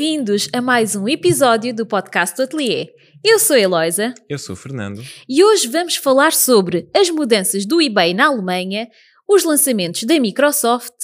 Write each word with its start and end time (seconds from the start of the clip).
Bem-vindos 0.00 0.48
a 0.54 0.62
mais 0.62 0.96
um 0.96 1.06
episódio 1.06 1.74
do 1.74 1.84
podcast 1.84 2.34
do 2.34 2.44
Atelier. 2.44 2.88
Eu 3.22 3.38
sou 3.38 3.54
a 3.54 3.60
Eloisa 3.60 4.14
Eu 4.30 4.38
sou 4.38 4.54
o 4.54 4.56
Fernando. 4.56 5.04
e 5.28 5.44
hoje 5.44 5.68
vamos 5.68 5.96
falar 5.96 6.32
sobre 6.32 6.88
as 6.96 7.10
mudanças 7.10 7.66
do 7.66 7.82
eBay 7.82 8.14
na 8.14 8.28
Alemanha, 8.28 8.88
os 9.28 9.44
lançamentos 9.44 10.04
da 10.04 10.18
Microsoft 10.18 10.94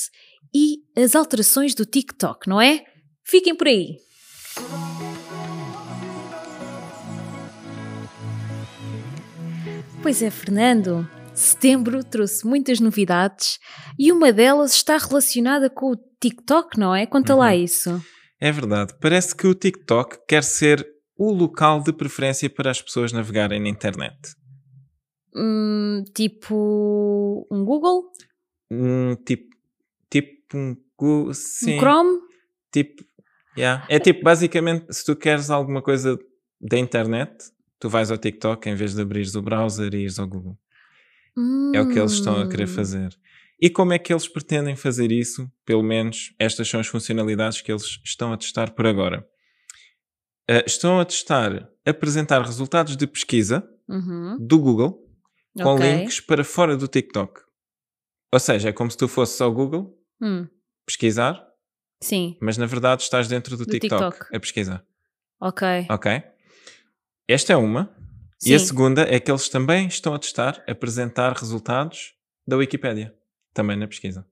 e 0.54 0.78
as 0.98 1.14
alterações 1.14 1.74
do 1.74 1.84
TikTok, 1.84 2.48
não 2.48 2.58
é? 2.58 2.84
Fiquem 3.22 3.54
por 3.54 3.66
aí. 3.66 3.96
Pois 10.02 10.22
é, 10.22 10.30
Fernando. 10.30 11.06
Setembro 11.34 12.02
trouxe 12.02 12.46
muitas 12.46 12.80
novidades 12.80 13.58
e 13.98 14.10
uma 14.10 14.32
delas 14.32 14.72
está 14.72 14.96
relacionada 14.96 15.68
com 15.68 15.92
o 15.92 15.96
TikTok, 16.18 16.80
não 16.80 16.94
é? 16.96 17.04
Conta 17.04 17.34
lá 17.34 17.54
isso. 17.54 18.02
É 18.40 18.52
verdade, 18.52 18.94
parece 19.00 19.34
que 19.34 19.46
o 19.46 19.54
TikTok 19.54 20.18
quer 20.28 20.44
ser 20.44 20.86
o 21.16 21.32
local 21.32 21.82
de 21.82 21.92
preferência 21.92 22.50
para 22.50 22.70
as 22.70 22.82
pessoas 22.82 23.12
navegarem 23.12 23.60
na 23.60 23.68
internet. 23.68 24.16
Hum, 25.34 26.04
tipo 26.14 27.46
um 27.50 27.64
Google? 27.64 28.10
Hum, 28.70 29.14
tipo, 29.24 29.56
tipo 30.10 30.56
um 30.56 30.76
Google, 30.98 31.34
sim. 31.34 31.76
Um 31.76 31.78
Chrome? 31.80 32.18
Tipo, 32.72 33.04
yeah. 33.56 33.86
É 33.88 33.98
tipo, 33.98 34.22
basicamente, 34.22 34.86
se 34.92 35.04
tu 35.04 35.16
queres 35.16 35.48
alguma 35.50 35.80
coisa 35.82 36.18
da 36.60 36.78
internet, 36.78 37.32
tu 37.78 37.88
vais 37.88 38.10
ao 38.10 38.18
TikTok 38.18 38.68
em 38.68 38.74
vez 38.74 38.94
de 38.94 39.00
abrires 39.02 39.34
o 39.34 39.42
browser 39.42 39.94
e 39.94 40.02
ires 40.02 40.18
ao 40.18 40.26
Google. 40.26 40.58
É 41.74 41.80
o 41.80 41.88
que 41.88 41.98
eles 41.98 42.12
estão 42.12 42.40
a 42.40 42.48
querer 42.48 42.64
Hum. 42.64 42.74
fazer. 42.74 43.18
E 43.60 43.70
como 43.70 43.92
é 43.92 43.98
que 43.98 44.12
eles 44.12 44.28
pretendem 44.28 44.76
fazer 44.76 45.10
isso? 45.10 45.50
Pelo 45.64 45.82
menos 45.82 46.34
estas 46.38 46.68
são 46.68 46.78
as 46.80 46.86
funcionalidades 46.86 47.60
que 47.62 47.72
eles 47.72 47.98
estão 48.04 48.32
a 48.32 48.36
testar 48.36 48.72
por 48.72 48.86
agora. 48.86 49.26
Ah, 50.48 50.62
estão 50.66 51.00
a 51.00 51.04
testar 51.04 51.68
apresentar 51.84 52.42
resultados 52.42 52.96
de 52.96 53.06
pesquisa 53.06 53.68
Uhum, 53.88 54.36
do 54.44 54.58
Google 54.58 55.00
com 55.62 55.74
ok. 55.76 55.98
links 55.98 56.18
para 56.20 56.42
fora 56.42 56.76
do 56.76 56.88
TikTok. 56.88 57.40
Ou 58.32 58.40
seja, 58.40 58.68
é 58.70 58.72
como 58.72 58.90
se 58.90 58.96
tu 58.96 59.06
fosses 59.08 59.40
ao 59.40 59.52
Google 59.52 59.96
Hum, 60.20 60.46
pesquisar, 60.84 61.40
sim, 62.02 62.36
mas 62.42 62.56
na 62.58 62.66
verdade 62.66 63.02
estás 63.02 63.28
dentro 63.28 63.56
do, 63.56 63.64
Do 63.64 63.70
TikTok, 63.70 64.10
TikTok. 64.18 64.36
a 64.36 64.40
pesquisar. 64.40 64.84
ok. 65.40 65.86
Ok? 65.88 66.22
Esta 67.28 67.52
é 67.52 67.56
uma. 67.56 67.94
Sim. 68.40 68.50
E 68.50 68.54
a 68.54 68.58
segunda 68.58 69.02
é 69.02 69.18
que 69.20 69.30
eles 69.30 69.48
também 69.48 69.86
estão 69.86 70.12
a 70.14 70.18
testar 70.18 70.62
apresentar 70.68 71.32
resultados 71.32 72.14
da 72.46 72.56
Wikipédia. 72.56 73.14
Também 73.56 73.74
na 73.74 73.88
pesquisa. 73.88 74.28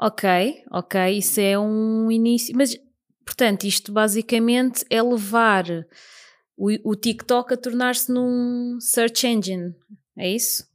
Ok, 0.00 0.26
ok, 0.70 1.18
isso 1.18 1.38
é 1.38 1.58
um 1.58 2.10
início. 2.10 2.56
Mas, 2.56 2.74
portanto, 3.22 3.64
isto 3.64 3.92
basicamente 3.92 4.82
é 4.88 5.02
levar 5.02 5.66
o, 6.56 6.90
o 6.90 6.96
TikTok 6.96 7.52
a 7.52 7.56
tornar-se 7.58 8.10
num 8.10 8.78
search 8.80 9.26
engine. 9.26 9.74
É 10.16 10.30
isso? 10.30 10.66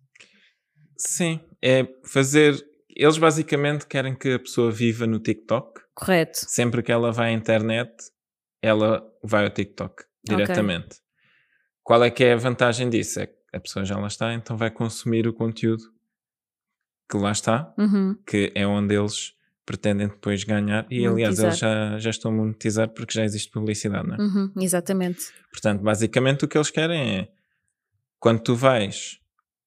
Sim, 0.95 1.39
é 1.59 1.87
fazer. 2.05 2.63
Eles 2.95 3.17
basicamente 3.17 3.87
querem 3.87 4.15
que 4.15 4.33
a 4.33 4.39
pessoa 4.39 4.71
viva 4.71 5.07
no 5.07 5.19
TikTok. 5.19 5.81
Correto. 5.95 6.37
Sempre 6.47 6.83
que 6.83 6.91
ela 6.91 7.11
vai 7.11 7.29
à 7.29 7.33
internet, 7.33 7.91
ela 8.61 9.03
vai 9.23 9.45
ao 9.45 9.49
TikTok 9.49 10.03
diretamente. 10.23 10.99
Qual 11.81 12.03
é 12.03 12.11
que 12.11 12.23
é 12.23 12.33
a 12.33 12.37
vantagem 12.37 12.91
disso? 12.91 13.21
É 13.21 13.25
que 13.25 13.33
a 13.51 13.59
pessoa 13.59 13.83
já 13.83 13.97
lá 13.97 14.05
está, 14.05 14.31
então 14.35 14.55
vai 14.55 14.69
consumir 14.69 15.27
o 15.27 15.33
conteúdo 15.33 15.83
que 17.11 17.17
lá 17.17 17.31
está, 17.31 17.73
Uhum, 17.77 18.15
que 18.25 18.51
é 18.55 18.65
onde 18.65 18.95
eles 18.95 19.33
pretendem 19.65 20.07
depois 20.07 20.43
ganhar. 20.43 20.87
E 20.89 21.05
aliás, 21.05 21.37
Monetizar. 21.39 21.47
eles 21.47 21.59
já, 21.59 21.99
já 21.99 22.09
estão 22.09 22.31
a 22.31 22.33
monetizar 22.35 22.89
porque 22.89 23.13
já 23.13 23.23
existe 23.23 23.51
publicidade, 23.51 24.07
não 24.07 24.15
é? 24.15 24.21
uhum, 24.21 24.51
exatamente. 24.59 25.25
Portanto, 25.51 25.81
basicamente 25.81 26.45
o 26.45 26.47
que 26.47 26.57
eles 26.57 26.71
querem 26.71 27.19
é 27.19 27.27
quando 28.19 28.41
tu 28.41 28.55
vais. 28.55 29.19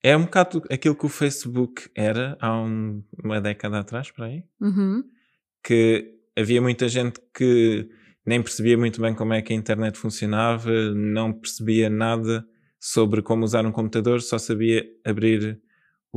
É 0.02 0.16
um 0.16 0.24
bocado 0.24 0.62
aquilo 0.70 0.94
que 0.94 1.06
o 1.06 1.08
Facebook 1.08 1.88
era 1.94 2.36
há 2.40 2.54
um- 2.60 3.02
uma 3.22 3.40
década 3.40 3.78
atrás, 3.78 4.10
por 4.10 4.24
aí, 4.24 4.44
Uhum, 4.60 5.02
que 5.62 6.12
havia 6.36 6.60
muita 6.60 6.88
gente 6.88 7.20
que 7.34 7.88
nem 8.26 8.42
percebia 8.42 8.76
muito 8.76 9.00
bem 9.00 9.14
como 9.14 9.32
é 9.32 9.42
que 9.42 9.52
a 9.52 9.56
internet 9.56 9.96
funcionava, 9.98 10.70
não 10.94 11.32
percebia 11.32 11.88
nada 11.88 12.44
sobre 12.80 13.22
como 13.22 13.44
usar 13.44 13.64
um 13.64 13.72
computador, 13.72 14.20
só 14.20 14.36
sabia 14.38 14.84
abrir 15.04 15.58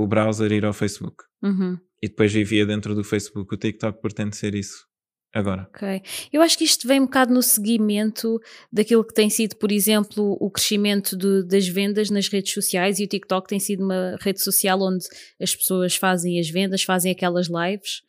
o 0.02 0.08
browser 0.08 0.52
ir 0.52 0.66
ao 0.66 0.74
Facebook. 0.74 1.24
uhum. 1.44 1.78
E 2.02 2.08
depois 2.08 2.32
vivia 2.32 2.64
dentro 2.64 2.94
do 2.94 3.04
Facebook. 3.04 3.52
O 3.56 3.58
TikTok 3.58 4.00
pretende 4.00 4.38
ser 4.38 4.54
isso 4.54 4.86
agora. 5.34 5.68
Ok. 5.74 6.02
Eu 6.32 6.44
acho 6.44 6.56
que 6.56 6.64
isto 6.64 6.88
vem 6.88 7.00
um 7.02 7.06
bocado 7.06 7.34
no 7.34 7.42
seguimento 7.42 8.40
daquilo 8.72 9.04
que 9.04 9.16
tem 9.16 9.32
sido, 9.32 9.56
por 9.56 9.72
exemplo, 9.72 10.38
o 10.40 10.52
crescimento 10.52 11.18
de- 11.18 11.44
das 11.48 11.68
vendas 11.68 12.12
nas 12.12 12.28
redes 12.28 12.54
sociais 12.54 13.00
e 13.00 13.04
o 13.04 13.08
TikTok 13.08 13.48
tem 13.48 13.60
sido 13.60 13.84
uma 13.84 14.16
rede 14.22 14.42
social 14.44 14.80
onde 14.80 15.06
as 15.42 15.56
pessoas 15.56 15.96
fazem 15.96 16.40
as 16.40 16.48
vendas, 16.50 16.84
fazem 16.84 17.12
aquelas 17.12 17.48
lives 17.48 18.02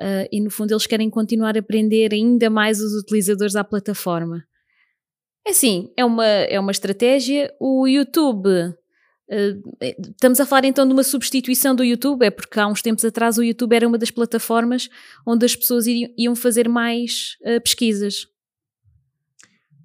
ah, 0.00 0.26
e 0.32 0.40
no 0.40 0.50
fundo 0.50 0.72
eles 0.72 0.86
querem 0.86 1.08
continuar 1.08 1.56
a 1.56 1.60
aprender 1.60 2.12
ainda 2.12 2.50
mais 2.50 2.80
os 2.80 2.92
utilizadores 3.00 3.54
à 3.54 3.62
plataforma. 3.62 4.44
É 5.46 5.50
assim, 5.50 5.92
é 5.96 6.04
uma, 6.04 6.26
é 6.26 6.58
uma 6.58 6.72
estratégia. 6.72 7.54
O 7.60 7.86
YouTube. 7.86 8.48
Ah, 9.30 9.86
estamos 10.00 10.40
a 10.40 10.46
falar 10.46 10.64
então 10.64 10.86
de 10.86 10.92
uma 10.92 11.04
substituição 11.04 11.74
do 11.74 11.84
YouTube, 11.84 12.24
é 12.24 12.30
porque 12.30 12.58
há 12.58 12.66
uns 12.66 12.82
tempos 12.82 13.04
atrás 13.04 13.38
o 13.38 13.42
YouTube 13.42 13.74
era 13.74 13.86
uma 13.86 13.98
das 13.98 14.10
plataformas 14.10 14.88
onde 15.26 15.44
as 15.44 15.54
pessoas 15.54 15.86
iriam, 15.86 16.12
iam 16.16 16.36
fazer 16.36 16.68
mais 16.68 17.36
ah, 17.44 17.60
pesquisas. 17.60 18.26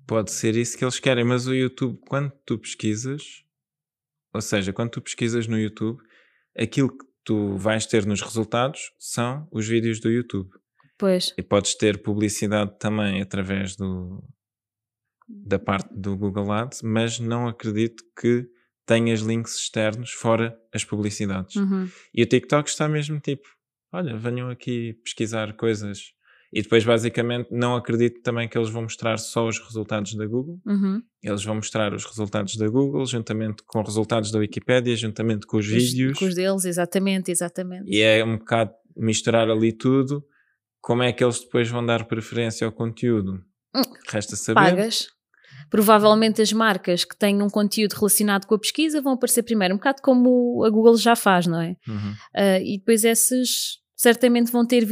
Pode 0.07 0.31
ser 0.31 0.55
isso 0.55 0.77
que 0.77 0.83
eles 0.83 0.99
querem, 0.99 1.23
mas 1.23 1.47
o 1.47 1.53
YouTube, 1.53 1.99
quando 2.07 2.31
tu 2.45 2.57
pesquisas, 2.57 3.43
ou 4.33 4.41
seja, 4.41 4.73
quando 4.73 4.91
tu 4.91 5.01
pesquisas 5.01 5.47
no 5.47 5.57
YouTube, 5.57 6.01
aquilo 6.57 6.89
que 6.89 7.05
tu 7.23 7.55
vais 7.57 7.85
ter 7.85 8.05
nos 8.05 8.21
resultados 8.21 8.91
são 8.99 9.47
os 9.51 9.67
vídeos 9.67 9.99
do 9.99 10.09
YouTube. 10.09 10.49
Pois, 10.97 11.33
E 11.37 11.41
podes 11.41 11.75
ter 11.75 12.01
publicidade 12.01 12.77
também 12.79 13.21
através 13.21 13.75
do, 13.75 14.23
da 15.27 15.57
parte 15.57 15.89
do 15.93 16.17
Google 16.17 16.51
Ads, 16.51 16.81
mas 16.81 17.19
não 17.19 17.47
acredito 17.47 18.03
que 18.19 18.47
tenhas 18.85 19.21
links 19.21 19.55
externos 19.55 20.11
fora 20.11 20.57
as 20.73 20.83
publicidades. 20.83 21.55
uhum, 21.55 21.88
E 22.13 22.21
o 22.23 22.25
TikTok 22.25 22.69
está 22.69 22.88
mesmo 22.89 23.19
tipo, 23.19 23.47
olha, 23.91 24.16
venham 24.17 24.49
aqui 24.49 24.94
pesquisar 25.03 25.53
coisas. 25.53 26.11
E 26.55 26.61
depois, 26.61 26.83
basicamente, 26.85 27.47
não 27.51 27.75
acredito 27.75 28.21
também 28.21 28.47
que 28.47 28.55
eles 28.55 28.69
vão 28.69 28.83
mostrar 28.83 29.17
só 29.17 29.47
os 29.47 29.57
resultados 29.57 30.13
da 30.13 30.25
Google. 30.27 30.59
uhum. 30.67 31.01
Eles 31.23 31.44
vão 31.44 31.55
mostrar 31.55 31.94
os 31.95 32.05
resultados 32.05 32.55
da 32.57 32.67
Google, 32.67 33.05
juntamente 33.07 33.63
com 33.66 33.81
resultados 33.81 34.29
da 34.31 34.38
Wikipédia, 34.38 34.95
juntamente 34.95 35.47
com 35.47 35.57
os 35.57 35.65
Os- 35.65 35.71
vídeos. 35.73 36.19
Com 36.19 36.25
os 36.25 36.35
deles, 36.35 36.65
exatamente, 36.65 37.31
exatamente. 37.31 37.89
E 37.89 38.01
é 38.01 38.23
um 38.23 38.38
bocado 38.38 38.71
misturar 38.95 39.50
ali 39.50 39.71
tudo. 39.73 40.23
Como 40.79 41.01
é 41.01 41.11
que 41.11 41.23
eles 41.23 41.39
depois 41.39 41.67
vão 41.69 41.83
dar 41.83 42.05
preferência 42.05 42.67
ao 42.67 42.71
conteúdo? 42.73 43.41
Hum, 43.75 43.81
Resta 44.07 44.35
saber. 44.35 44.59
Pagas. 44.59 45.07
Provavelmente 45.73 46.39
as 46.39 46.53
marcas 46.53 47.03
que 47.03 47.17
têm 47.17 47.41
um 47.41 47.50
conteúdo 47.50 47.94
relacionado 47.94 48.45
com 48.45 48.53
a 48.53 48.59
pesquisa 48.59 49.01
vão 49.01 49.13
aparecer 49.13 49.41
primeiro, 49.41 49.73
um 49.73 49.78
bocado 49.78 50.03
como 50.03 50.63
a 50.63 50.69
Google 50.69 50.95
já 50.95 51.16
faz, 51.16 51.47
não 51.47 51.59
é? 51.59 51.75
Uhum. 51.88 52.13
Ah, 52.31 52.59
e 52.59 52.78
depois 52.78 53.03
essas 53.03 53.79
certamente 53.95 54.51
vão 54.51 54.67
ter 54.67 54.88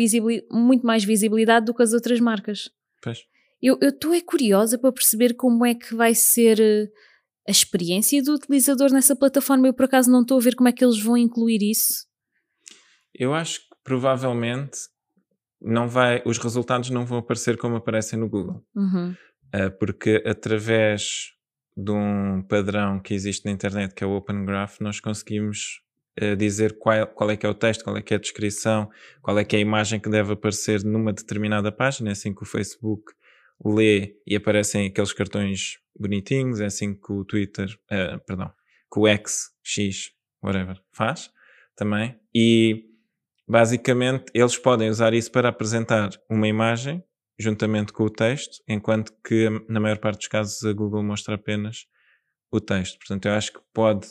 muito 0.50 0.84
mais 0.84 1.04
visibilidade 1.04 1.68
do 1.68 1.74
que 1.76 1.84
as 1.84 1.94
outras 1.94 2.20
marcas. 2.20 2.72
Pois. 3.00 3.20
Eu 3.62 3.78
estou 3.80 4.12
é 4.12 4.22
curiosa 4.22 4.76
para 4.76 4.92
perceber 4.92 5.36
como 5.36 5.64
é 5.64 5.76
que 5.76 5.94
vai 5.94 6.16
ser 6.16 6.60
eh, 6.60 6.90
a 7.48 7.52
experiência 7.52 8.24
do 8.24 8.34
utilizador 8.34 8.92
nessa 8.92 9.16
plataforma. 9.16 9.68
Eu 9.68 9.76
por 9.76 9.86
acaso 9.86 10.10
não 10.10 10.24
estou 10.24 10.40
a 10.40 10.42
ver 10.42 10.56
como 10.56 10.68
é 10.68 10.72
que 10.72 10.84
eles 10.84 11.00
vão 11.00 11.16
incluir 11.16 11.62
isso. 11.62 12.08
Eu 13.14 13.36
acho 13.36 13.60
que 13.60 13.76
provavelmente 13.84 14.80
não 15.62 15.88
vai, 15.88 16.24
os 16.26 16.40
resultados 16.40 16.90
não 16.90 17.06
vão 17.06 17.20
aparecer 17.20 17.56
como 17.56 17.76
aparecem 17.76 18.18
no 18.18 18.28
Google. 18.28 18.66
Uhum. 18.76 19.16
Uh, 19.54 19.72
porque 19.80 20.24
através 20.26 21.34
de 21.76 21.92
um 21.92 22.42
padrão 22.42 23.00
que 23.00 23.14
existe 23.14 23.46
na 23.46 23.52
internet, 23.52 23.94
que 23.94 24.04
é 24.04 24.08
o 24.08 24.16
Open 24.16 24.46
Graph, 24.46 24.80
nós 24.80 25.00
conseguimos 25.00 25.82
uh, 26.22 26.36
dizer 26.36 26.78
qual, 26.78 27.08
qual 27.08 27.32
é 27.32 27.38
que 27.38 27.46
é 27.46 27.50
o 27.50 27.54
texto, 27.54 27.84
qual 27.84 27.98
é 27.98 28.02
que 28.02 28.14
é 28.14 28.18
a 28.18 28.20
descrição, 28.20 28.90
qual 29.22 29.38
é 29.38 29.44
que 29.44 29.56
é 29.56 29.60
a 29.60 29.62
imagem 29.62 30.00
que 30.00 30.10
deve 30.10 30.34
aparecer 30.34 30.84
numa 30.84 31.12
determinada 31.12 31.72
página, 31.72 32.10
é 32.10 32.12
assim 32.14 32.34
que 32.34 32.44
o 32.44 32.46
Facebook 32.46 33.14
lê 33.64 34.16
e 34.26 34.36
aparecem 34.36 34.88
aqueles 34.88 35.14
cartões 35.14 35.80
bonitinhos, 35.98 36.60
é 36.60 36.66
assim 36.66 36.94
que 36.94 37.12
o 37.12 37.26
Twitter, 37.26 37.70
uh, 37.92 38.20
perdão, 38.26 38.52
que 38.92 39.00
o 39.00 39.08
X, 39.08 39.52
X, 39.64 40.12
whatever, 40.44 40.82
faz 40.92 41.30
também. 41.76 42.20
E 42.34 42.86
basicamente 43.48 44.26
eles 44.34 44.58
podem 44.58 44.90
usar 44.90 45.14
isso 45.14 45.32
para 45.32 45.50
apresentar 45.50 46.10
uma 46.30 46.48
imagem 46.48 47.04
juntamente 47.42 47.92
com 47.92 48.04
o 48.04 48.10
texto, 48.10 48.62
enquanto 48.68 49.12
que 49.26 49.50
na 49.68 49.80
maior 49.80 49.98
parte 49.98 50.20
dos 50.20 50.28
casos 50.28 50.64
a 50.64 50.72
Google 50.74 51.04
mostra 51.04 51.36
apenas 51.36 51.86
o 52.52 52.60
texto. 52.60 52.98
Portanto, 53.00 53.26
eu 53.26 53.34
acho 53.34 53.54
que 53.54 53.60
pode 53.74 54.08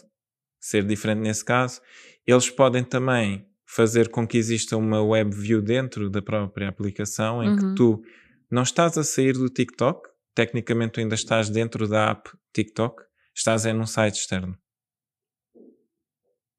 ser 0.60 0.84
diferente 0.84 1.20
nesse 1.20 1.44
caso. 1.44 1.80
Eles 2.26 2.50
podem 2.50 2.84
também 2.84 3.46
fazer 3.66 4.08
com 4.10 4.26
que 4.26 4.36
exista 4.36 4.76
uma 4.76 5.02
web 5.02 5.34
view 5.34 5.62
dentro 5.62 6.10
da 6.10 6.20
própria 6.20 6.68
aplicação 6.68 7.42
em 7.42 7.50
Uhum. 7.50 7.56
que 7.56 7.74
tu 7.76 8.02
não 8.50 8.62
estás 8.62 8.98
a 8.98 9.04
sair 9.04 9.32
do 9.32 9.48
TikTok, 9.48 10.08
tecnicamente 10.34 10.92
tu 10.94 11.00
ainda 11.00 11.14
estás 11.14 11.48
dentro 11.48 11.86
da 11.88 12.10
app 12.10 12.30
TikTok, 12.52 13.02
estás 13.34 13.64
é 13.64 13.72
num 13.72 13.86
site 13.86 14.16
externo. 14.16 14.58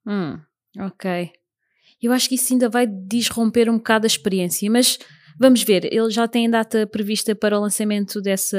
Hum, 0.06 0.40
ok. 0.80 1.32
Eu 2.02 2.12
acho 2.12 2.28
que 2.30 2.36
isso 2.36 2.54
ainda 2.54 2.70
vai 2.70 2.88
disromper 2.88 3.70
um 3.70 3.78
bocado 3.78 4.06
a 4.06 4.08
experiência, 4.08 4.70
mas 4.72 4.98
vamos 5.40 5.64
ver. 5.64 5.86
Ele 5.92 6.10
já 6.10 6.28
tem 6.28 6.50
data 6.50 6.86
prevista 6.88 7.36
para 7.36 7.58
o 7.58 7.62
lançamento 7.62 8.22
dessa. 8.22 8.58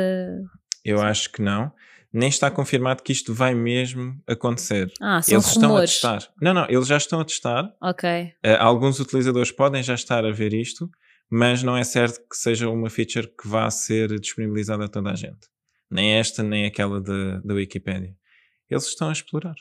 Eu 0.85 1.01
acho 1.01 1.31
que 1.31 1.43
não. 1.43 1.73
Nem 2.13 2.29
está 2.29 2.51
confirmado 2.51 3.03
que 3.03 3.13
isto 3.13 3.33
vai 3.33 3.55
mesmo 3.55 4.15
acontecer. 4.27 4.93
Ah, 5.01 5.23
são 5.23 5.35
eles 5.35 5.47
estão 5.47 5.63
a 5.63 5.67
rumores. 5.69 5.91
testar. 5.93 6.29
Não, 6.41 6.53
não, 6.53 6.67
eles 6.69 6.87
já 6.87 6.99
estão 6.99 7.21
a 7.21 7.25
testar. 7.25 7.75
Ok. 7.81 8.09
Uh, 8.45 8.57
alguns 8.59 9.01
utilizadores 9.01 9.51
podem 9.51 9.83
já 9.83 9.95
estar 9.95 10.23
a 10.25 10.31
ver 10.31 10.53
isto, 10.53 10.91
mas 11.31 11.63
não 11.63 11.75
é 11.75 11.85
certo 11.85 12.21
que 12.29 12.37
seja 12.37 12.69
uma 12.69 12.91
feature 12.91 13.27
que 13.29 13.49
vá 13.49 13.71
ser 13.71 14.21
disponibilizada 14.21 14.85
a 14.85 14.89
toda 14.89 15.11
a 15.11 15.15
gente. 15.15 15.49
Nem 15.91 16.13
esta, 16.13 16.43
nem 16.43 16.67
aquela 16.67 17.01
da 17.01 17.39
da 17.43 17.55
Wikipedia. 17.55 18.15
Eles 18.69 18.87
estão 18.87 19.09
a 19.09 19.13
explorar. 19.13 19.55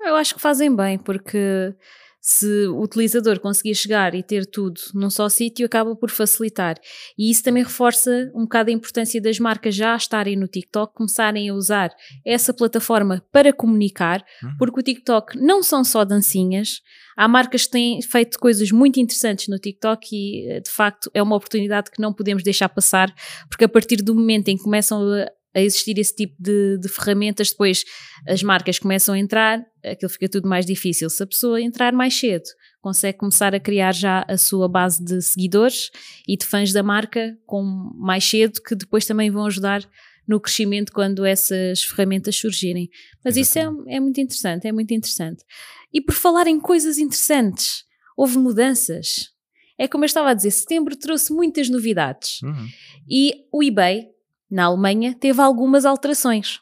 Eu 0.00 0.14
acho 0.14 0.34
que 0.34 0.40
fazem 0.40 0.74
bem, 0.74 0.96
porque 0.98 1.74
se 2.20 2.66
o 2.68 2.82
utilizador 2.82 3.40
conseguir 3.40 3.74
chegar 3.74 4.14
e 4.14 4.22
ter 4.22 4.44
tudo 4.46 4.78
num 4.94 5.08
só 5.08 5.28
sítio, 5.28 5.64
acaba 5.64 5.96
por 5.96 6.10
facilitar. 6.10 6.76
E 7.18 7.30
isso 7.30 7.42
também 7.42 7.62
reforça 7.62 8.30
um 8.34 8.42
bocado 8.42 8.70
a 8.70 8.72
importância 8.72 9.20
das 9.22 9.38
marcas 9.38 9.74
já 9.74 9.96
estarem 9.96 10.36
no 10.36 10.46
TikTok, 10.46 10.94
começarem 10.94 11.48
a 11.48 11.54
usar 11.54 11.90
essa 12.24 12.52
plataforma 12.52 13.24
para 13.32 13.52
comunicar, 13.52 14.22
Uhum. 14.42 14.56
porque 14.58 14.80
o 14.80 14.82
TikTok 14.82 15.38
não 15.38 15.62
são 15.62 15.82
só 15.82 16.04
dancinhas. 16.04 16.80
Há 17.16 17.26
marcas 17.26 17.64
que 17.64 17.70
têm 17.72 18.00
feito 18.02 18.38
coisas 18.38 18.70
muito 18.70 19.00
interessantes 19.00 19.48
no 19.48 19.58
TikTok 19.58 20.08
e, 20.12 20.48
eh, 20.50 20.60
de 20.60 20.70
facto, 20.70 21.10
é 21.14 21.22
uma 21.22 21.36
oportunidade 21.36 21.90
que 21.90 22.00
não 22.00 22.12
podemos 22.12 22.42
deixar 22.42 22.68
passar, 22.68 23.12
porque 23.48 23.64
a 23.64 23.68
partir 23.68 23.96
do 23.96 24.14
momento 24.14 24.48
em 24.48 24.56
que 24.56 24.62
começam 24.62 25.02
a, 25.12 25.26
a 25.54 25.60
existir 25.60 25.98
esse 25.98 26.14
tipo 26.14 26.34
de, 26.38 26.78
de 26.78 26.88
ferramentas, 26.88 27.50
depois 27.50 27.84
as 28.26 28.42
marcas 28.42 28.78
começam 28.78 29.14
a 29.14 29.18
entrar, 29.18 29.60
aquilo 29.84 30.10
fica 30.10 30.28
tudo 30.28 30.48
mais 30.48 30.64
difícil. 30.64 31.10
Se 31.10 31.22
a 31.22 31.26
pessoa 31.26 31.60
entrar 31.60 31.92
mais 31.92 32.14
cedo, 32.14 32.44
consegue 32.80 33.18
começar 33.18 33.54
a 33.54 33.60
criar 33.60 33.92
já 33.92 34.24
a 34.28 34.38
sua 34.38 34.68
base 34.68 35.04
de 35.04 35.20
seguidores 35.20 35.90
e 36.26 36.36
de 36.36 36.46
fãs 36.46 36.72
da 36.72 36.82
marca 36.82 37.36
com 37.46 37.62
mais 37.96 38.24
cedo, 38.24 38.60
que 38.62 38.74
depois 38.74 39.06
também 39.06 39.30
vão 39.30 39.46
ajudar 39.46 39.88
no 40.26 40.40
crescimento 40.40 40.92
quando 40.92 41.24
essas 41.24 41.82
ferramentas 41.82 42.36
surgirem. 42.36 42.88
Mas 43.24 43.36
isso 43.36 43.58
é, 43.58 43.62
é 43.88 44.00
muito 44.00 44.20
interessante, 44.20 44.68
é 44.68 44.72
muito 44.72 44.94
interessante. 44.94 45.44
E 45.92 46.00
por 46.00 46.14
falar 46.14 46.46
em 46.46 46.60
coisas 46.60 46.98
interessantes, 46.98 47.84
houve 48.16 48.38
mudanças. 48.38 49.30
É 49.76 49.88
como 49.88 50.04
eu 50.04 50.06
estava 50.06 50.30
a 50.30 50.34
dizer, 50.34 50.52
setembro 50.52 50.94
trouxe 50.96 51.32
muitas 51.32 51.68
novidades. 51.68 52.40
Uhum. 52.42 52.68
E 53.08 53.32
o 53.52 53.62
eBay, 53.62 54.06
na 54.50 54.64
Alemanha, 54.64 55.14
teve 55.18 55.40
algumas 55.40 55.84
alterações. 55.84 56.60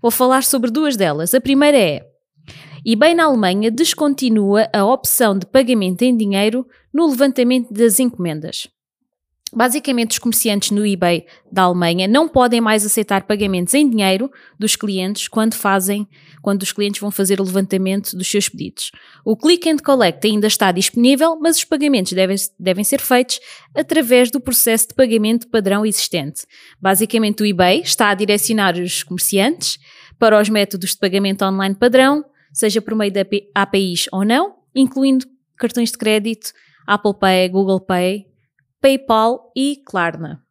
Vou 0.00 0.10
falar 0.10 0.42
sobre 0.44 0.70
duas 0.70 0.96
delas. 0.96 1.34
A 1.34 1.40
primeira 1.40 1.78
é: 1.78 2.06
eBay 2.86 3.14
na 3.14 3.24
Alemanha 3.24 3.70
descontinua 3.70 4.68
a 4.72 4.84
opção 4.84 5.38
de 5.38 5.46
pagamento 5.46 6.02
em 6.02 6.16
dinheiro 6.16 6.66
no 6.92 7.06
levantamento 7.08 7.72
das 7.72 7.98
encomendas. 8.00 8.68
Basicamente, 9.52 10.12
os 10.12 10.18
comerciantes 10.18 10.70
no 10.70 10.86
eBay 10.86 11.26
da 11.50 11.62
Alemanha 11.62 12.06
não 12.06 12.28
podem 12.28 12.60
mais 12.60 12.86
aceitar 12.86 13.24
pagamentos 13.24 13.74
em 13.74 13.88
dinheiro 13.88 14.30
dos 14.56 14.76
clientes 14.76 15.26
quando 15.26 15.54
fazem, 15.54 16.06
quando 16.40 16.62
os 16.62 16.70
clientes 16.70 17.00
vão 17.00 17.10
fazer 17.10 17.40
o 17.40 17.44
levantamento 17.44 18.16
dos 18.16 18.28
seus 18.30 18.48
pedidos. 18.48 18.92
O 19.24 19.36
Click 19.36 19.68
and 19.68 19.78
Collect 19.78 20.24
ainda 20.24 20.46
está 20.46 20.70
disponível, 20.70 21.36
mas 21.40 21.56
os 21.56 21.64
pagamentos 21.64 22.12
devem, 22.12 22.36
devem 22.60 22.84
ser 22.84 23.00
feitos 23.00 23.40
através 23.74 24.30
do 24.30 24.40
processo 24.40 24.88
de 24.88 24.94
pagamento 24.94 25.48
padrão 25.48 25.84
existente. 25.84 26.46
Basicamente, 26.80 27.42
o 27.42 27.46
eBay 27.46 27.80
está 27.80 28.10
a 28.10 28.14
direcionar 28.14 28.76
os 28.76 29.02
comerciantes 29.02 29.78
para 30.16 30.40
os 30.40 30.48
métodos 30.48 30.90
de 30.90 30.98
pagamento 30.98 31.44
online 31.44 31.74
padrão, 31.74 32.24
seja 32.52 32.80
por 32.80 32.94
meio 32.94 33.10
de 33.10 33.26
APIs 33.52 34.06
ou 34.12 34.24
não, 34.24 34.54
incluindo 34.72 35.26
cartões 35.56 35.90
de 35.90 35.98
crédito, 35.98 36.52
Apple 36.86 37.14
Pay, 37.18 37.48
Google 37.48 37.80
Pay, 37.80 38.29
PayPal 38.80 39.52
e 39.56 39.82
Klarna. 39.84 40.44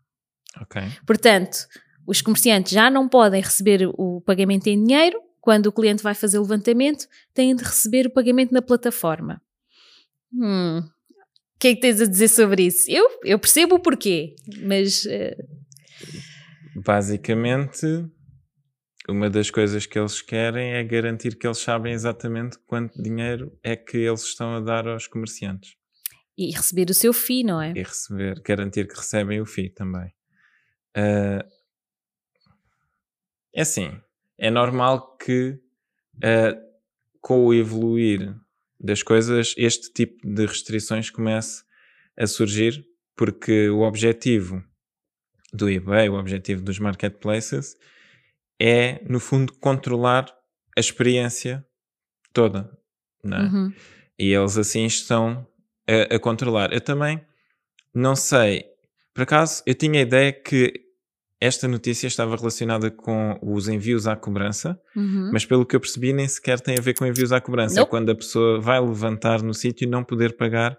Ok. 0.62 0.82
Portanto, 1.06 1.68
os 2.06 2.22
comerciantes 2.22 2.72
já 2.72 2.90
não 2.90 3.08
podem 3.08 3.42
receber 3.42 3.90
o 3.94 4.22
pagamento 4.22 4.68
em 4.68 4.84
dinheiro. 4.84 5.22
Quando 5.40 5.68
o 5.68 5.72
cliente 5.72 6.04
vai 6.04 6.14
fazer 6.14 6.38
o 6.38 6.42
levantamento, 6.42 7.08
têm 7.34 7.56
de 7.56 7.64
receber 7.64 8.08
o 8.08 8.10
pagamento 8.10 8.54
na 8.54 8.62
plataforma. 8.62 9.42
Hum. 10.34 10.80
O 10.80 11.60
que 11.60 11.70
é 11.70 11.76
que 11.76 11.82
tens 11.82 12.02
a 12.02 12.06
dizer 12.06 12.28
sobre 12.28 12.64
isso? 12.64 12.90
Eu, 12.90 13.10
eu 13.24 13.40
percebo 13.40 13.76
o 13.76 13.80
porquê, 13.80 14.36
mas. 14.62 15.06
Uh... 15.06 16.82
Basicamente, 16.84 17.86
uma 19.08 19.30
das 19.30 19.50
coisas 19.50 19.86
que 19.86 19.98
eles 19.98 20.22
querem 20.22 20.74
é 20.74 20.84
garantir 20.84 21.36
que 21.36 21.48
eles 21.48 21.58
sabem 21.58 21.94
exatamente 21.94 22.58
quanto 22.66 23.02
dinheiro 23.02 23.52
é 23.64 23.76
que 23.76 23.98
eles 23.98 24.24
estão 24.24 24.56
a 24.56 24.60
dar 24.60 24.88
aos 24.88 25.08
comerciantes. 25.08 25.79
E 26.40 26.52
receber 26.52 26.90
o 26.90 26.94
seu 26.94 27.12
FII, 27.12 27.44
não 27.44 27.62
é? 27.62 27.74
E 27.76 27.84
receber, 27.84 28.42
garantir 28.42 28.88
que 28.88 28.96
recebem 28.96 29.42
o 29.42 29.46
FII 29.46 29.72
também. 29.72 30.08
Uh, 30.98 31.46
é 33.54 33.62
assim, 33.62 34.02
é 34.38 34.50
normal 34.50 35.18
que 35.18 35.60
uh, 36.16 36.58
com 37.20 37.46
o 37.46 37.54
evoluir 37.54 38.34
das 38.80 39.04
coisas 39.04 39.54
este 39.58 39.92
tipo 39.92 40.26
de 40.26 40.46
restrições 40.46 41.10
comece 41.10 41.62
a 42.18 42.26
surgir 42.26 42.88
porque 43.18 43.68
o 43.70 43.82
objetivo 43.82 44.64
do 45.52 45.70
eBay, 45.70 46.08
o 46.08 46.14
objetivo 46.14 46.62
dos 46.62 46.80
marketplaces 46.80 47.76
é 48.58 49.04
no 49.04 49.20
fundo 49.20 49.52
controlar 49.56 50.34
a 50.78 50.80
experiência 50.80 51.66
toda, 52.32 52.72
não 53.22 53.38
é? 53.38 53.42
Uhum. 53.42 53.74
E 54.18 54.32
eles 54.32 54.58
assim 54.58 54.86
estão 54.86 55.46
a, 55.90 56.16
a, 56.16 56.20
controlar. 56.20 56.72
Eu 56.72 56.82
também 56.82 57.20
não 57.94 58.16
sei, 58.16 58.66
por 59.14 59.24
acaso 59.24 59.64
eu 59.66 59.74
tinha 59.74 60.00
a 60.00 60.04
ideia 60.04 60.32
que 60.32 60.74
esta 61.42 61.68
notícia 61.68 62.08
estava 62.08 62.36
relacionada 62.36 62.92
com 62.92 63.40
os 63.42 63.70
envios 63.70 64.08
à 64.08 64.16
cobrança, 64.16 64.80
uhum. 64.96 65.30
mas 65.32 65.46
pelo 65.46 65.66
que 65.66 65.76
eu 65.76 65.80
percebi 65.80 66.12
nem 66.12 66.28
sequer 66.28 66.60
tem 66.60 66.78
a 66.78 66.82
ver 66.82 66.94
com 66.94 67.06
envios 67.06 67.32
à 67.32 67.40
cobrança. 67.40 67.76
Nope. 67.76 67.88
É 67.88 67.90
quando 67.90 68.10
a 68.10 68.16
pessoa 68.16 68.60
vai 68.60 68.80
levantar 68.80 69.42
no 69.42 69.54
sítio 69.54 69.86
e 69.86 69.90
não 69.90 70.04
poder 70.04 70.36
pagar 70.36 70.78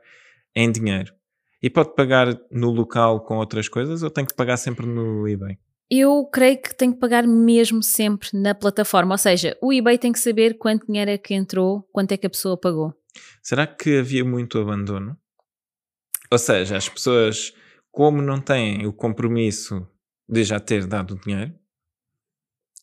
em 0.55 0.71
dinheiro. 0.71 1.15
E 1.63 1.71
pode 1.71 1.95
pagar 1.95 2.39
no 2.51 2.71
local 2.71 3.21
com 3.21 3.39
outras 3.39 3.69
coisas 3.69 4.03
ou 4.03 4.11
tem 4.11 4.25
que 4.25 4.35
pagar 4.35 4.57
sempre 4.59 4.87
no 4.87 5.27
eBay? 5.27 5.59
Eu 5.91 6.25
creio 6.27 6.61
que 6.61 6.75
tem 6.75 6.93
que 6.93 6.99
pagar 6.99 7.27
mesmo 7.27 7.83
sempre 7.83 8.29
na 8.33 8.55
plataforma, 8.55 9.15
ou 9.15 9.19
seja, 9.19 9.57
o 9.61 9.73
eBay 9.73 9.99
tem 9.99 10.13
que 10.13 10.21
saber 10.21 10.57
quanto 10.57 10.87
dinheiro 10.87 11.11
é 11.11 11.19
que 11.19 11.35
entrou, 11.35 11.83
quanto 11.93 12.13
é 12.13 12.17
que 12.17 12.27
a 12.27 12.31
pessoa 12.31 12.57
pagou. 12.57 12.95
Será 13.43 13.67
que 13.67 13.99
havia 13.99 14.25
muito 14.25 14.59
abandono? 14.59 15.17
Ou 16.31 16.39
seja, 16.39 16.77
as 16.77 16.89
pessoas, 16.89 17.53
como 17.91 18.23
não 18.23 18.41
têm 18.41 18.87
o 18.87 18.93
compromisso 18.93 19.87
de 20.29 20.45
já 20.45 20.61
ter 20.61 20.87
dado 20.87 21.15
o 21.15 21.21
dinheiro, 21.21 21.53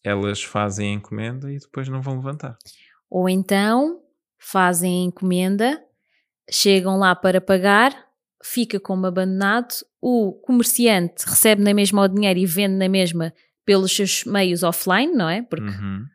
elas 0.04 0.44
fazem 0.44 0.92
a 0.92 0.94
encomenda 0.94 1.52
e 1.52 1.58
depois 1.58 1.88
não 1.88 2.02
vão 2.02 2.18
levantar. 2.18 2.58
Ou 3.10 3.30
então 3.30 4.02
fazem 4.38 5.02
a 5.02 5.06
encomenda, 5.06 5.82
chegam 6.50 6.98
lá 6.98 7.16
para 7.16 7.42
pagar, 7.42 8.08
fica 8.44 8.80
como 8.80 9.06
abandonado, 9.06 9.74
o 10.02 10.34
comerciante 10.34 11.26
recebe 11.26 11.62
na 11.62 11.74
mesma 11.74 12.04
o 12.04 12.08
dinheiro 12.08 12.40
e 12.40 12.46
vende 12.46 12.76
na 12.76 12.88
mesma 12.88 13.34
pelos 13.66 13.94
seus 13.94 14.24
meios 14.24 14.64
offline, 14.64 15.14
não 15.14 15.30
é? 15.30 15.42
Porque, 15.42 15.70
uhum. 15.70 16.06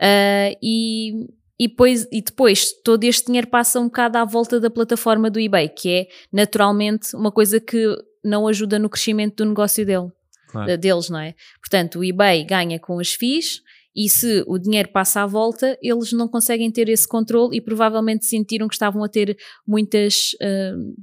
uh, 0.00 0.58
e, 0.62 1.26
e, 1.60 1.68
depois, 1.68 2.08
e 2.10 2.22
depois 2.22 2.72
todo 2.82 3.04
este 3.04 3.26
dinheiro 3.26 3.46
passa 3.46 3.78
um 3.78 3.84
bocado 3.84 4.16
à 4.16 4.24
volta 4.24 4.58
da 4.58 4.70
plataforma 4.70 5.30
do 5.30 5.38
eBay, 5.38 5.68
que 5.68 5.90
é 5.90 6.08
naturalmente 6.32 7.14
uma 7.14 7.30
coisa 7.30 7.60
que 7.60 7.84
não 8.24 8.48
ajuda 8.48 8.78
no 8.78 8.88
crescimento 8.88 9.44
do 9.44 9.50
negócio 9.50 9.84
dele, 9.84 10.08
claro. 10.48 10.78
deles, 10.78 11.10
não 11.10 11.18
é? 11.18 11.34
Portanto, 11.60 11.98
o 11.98 12.04
eBay 12.04 12.44
ganha 12.44 12.80
com 12.80 12.98
as 12.98 13.12
FIIs 13.12 13.60
e 13.94 14.08
se 14.08 14.42
o 14.46 14.58
dinheiro 14.58 14.88
passa 14.88 15.20
à 15.20 15.26
volta, 15.26 15.76
eles 15.82 16.14
não 16.14 16.26
conseguem 16.26 16.70
ter 16.70 16.88
esse 16.88 17.06
controle 17.06 17.54
e 17.54 17.60
provavelmente 17.60 18.24
sentiram 18.24 18.66
que 18.66 18.74
estavam 18.74 19.04
a 19.04 19.08
ter 19.08 19.36
muitas 19.68 20.30
uh, 20.40 20.94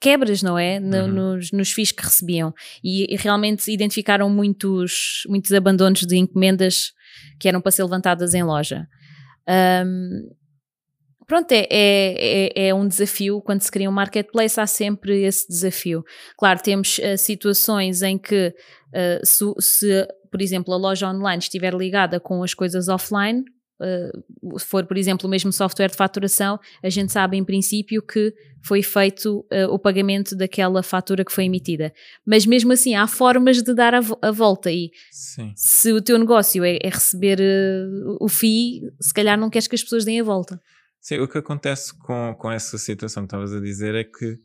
quebras, 0.00 0.40
não 0.40 0.56
é? 0.56 0.78
No, 0.78 0.98
Uhum. 0.98 1.08
nos, 1.08 1.50
nos 1.50 1.72
FIIs 1.72 1.90
que 1.90 2.04
recebiam. 2.04 2.54
E, 2.84 3.12
e 3.12 3.16
realmente 3.16 3.72
identificaram 3.72 4.30
muitos, 4.30 5.24
muitos 5.28 5.52
abandonos 5.52 6.02
de 6.02 6.16
encomendas 6.16 6.92
que 7.40 7.48
eram 7.48 7.60
para 7.60 7.72
ser 7.72 7.82
levantadas 7.82 8.34
em 8.34 8.44
loja. 8.44 8.86
Um, 9.50 10.30
pronto, 11.26 11.50
é, 11.52 11.66
é, 11.70 12.68
é, 12.68 12.74
um 12.74 12.86
desafio. 12.86 13.40
Quando 13.42 13.62
se 13.62 13.70
cria 13.70 13.88
um 13.88 13.92
marketplace, 13.92 14.60
há 14.60 14.66
sempre 14.66 15.22
esse 15.22 15.48
desafio. 15.48 16.04
Claro, 16.38 16.60
temos 16.62 16.98
uh, 16.98 17.18
situações 17.18 18.02
em 18.02 18.16
que, 18.16 18.54
uh, 18.94 19.26
se, 19.26 19.44
se, 19.58 20.08
por 20.30 20.40
exemplo, 20.40 20.72
a 20.72 20.76
loja 20.76 21.08
online 21.08 21.38
estiver 21.38 21.74
ligada 21.74 22.20
com 22.20 22.42
as 22.42 22.54
coisas 22.54 22.88
offline, 22.88 23.44
uh, 23.80 24.58
se 24.58 24.66
for, 24.66 24.86
por 24.86 24.96
exemplo, 24.96 25.26
o 25.26 25.30
mesmo 25.30 25.52
software 25.52 25.88
de 25.88 25.96
faturação, 25.96 26.58
a 26.82 26.88
gente 26.88 27.12
sabe 27.12 27.36
em 27.36 27.44
princípio 27.44 28.02
que 28.02 28.34
foi 28.62 28.82
feito 28.82 29.40
uh, 29.52 29.72
o 29.72 29.78
pagamento 29.78 30.36
daquela 30.36 30.82
fatura 30.82 31.24
que 31.24 31.32
foi 31.32 31.44
emitida. 31.44 31.92
Mas 32.26 32.44
mesmo 32.46 32.72
assim, 32.72 32.94
há 32.94 33.06
formas 33.06 33.62
de 33.62 33.74
dar 33.74 33.94
a, 33.94 34.00
vo 34.00 34.18
a 34.20 34.30
volta. 34.30 34.70
E 34.70 34.90
Sim. 35.10 35.52
se 35.56 35.92
o 35.92 36.00
teu 36.02 36.18
negócio 36.18 36.62
é, 36.64 36.78
é 36.82 36.88
receber 36.88 37.40
uh, 37.40 38.16
o 38.20 38.28
FII, 38.28 38.82
se 39.00 39.14
calhar 39.14 39.38
não 39.38 39.50
queres 39.50 39.66
que 39.66 39.74
as 39.74 39.82
pessoas 39.82 40.04
deem 40.04 40.20
a 40.20 40.24
volta. 40.24 40.60
Sim, 41.00 41.18
o 41.20 41.28
que 41.28 41.38
acontece 41.38 41.96
com, 41.98 42.34
com 42.38 42.50
essa 42.50 42.76
situação 42.76 43.22
que 43.22 43.28
estavas 43.28 43.54
a 43.54 43.60
dizer 43.60 43.94
é 43.94 44.04
que 44.04 44.38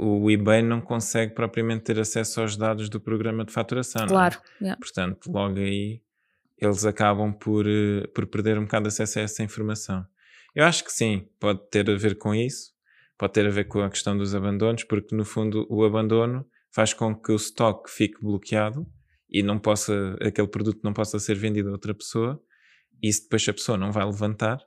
o 0.00 0.30
eBay 0.30 0.62
não 0.62 0.80
consegue 0.80 1.34
propriamente 1.34 1.84
ter 1.84 1.98
acesso 1.98 2.40
aos 2.40 2.56
dados 2.56 2.88
do 2.88 3.00
programa 3.00 3.44
de 3.44 3.52
faturação. 3.52 4.06
Claro. 4.06 4.38
É? 4.60 4.64
Yeah. 4.64 4.80
Portanto, 4.80 5.30
logo 5.30 5.58
aí 5.58 6.00
eles 6.64 6.84
acabam 6.84 7.32
por, 7.32 7.66
eh, 7.66 8.06
por 8.14 8.26
perder 8.26 8.58
um 8.58 8.64
bocado 8.64 8.88
acesso 8.88 9.18
a 9.18 9.22
essa 9.22 9.42
informação. 9.42 10.04
Eu 10.54 10.64
acho 10.64 10.84
que 10.84 10.92
sim, 10.92 11.28
pode 11.40 11.60
ter 11.70 11.90
a 11.90 11.96
ver 11.96 12.16
com 12.16 12.34
isso, 12.34 12.72
pode 13.18 13.32
ter 13.32 13.46
a 13.46 13.50
ver 13.50 13.64
com 13.64 13.80
a 13.80 13.90
questão 13.90 14.16
dos 14.16 14.34
abandonos, 14.34 14.84
porque 14.84 15.14
no 15.14 15.24
fundo 15.24 15.66
o 15.68 15.84
abandono 15.84 16.46
faz 16.70 16.92
com 16.92 17.14
que 17.14 17.32
o 17.32 17.36
estoque 17.36 17.90
fique 17.90 18.20
bloqueado 18.22 18.86
e 19.28 19.42
não 19.42 19.58
possa, 19.58 20.16
aquele 20.20 20.48
produto 20.48 20.80
não 20.84 20.92
possa 20.92 21.18
ser 21.18 21.34
vendido 21.36 21.68
a 21.68 21.72
outra 21.72 21.94
pessoa, 21.94 22.40
e 23.02 23.12
se 23.12 23.22
depois 23.22 23.48
a 23.48 23.52
pessoa 23.52 23.76
não 23.76 23.90
vai 23.90 24.04
levantar, 24.04 24.58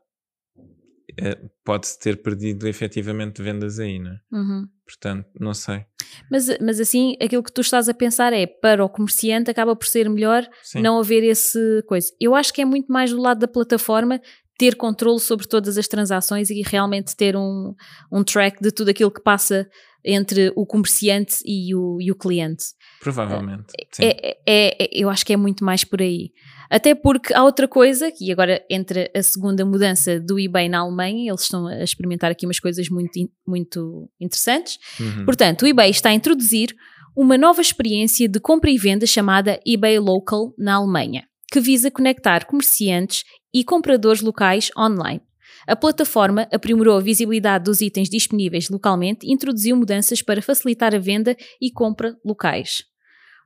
pode-se 1.63 1.99
ter 1.99 2.21
perdido 2.21 2.67
efetivamente 2.67 3.41
vendas 3.41 3.79
aí, 3.79 3.99
não 3.99 4.11
é? 4.11 4.19
Uhum. 4.31 4.67
Portanto, 4.85 5.27
não 5.39 5.53
sei. 5.53 5.85
Mas, 6.31 6.47
mas 6.59 6.79
assim, 6.79 7.15
aquilo 7.21 7.43
que 7.43 7.51
tu 7.51 7.61
estás 7.61 7.89
a 7.89 7.93
pensar 7.93 8.33
é 8.33 8.45
para 8.45 8.83
o 8.83 8.89
comerciante 8.89 9.51
acaba 9.51 9.75
por 9.75 9.85
ser 9.87 10.09
melhor 10.09 10.47
Sim. 10.63 10.81
não 10.81 10.99
haver 10.99 11.23
esse 11.23 11.83
coisa. 11.87 12.09
Eu 12.19 12.35
acho 12.35 12.53
que 12.53 12.61
é 12.61 12.65
muito 12.65 12.91
mais 12.91 13.11
do 13.11 13.21
lado 13.21 13.39
da 13.39 13.47
plataforma 13.47 14.21
ter 14.57 14.75
controle 14.75 15.19
sobre 15.19 15.47
todas 15.47 15.77
as 15.77 15.87
transações 15.87 16.49
e 16.49 16.61
realmente 16.61 17.15
ter 17.15 17.35
um, 17.35 17.73
um 18.11 18.23
track 18.23 18.61
de 18.61 18.71
tudo 18.71 18.89
aquilo 18.89 19.11
que 19.11 19.21
passa 19.21 19.67
entre 20.03 20.51
o 20.55 20.65
comerciante 20.65 21.35
e 21.45 21.75
o, 21.75 21.97
e 22.01 22.11
o 22.11 22.15
cliente. 22.15 22.65
Provavelmente. 23.01 23.65
sim. 23.91 24.03
É, 24.03 24.37
é, 24.47 24.83
é- 24.83 24.89
eu 24.93 25.09
acho 25.09 25.25
que 25.25 25.33
é 25.33 25.37
muito 25.37 25.63
mais 25.63 25.83
por 25.83 26.01
aí. 26.01 26.31
Até 26.69 26.95
porque 26.95 27.33
há 27.33 27.43
outra 27.43 27.67
coisa, 27.67 28.11
que 28.11 28.31
agora 28.31 28.63
entre 28.69 29.11
a 29.15 29.21
segunda 29.21 29.65
mudança 29.65 30.19
do 30.19 30.39
eBay 30.39 30.67
na 30.67 30.79
Alemanha, 30.79 31.29
eles 31.29 31.41
estão 31.41 31.67
a 31.67 31.83
experimentar 31.83 32.31
aqui 32.31 32.45
umas 32.45 32.59
coisas 32.59 32.89
muito, 32.89 33.11
muito 33.45 34.09
interessantes. 34.19 34.77
Uhum. 34.99 35.25
Portanto, 35.25 35.63
o 35.63 35.67
eBay 35.67 35.89
está 35.89 36.09
a 36.09 36.13
introduzir 36.13 36.75
uma 37.15 37.37
nova 37.37 37.61
experiência 37.61 38.27
de 38.27 38.39
compra 38.39 38.69
e 38.69 38.77
venda 38.77 39.05
chamada 39.05 39.59
eBay 39.65 39.97
Local 39.99 40.53
na 40.57 40.75
Alemanha, 40.75 41.25
que 41.51 41.59
visa 41.59 41.89
conectar 41.89 42.45
comerciantes 42.45 43.23
e 43.59 43.63
compradores 43.63 44.21
locais 44.21 44.69
online. 44.77 45.21
A 45.65 45.75
plataforma 45.75 46.47
aprimorou 46.51 46.97
a 46.97 47.01
visibilidade 47.01 47.65
dos 47.65 47.81
itens 47.81 48.09
disponíveis 48.09 48.69
localmente 48.69 49.25
e 49.25 49.33
introduziu 49.33 49.75
mudanças 49.75 50.21
para 50.21 50.41
facilitar 50.41 50.93
a 50.95 50.99
venda 50.99 51.35
e 51.61 51.71
compra 51.71 52.15
locais. 52.23 52.83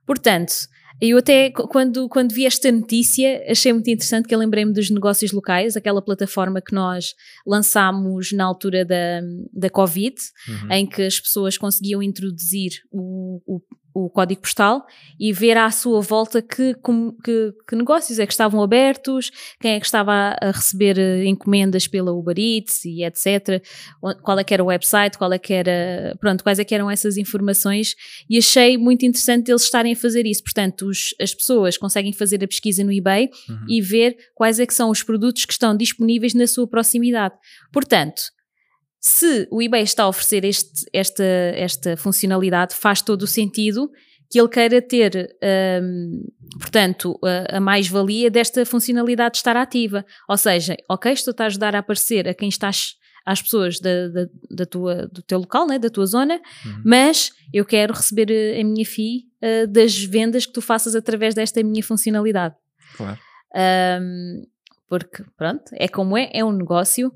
Portanto, 0.06 0.52
eu 1.00 1.18
até 1.18 1.50
qu- 1.50 1.66
quando, 1.68 2.08
quando 2.08 2.32
vi 2.32 2.44
esta 2.44 2.70
notícia 2.70 3.42
achei 3.48 3.72
muito 3.72 3.88
interessante 3.88 4.28
que 4.28 4.34
eu 4.34 4.38
lembrei-me 4.38 4.72
dos 4.72 4.90
negócios 4.90 5.32
locais, 5.32 5.76
aquela 5.76 6.02
plataforma 6.02 6.60
que 6.60 6.74
nós 6.74 7.14
lançámos 7.46 8.32
na 8.32 8.44
altura 8.44 8.84
da, 8.84 9.20
da 9.52 9.70
Covid, 9.70 10.14
Uhum. 10.48 10.72
em 10.72 10.86
que 10.86 11.02
as 11.02 11.18
pessoas 11.18 11.56
conseguiam 11.56 12.02
introduzir 12.02 12.72
o, 12.90 13.40
o, 13.46 13.60
o 13.94 14.08
código 14.08 14.40
postal 14.40 14.86
e 15.20 15.32
ver 15.32 15.56
à 15.58 15.70
sua 15.70 16.00
volta 16.00 16.40
que, 16.40 16.74
que, 17.24 17.52
que 17.68 17.76
negócios 17.76 18.18
é 18.18 18.26
que 18.26 18.32
estavam 18.32 18.62
abertos, 18.62 19.30
quem 19.60 19.72
é 19.72 19.80
que 19.80 19.84
estava 19.86 20.36
a, 20.40 20.50
receber 20.50 20.98
eh, 20.98 21.24
encomendas 21.26 21.86
pela 21.86 22.10
Uber 22.12 22.36
Eats 22.38 22.84
e 22.84 23.04
etc. 23.04 23.62
Qual 24.22 24.38
é 24.38 24.44
que 24.44 24.54
era 24.54 24.62
o 24.62 24.66
website, 24.68 25.18
qual 25.18 25.32
é 25.32 25.38
que 25.38 25.52
era, 25.52 26.16
pronto, 26.20 26.42
quais 26.42 26.58
é 26.58 26.64
que 26.64 26.74
eram 26.74 26.90
essas 26.90 27.16
informações 27.16 27.94
e 28.30 28.38
achei 28.38 28.78
muito 28.78 29.04
interessante 29.04 29.50
eles 29.50 29.62
estarem 29.62 29.92
a 29.92 29.96
fazer 29.96 30.26
isso. 30.26 30.42
Portanto, 30.42 30.86
os- 30.88 31.14
as 31.20 31.34
pessoas 31.34 31.76
conseguem 31.76 32.12
fazer 32.12 32.42
a 32.42 32.48
pesquisa 32.48 32.82
no 32.82 32.92
eBay 32.92 33.28
Uhum. 33.48 33.66
e 33.68 33.80
ver 33.80 34.16
quais 34.34 34.58
é 34.58 34.66
que 34.66 34.72
são 34.74 34.88
os 34.90 35.02
produtos 35.02 35.44
que 35.44 35.52
estão 35.52 35.76
disponíveis 35.76 36.32
na 36.34 36.46
sua 36.46 36.66
proximidade. 36.66 37.34
Portanto, 37.72 38.22
se 39.04 39.48
o 39.50 39.60
eBay 39.60 39.82
está 39.82 40.04
a 40.04 40.08
oferecer 40.08 40.44
este- 40.44 40.86
esta, 40.92 41.24
esta 41.24 41.96
funcionalidade, 41.96 42.72
faz 42.76 43.02
todo 43.02 43.22
o 43.22 43.26
sentido 43.26 43.90
que 44.30 44.38
ele 44.40 44.48
queira 44.48 44.80
ter, 44.80 45.36
hum, 45.82 46.24
portanto, 46.58 47.18
a, 47.22 47.56
a 47.56 47.60
mais-valia 47.60 48.30
desta 48.30 48.64
funcionalidade 48.64 49.36
estar 49.38 49.56
ativa. 49.56 50.06
Ou 50.28 50.36
seja, 50.38 50.76
ok, 50.88 51.12
estou-te 51.12 51.42
a 51.42 51.46
ajudar 51.46 51.74
a 51.74 51.80
aparecer 51.80 52.28
a 52.28 52.32
quem 52.32 52.48
estás 52.48 52.94
às 53.26 53.42
pessoas 53.42 53.78
da, 53.80 54.08
da, 54.08 54.26
da 54.50 54.64
tua, 54.66 55.06
do 55.08 55.20
teu 55.22 55.38
local, 55.40 55.66
né, 55.66 55.78
da 55.78 55.90
tua 55.90 56.06
zona, 56.06 56.40
Uhum. 56.64 56.82
mas 56.84 57.32
eu 57.52 57.64
quero 57.64 57.92
receber 57.92 58.30
eh, 58.30 58.60
a 58.60 58.64
minha 58.64 58.84
FII 58.86 59.24
eh, 59.40 59.66
das 59.66 60.02
vendas 60.02 60.46
que 60.46 60.52
tu 60.52 60.60
faças 60.62 60.94
através 60.96 61.34
desta 61.34 61.62
minha 61.62 61.82
funcionalidade. 61.82 62.54
Claro. 62.96 63.18
Um, 64.00 64.42
porque, 64.88 65.24
pronto, 65.36 65.64
é 65.74 65.88
como 65.88 66.16
é, 66.16 66.30
é 66.32 66.44
um 66.44 66.52
negócio. 66.52 67.12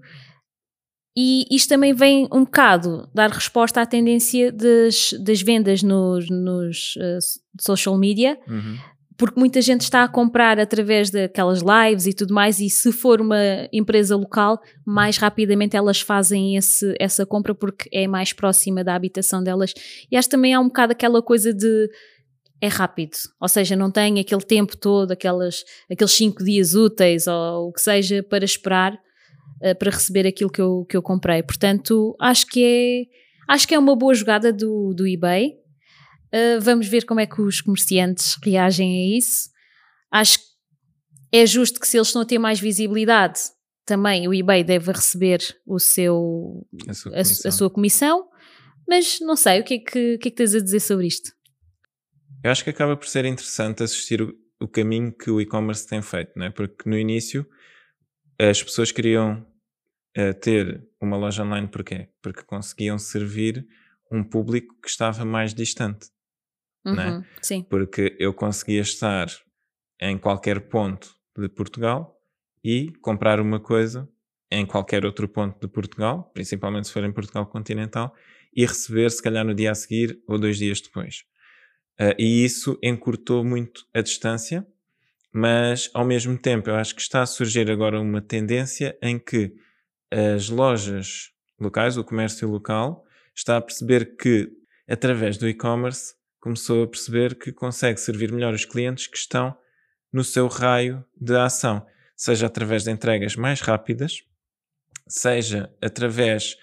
E 1.16 1.46
isto 1.50 1.70
também 1.70 1.94
vem 1.94 2.28
um 2.30 2.44
bocado 2.44 3.08
dar 3.14 3.30
resposta 3.30 3.80
à 3.80 3.87
tendência 3.87 4.52
das, 4.52 5.14
das 5.18 5.40
vendas 5.40 5.82
nos, 5.82 6.28
nos 6.28 6.94
eh, 7.00 7.18
social 7.58 7.96
media, 7.96 8.38
Uhum. 8.46 8.76
porque 9.16 9.40
muita 9.40 9.62
gente 9.62 9.80
está 9.80 10.04
a 10.04 10.08
comprar 10.08 10.61
através 10.61 11.11
daquelas 11.11 11.62
lives 11.62 12.06
e 12.06 12.12
tudo 12.12 12.35
mais, 12.35 12.61
e 12.61 12.68
se 12.68 12.92
for 12.92 13.18
uma 13.23 13.38
empresa 13.73 14.14
local, 14.14 14.61
mais 14.85 15.16
rapidamente 15.16 15.75
elas 15.75 16.02
fazem 16.02 16.54
esse, 16.54 16.94
essa 17.00 17.25
compra 17.25 17.54
porque 17.54 17.88
é 17.90 18.06
mais 18.06 18.35
próxima 18.35 18.85
da 18.85 18.94
habitação 18.94 19.42
delas. 19.42 19.73
E 20.12 20.16
acho 20.18 20.28
que 20.28 20.37
também 20.37 20.52
há 20.52 20.61
um 20.61 20.66
bocado 20.66 20.92
aquela 20.92 21.23
coisa 21.23 21.54
de 21.54 21.88
é 22.61 22.68
rápido, 22.68 23.16
ou 23.40 23.49
seja, 23.49 23.75
não 23.76 23.90
tem 23.90 24.18
aquele 24.18 24.42
tempo 24.42 24.76
todo, 24.76 25.12
aquelas, 25.12 25.62
aqueles 25.90 26.12
cinco 26.12 26.42
dias 26.44 26.75
úteis 26.75 27.26
ou 27.26 27.68
o 27.68 27.73
que 27.73 27.80
seja 27.80 28.23
para 28.23 28.44
esperar 28.44 28.99
eh, 29.62 29.75
para 29.75 29.91
receber 29.91 30.26
aquilo 30.26 30.50
que 30.50 30.61
eu, 30.61 30.85
que 30.88 30.97
eu 30.97 31.03
comprei. 31.03 31.43
Portanto, 31.43 32.15
acho 32.21 32.47
que 32.47 32.62
é, 32.65 33.53
acho 33.53 33.67
que 33.67 33.75
é 33.75 33.79
uma 33.79 33.97
boa 33.97 34.15
jogada 34.15 34.53
do, 34.53 34.93
do 34.95 35.07
eBay. 35.07 35.55
Uh, 36.35 36.61
vamos 36.61 36.87
ver 36.88 37.05
como 37.07 37.21
é 37.21 37.26
que 37.26 37.41
os 37.41 37.61
comerciantes 37.61 38.37
reagem 38.45 39.15
a 39.15 39.17
isso. 39.19 39.49
Acho 40.11 40.38
que 40.38 40.45
é 41.33 41.47
justo 41.47 41.79
que 41.81 41.87
se 41.88 41.97
eles 41.97 42.09
estão 42.09 42.23
a 42.23 42.26
ter 42.26 42.38
mais 42.38 42.59
visibilidade, 42.61 43.41
também 43.85 44.26
o 44.29 44.35
eBay 44.35 44.65
deve 44.65 44.91
receber 44.93 45.41
o 45.65 45.79
seu, 45.79 46.67
A 46.88 46.93
sua 46.95 47.12
a, 47.17 47.25
su- 47.25 47.31
comissão. 47.35 47.49
a 47.49 47.53
sua 47.53 47.71
comissão, 47.71 48.29
mas 48.88 49.19
não 49.21 49.37
sei, 49.37 49.61
o 49.61 49.65
que, 49.65 49.75
é 49.75 49.79
que, 49.79 50.15
o 50.15 50.19
que 50.19 50.29
é 50.29 50.31
que 50.31 50.37
tens 50.37 50.55
a 50.55 50.61
dizer 50.61 50.81
sobre 50.81 51.07
isto? 51.07 51.31
Eu 52.43 52.50
acho 52.50 52.62
que 52.65 52.71
acaba 52.71 52.97
por 52.97 53.07
ser 53.07 53.25
interessante 53.25 53.83
assistir 53.83 54.21
o, 54.23 54.33
o 54.61 54.69
caminho 54.69 55.12
que 55.12 55.31
o 55.31 55.41
e-commerce 55.41 55.87
tem 55.87 56.03
feito, 56.03 56.33
não 56.37 56.47
é? 56.47 56.50
porque 56.50 56.88
no 56.88 56.99
início 56.99 57.47
as 58.38 58.62
pessoas 58.62 58.93
queriam 58.93 59.47
eh, 60.14 60.33
ter 60.33 60.87
uma 61.00 61.16
loja 61.16 61.43
online 61.43 61.69
porquê? 61.69 62.09
Porque 62.23 62.43
conseguiam 62.43 62.99
servir 62.99 63.66
um 64.11 64.23
público 64.23 64.75
que 64.81 64.88
estava 64.88 65.25
mais 65.25 65.52
distante. 65.55 66.09
É? 66.87 66.90
Uhum, 66.90 67.25
Sim. 67.43 67.62
Porque 67.69 68.16
eu 68.19 68.33
conseguia 68.33 68.81
estar 68.81 69.26
em 70.00 70.16
qualquer 70.16 70.69
ponto 70.69 71.14
de 71.37 71.49
Portugal 71.49 72.16
e 72.62 72.93
comprar 73.00 73.40
uma 73.40 73.59
coisa 73.59 74.09
em 74.50 74.64
qualquer 74.64 75.05
outro 75.05 75.28
ponto 75.28 75.59
de 75.61 75.66
Portugal, 75.66 76.31
principalmente 76.33 76.87
se 76.87 76.93
for 76.93 77.02
em 77.02 77.12
Portugal 77.12 77.47
continental, 77.47 78.14
e 78.55 78.64
receber 78.64 79.11
se 79.11 79.23
calhar 79.23 79.45
no 79.45 79.55
dia 79.55 79.73
a 79.73 79.75
seguir 79.75 80.23
ou 80.26 80.38
dois 80.38 80.57
dias 80.59 80.81
depois. 80.81 81.25
Ah, 81.99 82.14
e 82.19 82.45
isso 82.45 82.78
encurtou 82.83 83.45
muito 83.45 83.87
a 83.93 84.00
distância, 84.00 84.66
mas 85.37 85.90
ao 85.93 86.02
mesmo 86.02 86.38
tempo 86.38 86.71
eu 86.71 86.76
acho 86.76 86.95
que 86.95 87.02
está 87.02 87.21
a 87.21 87.26
surgir 87.26 87.71
agora 87.71 88.00
uma 88.00 88.23
tendência 88.23 88.97
em 89.02 89.19
que 89.19 89.52
as 90.11 90.49
lojas 90.49 91.31
locais, 91.61 91.99
o 91.99 92.02
comércio 92.05 92.49
local, 92.49 93.05
está 93.35 93.59
a 93.59 93.61
perceber 93.61 94.16
que 94.16 94.49
através 94.88 95.37
do 95.37 95.47
e-commerce 95.47 96.14
começou 96.40 96.85
a 96.85 96.87
perceber 96.87 97.35
que 97.35 97.52
consegue 97.52 98.00
servir 98.00 98.33
melhor 98.33 98.55
os 98.55 98.64
clientes 98.64 99.09
que 99.09 99.19
estão 99.19 99.55
no 100.11 100.25
seu 100.25 100.49
raio 100.49 101.05
de 101.21 101.37
ação, 101.37 101.85
seja 102.16 102.47
através 102.47 102.85
de 102.85 102.90
entregas 102.90 103.37
mais 103.37 103.61
rápidas, 103.61 104.23
seja 105.07 105.71
através 105.83 106.57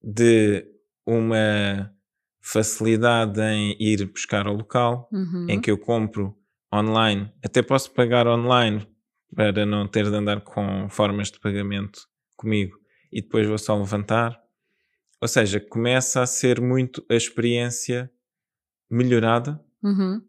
de 0.00 0.64
uma 1.04 1.92
facilidade 2.40 3.40
em 3.40 3.76
ir 3.80 4.04
buscar 4.06 4.46
ao 4.46 4.54
local, 4.54 5.08
Uhum. 5.10 5.46
em 5.48 5.60
que 5.60 5.68
eu 5.70 5.76
compro 5.76 6.36
online, 6.72 7.32
até 7.44 7.62
posso 7.62 7.90
pagar 7.92 8.26
online 8.26 8.86
para 9.34 9.64
não 9.66 9.86
ter 9.86 10.08
de 10.10 10.14
andar 10.16 10.40
com 10.40 10.88
formas 10.88 11.30
de 11.30 11.38
pagamento 11.40 12.00
comigo 12.36 12.76
e 13.12 13.20
depois 13.22 13.46
vou 13.46 13.58
só 13.58 13.76
levantar. 13.76 14.40
Ou 15.20 15.28
seja, 15.28 15.60
começa 15.60 16.22
a 16.22 16.26
ser 16.26 16.60
muito 16.60 17.04
a 17.10 17.14
experiência 17.14 18.10
melhorada 18.90 19.60
Uhum. 19.82 20.20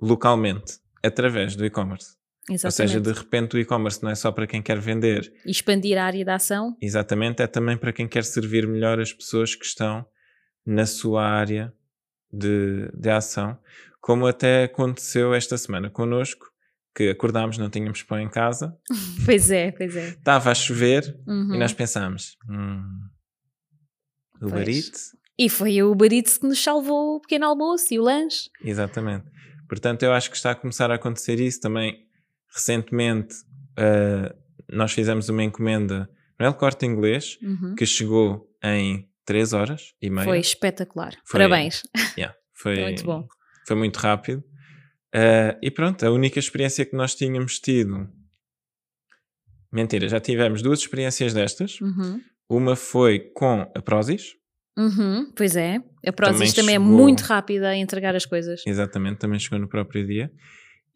localmente 0.00 0.78
através 1.02 1.56
do 1.56 1.64
e-commerce. 1.64 2.16
Ou 2.64 2.70
seja, 2.70 3.00
de 3.00 3.12
repente 3.12 3.56
o 3.56 3.58
e-commerce 3.58 4.02
não 4.02 4.10
é 4.10 4.14
só 4.14 4.30
para 4.32 4.46
quem 4.46 4.60
quer 4.62 4.78
vender. 4.80 5.32
E 5.46 5.50
expandir 5.50 5.96
a 5.98 6.04
área 6.04 6.24
da 6.24 6.34
ação. 6.36 6.76
Exatamente, 6.80 7.40
é 7.42 7.46
também 7.46 7.76
para 7.76 7.92
quem 7.92 8.06
quer 8.08 8.24
servir 8.24 8.66
melhor 8.66 9.00
as 9.00 9.12
pessoas 9.12 9.54
que 9.54 9.64
estão 9.64 10.04
na 10.66 10.86
sua 10.86 11.24
área 11.24 11.72
de, 12.32 12.88
de 12.94 13.10
ação, 13.10 13.58
como 14.02 14.26
até 14.26 14.64
aconteceu 14.64 15.32
esta 15.32 15.56
semana 15.56 15.88
connosco, 15.88 16.50
que 16.94 17.08
acordámos, 17.08 17.56
não 17.56 17.70
tínhamos 17.70 18.02
pão 18.02 18.20
em 18.20 18.28
casa. 18.28 18.76
pois 19.24 19.50
é, 19.50 19.70
pois 19.70 19.96
é. 19.96 20.08
Estava 20.08 20.50
a 20.50 20.54
chover 20.54 21.16
uhum. 21.26 21.54
e 21.54 21.58
nós 21.58 21.72
pensámos, 21.72 22.36
hum, 22.50 22.82
Uber 24.42 24.68
Eats. 24.68 25.16
E 25.38 25.48
foi 25.48 25.80
o 25.82 25.92
Uber 25.92 26.12
Eats 26.12 26.36
que 26.36 26.46
nos 26.46 26.62
salvou 26.62 27.16
o 27.16 27.20
pequeno 27.20 27.46
almoço 27.46 27.94
e 27.94 27.98
o 27.98 28.02
lanche. 28.02 28.50
Exatamente. 28.62 29.24
Portanto, 29.68 30.02
eu 30.02 30.12
acho 30.12 30.28
que 30.30 30.36
está 30.36 30.50
a 30.50 30.54
começar 30.54 30.90
a 30.90 30.96
acontecer 30.96 31.40
isso 31.40 31.60
também. 31.60 32.06
Recentemente, 32.52 33.34
uh, 33.78 34.36
nós 34.68 34.92
fizemos 34.92 35.28
uma 35.28 35.42
encomenda 35.42 36.10
no 36.38 36.44
El 36.44 36.54
Corte 36.54 36.84
Inglês 36.84 37.38
uhum. 37.40 37.74
que 37.74 37.86
chegou 37.86 38.50
em 38.62 39.08
3 39.24 39.52
horas 39.54 39.94
e 40.02 40.10
meia. 40.10 40.24
Foi 40.24 40.40
espetacular. 40.40 41.14
Foi, 41.24 41.40
Parabéns. 41.40 41.82
Yeah, 42.18 42.36
foi 42.52 42.80
muito 42.80 43.04
bom. 43.04 43.26
Foi 43.66 43.76
muito 43.76 43.96
rápido. 43.96 44.42
Uh, 45.14 45.58
e 45.60 45.70
pronto, 45.70 46.04
a 46.04 46.10
única 46.10 46.38
experiência 46.38 46.84
que 46.84 46.96
nós 46.96 47.14
tínhamos 47.14 47.58
tido. 47.58 48.08
Mentira, 49.70 50.08
já 50.08 50.20
tivemos 50.20 50.62
duas 50.62 50.80
experiências 50.80 51.34
destas. 51.34 51.80
Uhum. 51.80 52.20
Uma 52.48 52.76
foi 52.76 53.18
com 53.18 53.62
a 53.74 53.82
Prozis. 53.82 54.34
Uhum, 54.76 55.30
pois 55.36 55.54
é. 55.56 55.82
A 56.06 56.12
Prozis 56.12 56.52
também, 56.52 56.52
também 56.52 56.74
é 56.74 56.78
muito 56.78 57.20
rápida 57.20 57.68
a 57.68 57.76
entregar 57.76 58.14
as 58.14 58.26
coisas. 58.26 58.62
Exatamente, 58.66 59.18
também 59.18 59.38
chegou 59.38 59.58
no 59.58 59.68
próprio 59.68 60.06
dia. 60.06 60.32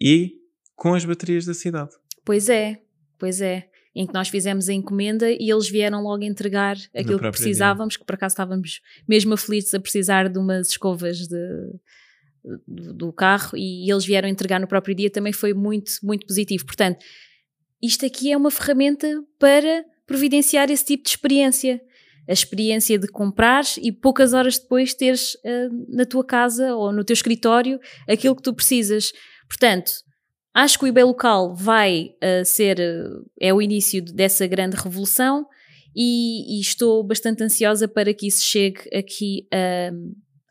E 0.01 0.35
com 0.75 0.95
as 0.95 1.05
baterias 1.05 1.45
da 1.47 1.55
cidade. 1.55 1.91
Pois 2.25 2.49
é, 2.49 2.83
pois 3.19 3.41
é 3.41 3.69
em 3.97 4.07
que 4.07 4.13
nós 4.13 4.29
fizemos 4.29 4.69
a 4.69 4.75
encomenda 4.75 5.31
e 5.31 5.51
eles 5.51 5.71
vieram 5.71 6.03
logo 6.03 6.23
entregar 6.23 6.77
aquilo 6.95 7.19
que 7.19 7.31
precisávamos, 7.31 7.95
dia. 7.95 8.01
que 8.01 8.05
por 8.05 8.15
acaso 8.15 8.35
estávamos 8.35 8.83
mesmo 9.09 9.33
aflitos 9.33 9.73
a 9.73 9.81
precisar 9.81 10.29
de 10.29 10.39
umas 10.39 10.69
escovas 10.69 11.27
de, 11.27 11.37
do, 12.67 12.95
do 12.95 13.13
carro 13.13 13.57
e 13.57 13.91
eles 13.91 14.05
vieram 14.05 14.29
entregar 14.29 14.61
no 14.61 14.67
próprio 14.67 14.95
dia, 14.95 15.11
também 15.11 15.33
foi 15.33 15.53
muito, 15.53 15.93
muito 16.03 16.27
positivo. 16.27 16.65
Portanto, 16.65 17.05
isto 17.83 18.07
aqui 18.07 18.33
é 18.33 18.37
uma 18.37 18.51
ferramenta 18.51 19.09
para 19.39 19.85
providenciar 20.07 20.71
esse 20.71 20.85
tipo 20.85 21.05
de 21.05 21.11
experiência. 21.11 21.81
A 22.29 22.33
experiência 22.33 22.99
de 22.99 23.07
comprares 23.07 23.77
e 23.81 23.93
poucas 23.93 24.33
horas 24.33 24.59
depois 24.59 24.93
teres 24.95 25.35
uh, 25.35 25.87
na 25.89 26.05
tua 26.05 26.25
casa 26.25 26.75
ou 26.75 26.93
no 26.93 27.05
teu 27.05 27.15
escritório 27.15 27.79
aquilo 28.09 28.35
que 28.35 28.43
tu 28.43 28.53
precisas. 28.53 29.13
Portanto, 29.49 29.93
Acho 30.57 30.79
que 30.79 30.87
o 30.87 30.89
eBay 30.89 31.05
local 31.05 31.55
vai 31.55 32.15
uh, 32.15 32.43
ser, 32.43 32.79
uh, 32.79 33.31
é 33.39 33.53
o 33.53 33.61
início 33.61 34.03
dessa 34.03 34.47
grande 34.47 34.75
revolução 34.75 35.47
e, 35.95 36.57
e, 36.57 36.61
estou 36.63 37.05
bastante 37.05 37.45
ansiosa 37.45 37.87
para 37.87 38.15
que 38.15 38.27
isso 38.27 38.43
chegue 38.43 38.81
aqui 38.91 39.47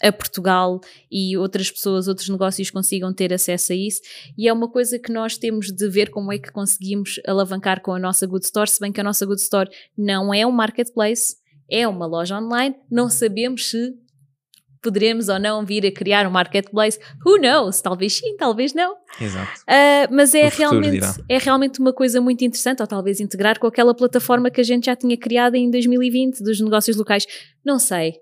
a, 0.07 0.11
Portugal 0.11 0.79
e 1.11 1.37
outras 1.37 1.71
pessoas, 1.71 2.07
outros 2.07 2.29
negócios 2.29 2.69
consigam 2.69 3.13
ter 3.13 3.33
acesso 3.33 3.73
a 3.73 3.75
isso. 3.75 4.01
E 4.37 4.47
é 4.47 4.53
uma 4.53 4.69
coisa 4.69 4.99
que 4.99 5.11
nós 5.11 5.37
temos 5.37 5.67
de 5.67 5.87
ver 5.89 6.09
como 6.09 6.31
é 6.31 6.37
que 6.37 6.51
conseguimos 6.51 7.19
alavancar 7.27 7.81
com 7.81 7.93
a 7.93 7.99
nossa 7.99 8.25
Good 8.25 8.45
Store, 8.45 8.69
se 8.69 8.79
bem 8.79 8.91
que 8.91 9.01
a 9.01 9.03
nossa 9.03 9.25
Good 9.25 9.41
Store 9.41 9.69
não 9.97 10.33
é 10.33 10.45
um 10.45 10.51
marketplace, 10.51 11.35
é 11.69 11.87
uma 11.87 12.05
loja 12.05 12.37
online, 12.37 12.75
não 12.89 13.09
sabemos 13.09 13.69
se 13.69 13.93
poderemos 14.85 15.29
ou 15.29 15.39
não 15.39 15.65
vir 15.65 15.83
a 15.87 15.91
criar 15.91 16.27
um 16.27 16.29
marketplace. 16.29 16.99
Who 17.25 17.39
knows? 17.39 17.81
Talvez 17.81 18.13
sim, 18.13 18.37
talvez 18.37 18.71
não. 18.75 18.95
Exato. 19.19 19.61
Uh, 19.61 20.13
mas 20.13 20.35
é 20.35 20.47
realmente, 20.47 21.05
é 21.27 21.39
realmente 21.39 21.79
uma 21.79 21.91
coisa 21.91 22.21
muito 22.21 22.43
interessante, 22.43 22.81
ou 22.81 22.87
talvez 22.87 23.19
integrar 23.19 23.59
com 23.59 23.65
aquela 23.65 23.95
plataforma 23.95 24.51
que 24.51 24.61
a 24.61 24.63
gente 24.63 24.85
já 24.85 24.95
tinha 24.95 25.17
criado 25.17 25.55
em 25.55 25.71
2020 25.71 26.43
dos 26.43 26.61
negócios 26.61 26.95
locais. 26.95 27.25
Não 27.65 27.79
sei. 27.79 28.13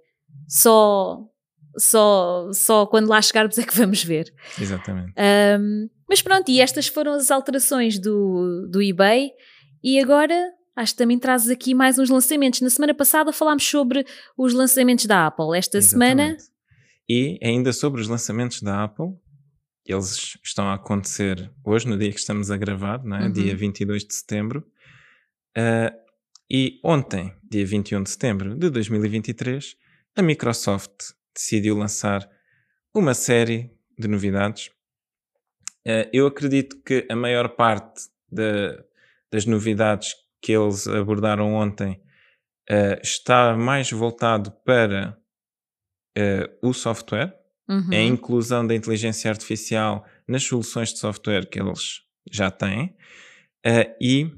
Só, 0.47 1.19
só, 1.77 2.49
só 2.53 2.85
quando 2.85 3.07
lá 3.07 3.21
chegarmos 3.21 3.57
é 3.59 3.63
que 3.63 3.75
vamos 3.75 4.03
ver. 4.03 4.33
Exatamente. 4.59 5.13
Um, 5.17 5.89
mas 6.07 6.21
pronto, 6.21 6.49
e 6.49 6.61
estas 6.61 6.87
foram 6.87 7.13
as 7.13 7.31
alterações 7.31 7.99
do, 7.99 8.67
do 8.69 8.81
eBay. 8.81 9.31
E 9.83 9.99
agora 9.99 10.35
Acho 10.75 10.93
que 10.93 10.97
também 10.97 11.19
trazes 11.19 11.51
aqui 11.51 11.75
mais 11.75 11.99
uns 11.99 12.09
lançamentos. 12.09 12.59
Na 12.59 12.69
semana 12.69 12.95
passada 12.95 13.31
falámos 13.31 13.63
sobre 13.63 14.03
os 14.35 14.53
lançamentos 14.53 15.05
da 15.05 15.27
Apple. 15.27 15.55
Esta 15.55 15.77
Exatamente. 15.77 16.41
semana 16.41 16.53
e 17.07 17.37
ainda 17.43 17.73
sobre 17.73 18.01
os 18.01 18.07
lançamentos 18.07 18.61
da 18.61 18.83
Apple, 18.83 19.13
eles 19.85 20.37
estão 20.43 20.67
a 20.67 20.75
acontecer 20.75 21.51
hoje, 21.63 21.87
no 21.87 21.97
dia 21.97 22.11
que 22.11 22.19
estamos 22.19 22.49
a 22.49 22.57
gravar, 22.57 23.03
não 23.03 23.17
é? 23.17 23.25
Uhum. 23.25 23.31
dia 23.31 23.55
22 23.55 24.05
de 24.05 24.15
setembro. 24.15 24.65
Uh, 25.57 25.93
e 26.49 26.79
ontem, 26.83 27.33
dia 27.49 27.65
21 27.65 28.03
de 28.03 28.09
setembro 28.09 28.55
de 28.55 28.69
2023, 28.69 29.75
a 30.15 30.21
Microsoft 30.21 31.11
decidiu 31.33 31.77
lançar 31.77 32.29
uma 32.93 33.13
série 33.13 33.71
de 33.97 34.07
novidades. 34.07 34.67
Uh, 35.85 36.07
eu 36.13 36.27
acredito 36.27 36.81
que 36.83 37.05
a 37.09 37.15
maior 37.15 37.49
parte 37.49 38.07
de, 38.31 38.83
das 39.31 39.45
novidades 39.45 40.15
que 40.41 40.51
eles 40.51 40.87
abordaram 40.87 41.53
ontem 41.53 42.01
uh, 42.69 42.99
está 43.01 43.55
mais 43.55 43.91
voltado 43.91 44.51
para 44.65 45.17
uh, 46.17 46.67
o 46.67 46.73
software, 46.73 47.33
uhum. 47.67 47.89
a 47.91 48.01
inclusão 48.01 48.65
da 48.65 48.75
inteligência 48.75 49.29
artificial 49.29 50.05
nas 50.27 50.43
soluções 50.43 50.93
de 50.93 50.99
software 50.99 51.49
que 51.49 51.59
eles 51.59 52.01
já 52.31 52.49
têm 52.49 52.95
e 54.01 54.31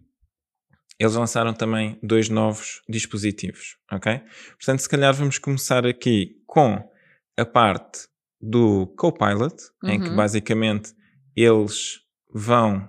eles 1.00 1.16
lançaram 1.16 1.54
também 1.54 2.00
dois 2.02 2.30
novos 2.30 2.82
dispositivos, 2.88 3.78
ok? 3.92 4.22
Portanto, 4.58 4.80
se 4.80 4.90
calhar 4.90 5.14
vamos 5.14 5.38
começar 5.38 5.86
aqui 5.86 6.42
com 6.46 6.88
a 7.38 7.46
parte 7.46 8.08
do 8.42 8.88
Copilot, 8.98 9.56
uhum. 9.84 9.90
em 9.90 10.00
que 10.00 10.10
uhum. 10.10 10.16
basicamente 10.16 10.94
eles 11.36 12.00
vão 12.34 12.88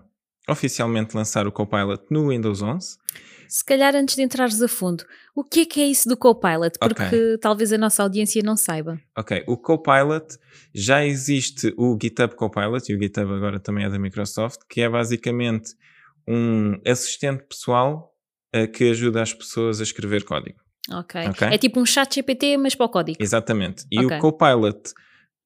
oficialmente 0.49 1.17
lançar 1.17 1.47
o 1.47 1.53
Copilot 1.53 2.05
no 2.11 2.29
Windows 2.29 2.63
11 2.63 2.97
se 3.49 3.65
calhar 3.65 3.95
antes 3.95 4.17
de 4.17 4.23
entrares 4.23 4.61
a 4.61 4.69
fundo, 4.69 5.05
o 5.35 5.45
que 5.45 5.61
é 5.61 5.67
que 5.67 5.81
é 5.81 5.87
isso 5.87 6.09
do 6.09 6.17
Copilot? 6.17 6.79
Porque 6.79 7.03
okay. 7.03 7.39
talvez 7.39 7.73
a 7.73 7.79
nossa 7.79 8.03
audiência 8.03 8.43
não 8.43 8.57
saiba. 8.57 9.01
Ok, 9.17 9.45
o 9.47 9.57
Copilot 9.57 10.27
já 10.75 11.05
existe 11.05 11.73
o 11.77 11.97
GitHub 12.01 12.35
Copilot, 12.35 12.91
e 12.91 12.97
o 12.97 13.01
GitHub 13.01 13.33
agora 13.33 13.61
também 13.61 13.85
é 13.85 13.91
da 13.91 13.99
Microsoft, 13.99 14.61
que 14.69 14.81
é 14.81 14.89
basicamente 14.89 15.75
um 16.29 16.81
assistente 16.87 17.45
pessoal 17.45 18.13
uh, 18.55 18.71
que 18.71 18.91
ajuda 18.91 19.23
as 19.23 19.33
pessoas 19.33 19.81
a 19.81 19.83
escrever 19.83 20.25
código. 20.25 20.59
Okay. 20.91 21.29
ok. 21.29 21.49
É 21.49 21.59
tipo 21.59 21.81
um 21.81 21.87
chat 21.87 22.15
GPT, 22.15 22.57
mas 22.57 22.75
para 22.75 22.87
o 22.87 22.89
código. 22.89 23.19
Exatamente. 23.21 23.85
E 23.91 24.05
okay. 24.05 24.19
o 24.19 24.21
Copilot 24.21 24.93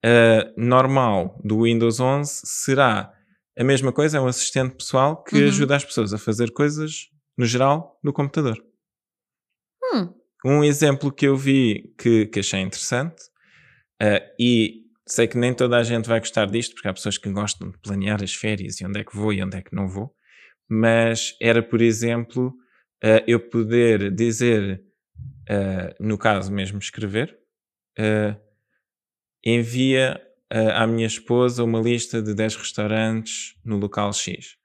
uh, 0.04 0.52
normal 0.56 1.40
do 1.42 1.62
Windows 1.62 2.00
11 2.00 2.42
será 2.44 3.12
a 3.58 3.64
mesma 3.64 3.92
coisa, 3.92 4.18
é 4.18 4.20
um 4.20 4.26
assistente 4.26 4.74
pessoal 4.76 5.22
que 5.22 5.36
uhum. 5.36 5.48
ajuda 5.48 5.76
as 5.76 5.84
pessoas 5.84 6.14
a 6.14 6.18
fazer 6.18 6.52
coisas 6.52 7.08
no 7.36 7.44
geral, 7.44 7.98
no 8.02 8.12
computador. 8.12 8.62
Hum. 9.92 10.14
Um 10.44 10.64
exemplo 10.64 11.12
que 11.12 11.26
eu 11.26 11.36
vi 11.36 11.92
que, 11.98 12.26
que 12.26 12.40
achei 12.40 12.60
interessante, 12.60 13.20
uh, 14.02 14.20
e 14.38 14.84
sei 15.06 15.26
que 15.26 15.36
nem 15.36 15.52
toda 15.52 15.76
a 15.76 15.82
gente 15.82 16.08
vai 16.08 16.20
gostar 16.20 16.46
disto, 16.46 16.74
porque 16.74 16.88
há 16.88 16.94
pessoas 16.94 17.18
que 17.18 17.30
gostam 17.30 17.70
de 17.70 17.78
planear 17.78 18.22
as 18.22 18.32
férias 18.32 18.80
e 18.80 18.86
onde 18.86 19.00
é 19.00 19.04
que 19.04 19.16
vou 19.16 19.32
e 19.32 19.42
onde 19.42 19.56
é 19.56 19.62
que 19.62 19.74
não 19.74 19.88
vou, 19.88 20.14
mas 20.70 21.36
era, 21.40 21.60
por 21.60 21.82
exemplo, 21.82 22.54
uh, 23.02 23.24
eu 23.26 23.40
poder 23.40 24.14
dizer, 24.14 24.80
uh, 25.50 25.94
no 25.98 26.16
caso 26.16 26.52
mesmo 26.52 26.78
escrever, 26.78 27.36
envia 29.44 30.18
à 30.48 30.86
minha 30.86 31.06
esposa 31.06 31.62
uma 31.62 31.80
lista 31.80 32.22
de 32.22 32.32
10 32.32 32.56
restaurantes 32.56 33.56
no 33.62 33.76
local 33.76 34.10
X. 34.12 34.56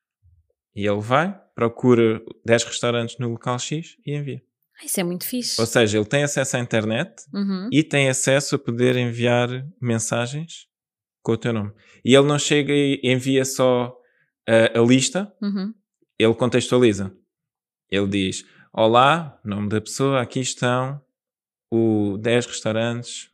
E 0.73 0.87
ele 0.87 1.01
vai, 1.01 1.37
procura 1.53 2.21
10 2.45 2.63
restaurantes 2.63 3.17
no 3.17 3.29
local 3.29 3.59
X 3.59 3.97
e 4.05 4.15
envia. 4.15 4.41
Isso 4.83 4.99
é 4.99 5.03
muito 5.03 5.25
fixe. 5.25 5.59
Ou 5.59 5.67
seja, 5.67 5.97
ele 5.97 6.05
tem 6.05 6.23
acesso 6.23 6.55
à 6.55 6.59
internet 6.59 7.25
uhum. 7.33 7.67
e 7.71 7.83
tem 7.83 8.07
acesso 8.07 8.55
a 8.55 8.59
poder 8.59 8.95
enviar 8.95 9.49
mensagens 9.81 10.67
com 11.21 11.33
o 11.33 11.37
teu 11.37 11.51
nome. 11.51 11.73
E 12.03 12.13
ele 12.13 12.27
não 12.27 12.37
chega 12.37 12.71
e 12.71 13.01
envia 13.03 13.43
só 13.43 13.93
a, 14.47 14.79
a 14.79 14.83
lista, 14.83 15.33
uhum. 15.41 15.73
Ele 16.17 16.33
contextualiza. 16.33 17.15
Ele 17.89 18.07
diz: 18.07 18.45
Olá, 18.73 19.39
nome 19.43 19.69
da 19.69 19.79
pessoa, 19.79 20.21
aqui 20.21 20.39
estão 20.39 21.01
os 21.71 22.19
10 22.19 22.45
restaurantes. 22.45 23.29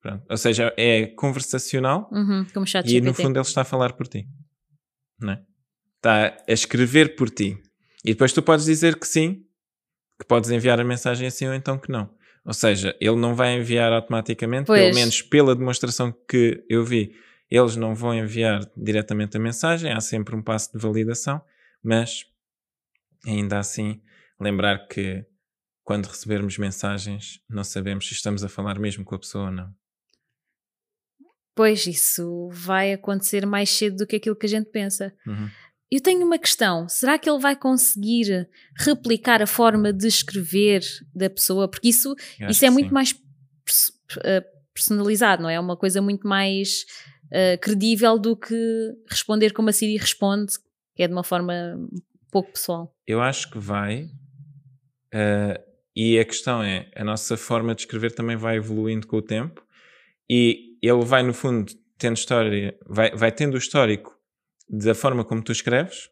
Pronto. 0.00 0.24
Ou 0.28 0.36
seja, 0.36 0.72
é 0.76 1.06
conversacional 1.06 2.10
uhum, 2.12 2.46
como 2.52 2.66
chat 2.66 2.86
e 2.86 3.00
no 3.00 3.14
fundo 3.14 3.38
ele 3.38 3.46
está 3.46 3.62
a 3.62 3.64
falar 3.64 3.94
por 3.94 4.06
ti. 4.06 4.28
Não 5.18 5.32
é? 5.32 5.42
Está 5.96 6.36
a 6.46 6.52
escrever 6.52 7.16
por 7.16 7.30
ti. 7.30 7.58
E 8.04 8.12
depois 8.12 8.32
tu 8.32 8.42
podes 8.42 8.66
dizer 8.66 8.98
que 8.98 9.08
sim, 9.08 9.46
que 10.20 10.26
podes 10.26 10.50
enviar 10.50 10.78
a 10.78 10.84
mensagem 10.84 11.26
assim 11.26 11.46
ou 11.46 11.54
então 11.54 11.78
que 11.78 11.90
não. 11.90 12.10
Ou 12.44 12.52
seja, 12.52 12.94
ele 13.00 13.16
não 13.16 13.34
vai 13.34 13.56
enviar 13.56 13.90
automaticamente, 13.92 14.66
pois. 14.66 14.78
pelo 14.78 14.94
menos 14.94 15.22
pela 15.22 15.56
demonstração 15.56 16.14
que 16.28 16.62
eu 16.68 16.84
vi, 16.84 17.14
eles 17.50 17.74
não 17.74 17.94
vão 17.94 18.14
enviar 18.14 18.60
diretamente 18.76 19.38
a 19.38 19.40
mensagem, 19.40 19.90
há 19.90 20.00
sempre 20.00 20.36
um 20.36 20.42
passo 20.42 20.70
de 20.72 20.78
validação, 20.78 21.40
mas 21.84 22.24
ainda 23.26 23.58
assim, 23.58 24.00
lembrar 24.40 24.88
que 24.88 25.24
quando 25.82 26.06
recebermos 26.06 26.56
mensagens, 26.56 27.40
não 27.48 27.62
sabemos 27.62 28.08
se 28.08 28.14
estamos 28.14 28.42
a 28.42 28.48
falar 28.48 28.78
mesmo 28.78 29.04
com 29.04 29.14
a 29.14 29.18
pessoa 29.18 29.46
ou 29.46 29.52
não. 29.52 29.72
Pois, 31.54 31.86
isso 31.86 32.48
vai 32.50 32.92
acontecer 32.92 33.46
mais 33.46 33.70
cedo 33.70 33.98
do 33.98 34.06
que 34.06 34.16
aquilo 34.16 34.34
que 34.34 34.46
a 34.46 34.48
gente 34.48 34.70
pensa. 34.70 35.14
Uhum. 35.26 35.48
Eu 35.90 36.00
tenho 36.00 36.26
uma 36.26 36.38
questão: 36.38 36.88
será 36.88 37.18
que 37.18 37.30
ele 37.30 37.38
vai 37.38 37.54
conseguir 37.54 38.48
replicar 38.76 39.40
a 39.40 39.46
forma 39.46 39.92
de 39.92 40.08
escrever 40.08 40.82
da 41.14 41.30
pessoa? 41.30 41.68
Porque 41.68 41.88
isso, 41.88 42.16
isso 42.48 42.64
é 42.64 42.70
muito 42.70 42.88
sim. 42.88 42.94
mais 42.94 43.14
eh, 44.24 44.44
personalizado, 44.74 45.42
não 45.42 45.50
é? 45.50 45.54
É 45.54 45.60
uma 45.60 45.76
coisa 45.76 46.02
muito 46.02 46.26
mais 46.26 46.84
uh, 47.26 47.58
credível 47.60 48.18
do 48.18 48.36
que 48.36 48.92
responder 49.08 49.52
como 49.52 49.70
a 49.70 49.72
Siri 49.72 49.96
responde, 49.96 50.54
que 50.94 51.02
é 51.02 51.08
de 51.08 51.12
uma 51.12 51.24
forma 51.24 51.54
pouco 52.30 52.52
pessoal. 52.52 52.94
Eu 53.06 53.20
acho 53.20 53.50
que 53.50 53.58
vai. 53.58 54.04
Uh, 55.14 55.58
e 55.94 56.18
a 56.18 56.24
questão 56.24 56.62
é: 56.62 56.90
a 56.96 57.04
nossa 57.04 57.36
forma 57.36 57.74
de 57.74 57.82
escrever 57.82 58.12
também 58.14 58.36
vai 58.36 58.56
evoluindo 58.56 59.06
com 59.06 59.16
o 59.16 59.22
tempo 59.22 59.64
e 60.28 60.76
ele 60.82 61.04
vai, 61.04 61.22
no 61.22 61.32
fundo, 61.32 61.72
tendo 61.98 62.16
história, 62.16 62.76
vai, 62.86 63.10
vai 63.14 63.30
tendo 63.30 63.54
o 63.54 63.58
histórico 63.58 64.18
da 64.68 64.94
forma 64.94 65.24
como 65.24 65.42
tu 65.42 65.52
escreves, 65.52 66.10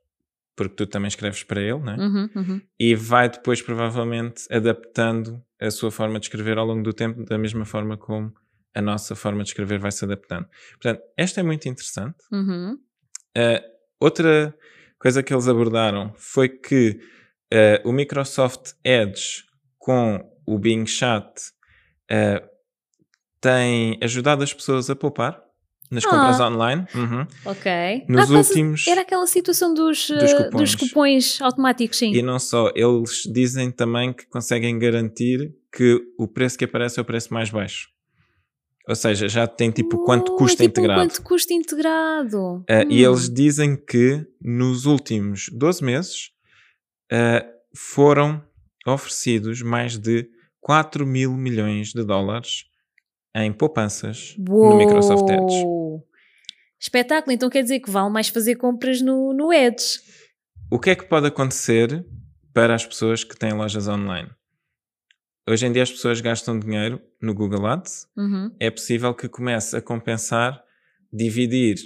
porque 0.55 0.75
tu 0.77 0.87
também 0.87 1.09
escreves 1.09 1.43
para 1.43 1.61
ele, 1.61 1.79
né? 1.79 1.97
Uhum, 1.99 2.31
uhum. 2.37 2.61
E 2.79 2.95
vai 2.95 3.29
depois, 3.29 3.61
provavelmente, 3.61 4.45
adaptando 4.51 5.43
a 5.61 5.71
sua 5.71 5.91
forma 5.91 6.19
de 6.21 6.27
escrever 6.27 6.59
ao 6.59 6.67
longo 6.67 6.83
do 6.83 6.93
tempo, 6.93 7.25
da 7.25 7.39
mesma 7.39 7.65
forma 7.65 7.97
como 7.97 8.33
a 8.75 8.81
nossa 8.81 9.15
forma 9.15 9.43
de 9.43 9.51
escrever 9.51 9.79
vai 9.79 9.93
se 9.93 10.05
adaptando. 10.05 10.47
Portanto, 10.73 11.03
esta 11.17 11.41
é 11.41 11.43
muito 11.43 11.69
interessante. 11.69 12.17
Uhum. 12.31 12.79
Uh, 13.37 13.72
outra 14.03 14.55
coisa 14.99 15.23
que 15.23 15.33
eles 15.33 15.49
abordaram 15.49 16.13
foi 16.17 16.49
que 16.49 16.99
uh, 17.53 17.89
o 17.89 17.93
Microsoft 17.93 18.73
Edge 18.85 19.45
com 19.79 20.21
o 20.47 20.59
Bing 20.59 20.87
Chat 20.87 21.27
uh, 22.11 22.47
tem 23.41 23.99
ajudado 24.03 24.45
as 24.45 24.53
pessoas 24.53 24.89
a 24.89 24.97
poupar 24.97 25.43
nas 25.91 26.05
ah. 26.07 26.09
compras 26.09 26.41
online. 26.41 26.87
Uhum. 26.95 27.27
Ok. 27.45 28.05
Nos 28.09 28.31
ah, 28.31 28.39
últimos. 28.39 28.87
Era 28.89 29.03
aquela 29.03 29.27
situação 29.27 29.75
dos, 29.75 30.09
dos 30.09 30.33
cupons. 30.33 30.61
dos, 30.61 30.75
cupons. 30.75 31.43
automáticos, 31.43 31.99
sim. 31.99 32.13
E 32.15 32.23
não 32.23 32.39
só, 32.39 32.73
eles 32.75 33.23
dizem 33.31 33.71
também 33.71 34.13
que 34.13 34.27
conseguem 34.27 34.79
garantir 34.79 35.53
que 35.71 36.01
o 36.19 36.27
preço 36.27 36.57
que 36.57 36.65
aparece 36.65 36.99
é 36.99 37.03
o 37.03 37.05
preço 37.05 37.33
mais 37.33 37.51
baixo. 37.51 37.89
Ou 38.89 38.97
seja, 38.97 39.29
já 39.29 39.47
tem 39.47 39.71
tipo 39.71 40.05
quanto 40.05 40.35
custa 40.37 40.65
é 40.65 40.67
tipo 40.67 40.81
integrado. 40.81 41.01
Quanto 41.01 41.23
custa 41.23 41.55
integrado. 41.55 42.39
Uh, 42.39 42.87
hum. 42.87 42.91
E 42.91 43.03
eles 43.03 43.29
dizem 43.29 43.77
que 43.77 44.27
nos 44.41 44.87
últimos 44.87 45.49
12 45.53 45.85
meses 45.85 46.31
uh, 47.13 47.47
foram 47.77 48.43
oferecidos 48.87 49.63
mais 49.63 49.97
de 49.97 50.29
4 50.61 51.07
mil 51.07 51.33
milhões 51.33 51.93
de 51.93 52.05
dólares 52.05 52.65
em 53.35 53.53
poupanças 53.53 54.37
Uou. 54.49 54.71
no 54.71 54.79
Microsoft 54.79 55.29
Edge. 55.29 55.65
Espetáculo, 56.81 57.33
então 57.33 57.49
quer 57.49 57.63
dizer 57.63 57.79
que 57.79 57.91
vale 57.91 58.11
mais 58.11 58.29
fazer 58.29 58.57
compras 58.57 59.01
no, 59.01 59.33
no 59.33 59.53
Edge. 59.53 60.01
O 60.71 60.79
que 60.79 60.91
é 60.91 60.97
que 60.97 61.05
pode 61.05 61.29
acontecer 61.29 62.05
para 62.53 62.75
as 62.75 62.85
pessoas 62.85 63.23
que 63.23 63.37
têm 63.37 63.53
lojas 63.53 63.87
online? 63.87 64.29
Hoje 65.49 65.67
em 65.67 65.73
dia 65.73 65.83
as 65.83 65.91
pessoas 65.91 66.21
gastam 66.21 66.59
dinheiro 66.59 67.01
no 67.21 67.35
Google 67.35 67.67
Ads. 67.67 68.09
Uhum. 68.17 68.55
É 68.61 68.71
possível 68.71 69.13
que 69.13 69.29
comece 69.29 69.77
a 69.77 69.83
compensar 69.83 70.63
dividir 71.13 71.77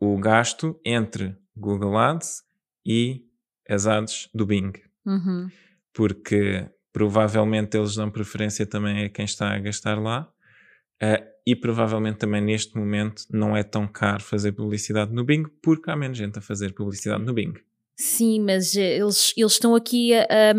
o 0.00 0.16
gasto 0.18 0.80
entre 0.84 1.36
Google 1.56 1.98
Ads 1.98 2.42
e 2.86 3.26
as 3.68 3.86
ads 3.86 4.28
do 4.34 4.46
Bing. 4.46 4.72
Uhum. 5.04 5.50
Porque 5.92 6.66
provavelmente 6.92 7.76
eles 7.76 7.94
dão 7.94 8.10
preferência 8.10 8.66
também 8.66 9.04
a 9.04 9.08
quem 9.08 9.24
está 9.24 9.54
a 9.54 9.58
gastar 9.58 10.00
lá. 10.00 10.32
Uh, 11.02 11.22
e 11.46 11.54
provavelmente 11.54 12.18
também 12.18 12.42
neste 12.42 12.76
momento 12.76 13.22
não 13.30 13.56
é 13.56 13.62
tão 13.62 13.86
caro 13.86 14.22
fazer 14.22 14.52
publicidade 14.52 15.12
no 15.12 15.24
Bing 15.24 15.44
porque 15.62 15.90
há 15.90 15.96
menos 15.96 16.18
gente 16.18 16.38
a 16.38 16.42
fazer 16.42 16.74
publicidade 16.74 17.24
no 17.24 17.32
Bing. 17.32 17.54
Sim, 17.96 18.40
mas 18.40 18.76
eh, 18.76 18.98
eles, 18.98 19.32
eles 19.36 19.52
estão 19.52 19.74
aqui 19.74 20.14
a, 20.14 20.54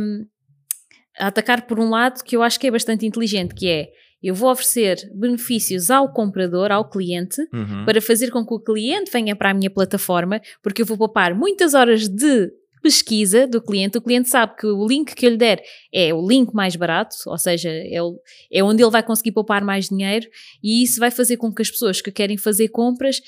a, 1.19 1.27
atacar 1.27 1.67
por 1.67 1.79
um 1.79 1.89
lado 1.89 2.23
que 2.23 2.35
eu 2.35 2.43
acho 2.43 2.59
que 2.59 2.67
é 2.67 2.71
bastante 2.71 3.05
inteligente, 3.05 3.53
que 3.53 3.67
é 3.67 3.89
eu 4.21 4.35
vou 4.35 4.51
oferecer 4.51 4.97
benefícios 5.15 5.89
ao 5.89 6.11
comprador, 6.11 6.71
ao 6.71 6.89
cliente, 6.89 7.41
uhum. 7.53 7.85
para 7.85 8.01
fazer 8.01 8.31
com 8.31 8.45
que 8.45 8.53
o 8.53 8.59
cliente 8.59 9.09
venha 9.11 9.35
para 9.35 9.51
a 9.51 9.53
minha 9.53 9.69
plataforma, 9.69 10.41
porque 10.61 10.81
eu 10.81 10.85
vou 10.85 10.97
poupar 10.97 11.33
muitas 11.33 11.73
horas 11.73 12.09
de 12.09 12.51
pesquisa 12.81 13.45
do 13.47 13.61
cliente, 13.61 13.97
o 13.97 14.01
cliente 14.01 14.29
sabe 14.29 14.55
que 14.57 14.65
o 14.65 14.87
link 14.87 15.13
que 15.13 15.25
eu 15.25 15.31
lhe 15.31 15.37
der 15.37 15.61
é 15.93 16.13
o 16.13 16.25
link 16.25 16.53
mais 16.53 16.75
barato, 16.75 17.15
ou 17.27 17.37
seja, 17.37 17.69
é, 17.69 18.01
o, 18.01 18.19
é 18.51 18.63
onde 18.63 18.81
ele 18.81 18.91
vai 18.91 19.03
conseguir 19.03 19.31
poupar 19.31 19.63
mais 19.63 19.89
dinheiro, 19.89 20.27
e 20.63 20.83
isso 20.83 20.99
vai 20.99 21.11
fazer 21.11 21.37
com 21.37 21.53
que 21.53 21.61
as 21.61 21.69
pessoas 21.69 22.01
que 22.01 22.11
querem 22.11 22.37
fazer 22.37 22.69
compras 22.69 23.21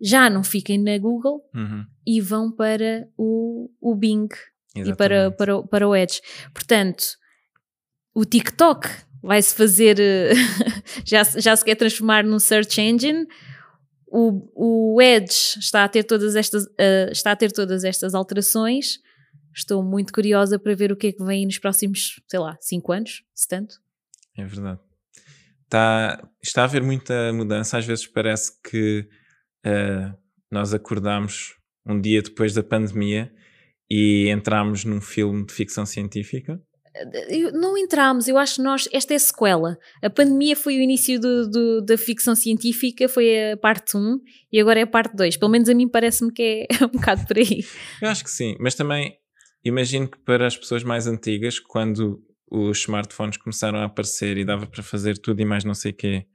já 0.00 0.28
não 0.28 0.44
fiquem 0.44 0.78
na 0.78 0.98
Google 0.98 1.42
uhum. 1.54 1.84
e 2.06 2.20
vão 2.20 2.50
para 2.50 3.08
o, 3.16 3.70
o 3.80 3.94
Bing 3.94 4.28
Exatamente. 4.74 4.92
e 4.92 4.96
para, 4.96 5.30
para, 5.30 5.62
para 5.62 5.88
o 5.88 5.96
Edge. 5.96 6.20
Portanto, 6.52 7.04
o 8.16 8.24
TikTok 8.24 8.88
vai-se 9.22 9.54
fazer, 9.54 9.98
já, 11.04 11.22
já 11.22 11.54
se 11.54 11.62
quer 11.62 11.74
transformar 11.74 12.24
num 12.24 12.38
search 12.38 12.80
engine, 12.80 13.26
o, 14.06 14.94
o 14.94 15.02
Edge 15.02 15.58
está 15.58 15.84
a 15.84 15.88
ter 15.88 16.02
todas 16.02 16.34
estas 16.34 16.64
uh, 16.64 17.10
está 17.12 17.32
a 17.32 17.36
ter 17.36 17.52
todas 17.52 17.84
estas 17.84 18.14
alterações. 18.14 19.00
Estou 19.54 19.82
muito 19.82 20.14
curiosa 20.14 20.58
para 20.58 20.74
ver 20.74 20.92
o 20.92 20.96
que 20.96 21.08
é 21.08 21.12
que 21.12 21.22
vem 21.22 21.44
nos 21.44 21.58
próximos, 21.58 22.22
sei 22.26 22.38
lá, 22.38 22.56
5 22.58 22.92
anos, 22.92 23.22
se 23.34 23.46
tanto. 23.46 23.74
É 24.36 24.44
verdade. 24.46 24.80
Está, 25.64 26.26
está 26.42 26.62
a 26.62 26.64
haver 26.64 26.82
muita 26.82 27.32
mudança. 27.34 27.76
Às 27.76 27.84
vezes 27.84 28.06
parece 28.06 28.52
que 28.62 29.06
uh, 29.66 30.16
nós 30.50 30.72
acordamos 30.72 31.54
um 31.84 32.00
dia 32.00 32.22
depois 32.22 32.54
da 32.54 32.62
pandemia 32.62 33.30
e 33.90 34.28
entramos 34.30 34.84
num 34.84 35.00
filme 35.00 35.44
de 35.44 35.52
ficção 35.52 35.84
científica 35.84 36.62
não 37.52 37.76
entramos, 37.76 38.28
eu 38.28 38.38
acho 38.38 38.56
que 38.56 38.62
nós, 38.62 38.88
esta 38.92 39.12
é 39.12 39.16
a 39.16 39.20
sequela. 39.20 39.78
A 40.02 40.10
pandemia 40.10 40.56
foi 40.56 40.76
o 40.76 40.80
início 40.80 41.20
do, 41.20 41.48
do, 41.48 41.80
da 41.82 41.98
ficção 41.98 42.34
científica, 42.34 43.08
foi 43.08 43.52
a 43.52 43.56
parte 43.56 43.96
1 43.96 44.20
e 44.52 44.60
agora 44.60 44.80
é 44.80 44.82
a 44.82 44.86
parte 44.86 45.16
2. 45.16 45.36
Pelo 45.36 45.50
menos 45.50 45.68
a 45.68 45.74
mim 45.74 45.88
parece-me 45.88 46.32
que 46.32 46.66
é 46.70 46.84
um 46.84 46.88
bocado 46.88 47.26
por 47.26 47.36
aí. 47.36 47.64
Eu 48.00 48.08
acho 48.08 48.24
que 48.24 48.30
sim, 48.30 48.56
mas 48.60 48.74
também 48.74 49.16
imagino 49.64 50.08
que 50.08 50.18
para 50.18 50.46
as 50.46 50.56
pessoas 50.56 50.82
mais 50.82 51.06
antigas, 51.06 51.58
quando 51.58 52.22
os 52.50 52.78
smartphones 52.78 53.36
começaram 53.36 53.78
a 53.78 53.84
aparecer 53.84 54.36
e 54.36 54.44
dava 54.44 54.66
para 54.66 54.82
fazer 54.82 55.18
tudo 55.18 55.40
e 55.40 55.44
mais 55.44 55.64
não 55.64 55.74
sei 55.74 55.92
o 55.92 55.96
quê 55.96 56.26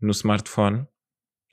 no 0.00 0.10
smartphone, 0.10 0.86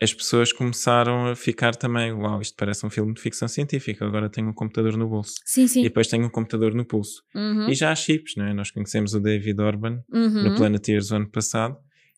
as 0.03 0.13
pessoas 0.13 0.51
começaram 0.51 1.27
a 1.27 1.35
ficar 1.35 1.75
também, 1.75 2.11
uau, 2.11 2.41
isto 2.41 2.55
parece 2.57 2.85
um 2.85 2.89
filme 2.89 3.13
de 3.13 3.21
ficção 3.21 3.47
científica, 3.47 4.05
agora 4.05 4.29
tenho 4.29 4.49
um 4.49 4.53
computador 4.53 4.97
no 4.97 5.07
bolso. 5.07 5.35
Sim, 5.45 5.65
sim. 5.65 5.79
E 5.79 5.83
depois 5.83 6.07
tenho 6.07 6.25
um 6.25 6.29
computador 6.29 6.73
no 6.73 6.85
pulso. 6.85 7.23
Uhum. 7.33 7.69
E 7.69 7.73
já 7.73 7.89
há 7.91 7.95
chips, 7.95 8.35
não 8.35 8.45
é? 8.45 8.53
Nós 8.53 8.69
conhecemos 8.69 9.13
o 9.13 9.19
David 9.21 9.61
Orban 9.61 10.03
uhum. 10.11 10.43
no 10.43 10.55
Planeteers 10.55 11.09
o 11.11 11.15
ano 11.15 11.29
passado 11.29 11.77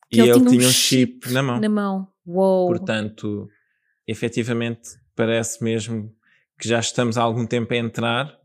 que 0.09 0.17
e 0.17 0.21
ele, 0.21 0.31
ele 0.31 0.45
tinha 0.45 0.67
um 0.67 0.71
chip, 0.71 1.31
na 1.31 1.43
mão. 1.43 1.59
Na 1.59 1.69
mão. 1.69 2.07
Uou. 2.25 2.67
Portanto, 2.67 3.47
efetivamente, 4.07 4.89
parece 5.15 5.63
mesmo 5.63 6.11
que 6.59 6.67
já 6.67 6.79
estamos 6.79 7.17
há 7.17 7.21
algum 7.21 7.45
tempo 7.45 7.71
a 7.73 7.77
entrar 7.77 8.35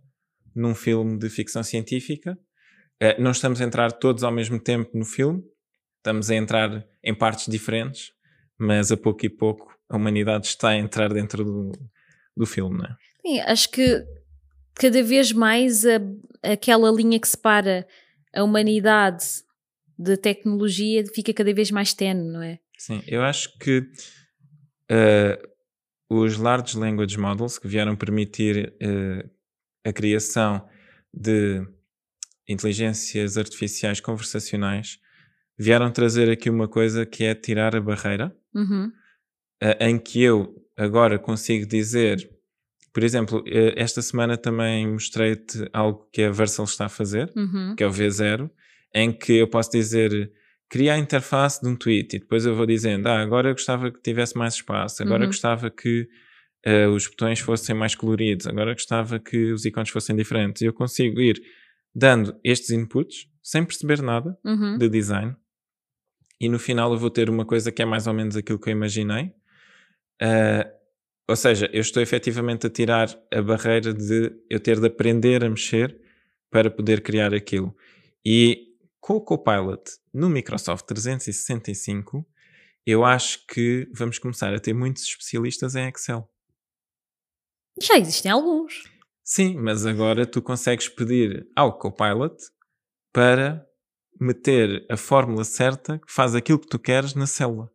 num 0.54 0.74
filme 0.74 1.18
de 1.18 1.30
ficção 1.30 1.62
científica. 1.62 2.38
Uh, 3.02 3.22
não 3.22 3.30
estamos 3.30 3.60
a 3.60 3.64
entrar 3.64 3.90
todos 3.92 4.22
ao 4.22 4.32
mesmo 4.32 4.60
tempo 4.60 4.90
no 4.92 5.06
filme, 5.06 5.42
estamos 5.96 6.30
a 6.30 6.34
entrar 6.34 6.84
em 7.02 7.14
partes 7.14 7.46
diferentes 7.50 8.12
mas 8.60 8.92
a 8.92 8.96
pouco 8.96 9.24
e 9.24 9.30
pouco 9.30 9.74
a 9.88 9.96
humanidade 9.96 10.46
está 10.46 10.68
a 10.68 10.76
entrar 10.76 11.12
dentro 11.12 11.42
do, 11.42 11.72
do 12.36 12.46
filme, 12.46 12.78
não 12.78 12.84
é? 12.84 12.96
Sim, 13.22 13.40
acho 13.40 13.70
que 13.70 14.04
cada 14.74 15.02
vez 15.02 15.32
mais 15.32 15.84
a, 15.86 16.00
aquela 16.42 16.90
linha 16.90 17.18
que 17.18 17.26
separa 17.26 17.86
a 18.34 18.44
humanidade 18.44 19.24
da 19.98 20.16
tecnologia 20.16 21.04
fica 21.14 21.32
cada 21.32 21.52
vez 21.52 21.70
mais 21.70 21.92
tenue, 21.92 22.30
não 22.30 22.42
é? 22.42 22.58
Sim, 22.78 23.02
eu 23.06 23.22
acho 23.22 23.58
que 23.58 23.80
uh, 24.90 25.48
os 26.08 26.36
Large 26.36 26.78
Language 26.78 27.18
Models 27.18 27.58
que 27.58 27.66
vieram 27.68 27.96
permitir 27.96 28.74
uh, 28.82 29.30
a 29.84 29.92
criação 29.92 30.66
de 31.12 31.66
inteligências 32.48 33.36
artificiais 33.36 34.00
conversacionais 34.00 34.98
vieram 35.60 35.90
trazer 35.92 36.30
aqui 36.30 36.48
uma 36.48 36.66
coisa 36.66 37.04
que 37.04 37.22
é 37.24 37.34
tirar 37.34 37.76
a 37.76 37.80
barreira 37.80 38.34
uhum. 38.54 38.90
em 39.78 39.98
que 39.98 40.22
eu 40.22 40.54
agora 40.76 41.18
consigo 41.18 41.66
dizer, 41.66 42.16
por 42.94 43.02
exemplo, 43.04 43.44
eh, 43.46 43.74
esta 43.76 44.00
semana 44.00 44.38
também 44.38 44.88
mostrei-te 44.90 45.68
algo 45.72 46.08
que 46.10 46.22
a 46.22 46.30
Versal 46.30 46.64
está 46.64 46.86
a 46.86 46.88
fazer, 46.88 47.30
uhum. 47.36 47.74
que 47.76 47.84
é 47.84 47.86
o 47.86 47.90
V0, 47.90 48.50
em 48.94 49.12
que 49.12 49.34
eu 49.34 49.46
posso 49.48 49.70
dizer 49.70 50.32
cria 50.68 50.94
a 50.94 50.98
interface 50.98 51.60
de 51.60 51.68
um 51.68 51.76
tweet 51.76 52.16
e 52.16 52.20
depois 52.20 52.46
eu 52.46 52.54
vou 52.54 52.64
dizendo, 52.64 53.06
ah, 53.08 53.20
agora 53.20 53.50
eu 53.50 53.54
gostava 53.54 53.90
que 53.90 54.00
tivesse 54.00 54.38
mais 54.38 54.54
espaço, 54.54 55.02
agora 55.02 55.22
Uhum. 55.24 55.28
gostava 55.28 55.68
que 55.70 56.08
eh, 56.64 56.86
os 56.86 57.06
botões 57.06 57.40
fossem 57.40 57.74
mais 57.74 57.94
coloridos, 57.94 58.46
agora 58.46 58.72
gostava 58.72 59.18
que 59.18 59.52
os 59.52 59.64
ícones 59.64 59.90
fossem 59.90 60.14
diferentes. 60.16 60.62
E 60.62 60.66
eu 60.66 60.72
consigo 60.72 61.20
ir 61.20 61.40
dando 61.94 62.34
estes 62.44 62.70
inputs 62.70 63.26
sem 63.42 63.64
perceber 63.64 64.00
nada 64.02 64.38
Uhum. 64.44 64.78
de 64.78 64.88
design 64.88 65.34
e 66.40 66.48
no 66.48 66.58
final 66.58 66.92
eu 66.92 66.98
vou 66.98 67.10
ter 67.10 67.28
uma 67.28 67.44
coisa 67.44 67.70
que 67.70 67.82
é 67.82 67.84
mais 67.84 68.06
ou 68.06 68.14
menos 68.14 68.36
aquilo 68.36 68.58
que 68.58 68.68
eu 68.68 68.72
imaginei. 68.72 69.32
Ah, 70.20 70.66
ou 71.28 71.36
seja, 71.36 71.70
eu 71.72 71.80
estou 71.80 72.02
efetivamente 72.02 72.66
a 72.66 72.70
tirar 72.70 73.08
a 73.32 73.40
barreira 73.40 73.94
de 73.94 74.32
eu 74.50 74.58
ter 74.58 74.80
de 74.80 74.86
aprender 74.88 75.44
a 75.44 75.48
mexer 75.48 75.96
para 76.50 76.68
poder 76.68 77.02
criar 77.02 77.32
aquilo. 77.32 77.72
E 78.24 78.74
com 79.00 79.14
o 79.14 79.20
Copilot 79.20 79.82
no 80.12 80.28
Microsoft 80.28 80.86
365, 80.86 82.26
eu 82.84 83.04
acho 83.04 83.46
que 83.46 83.88
vamos 83.94 84.18
começar 84.18 84.52
a 84.52 84.58
ter 84.58 84.72
muitos 84.72 85.04
especialistas 85.04 85.76
em 85.76 85.88
Excel. 85.88 86.28
Já 87.80 87.96
existem 87.96 88.32
alguns. 88.32 88.82
Sim, 89.22 89.56
mas 89.56 89.86
agora 89.86 90.26
tu 90.26 90.42
consegues 90.42 90.88
pedir 90.88 91.48
ao 91.54 91.78
Copilot 91.78 92.34
para 93.12 93.64
meter 94.20 94.86
a 94.90 94.96
fórmula 94.96 95.44
certa 95.44 95.98
que 95.98 96.12
faz 96.12 96.34
aquilo 96.34 96.58
que 96.58 96.68
tu 96.68 96.78
queres 96.78 97.14
na 97.14 97.26
célula. 97.26 97.70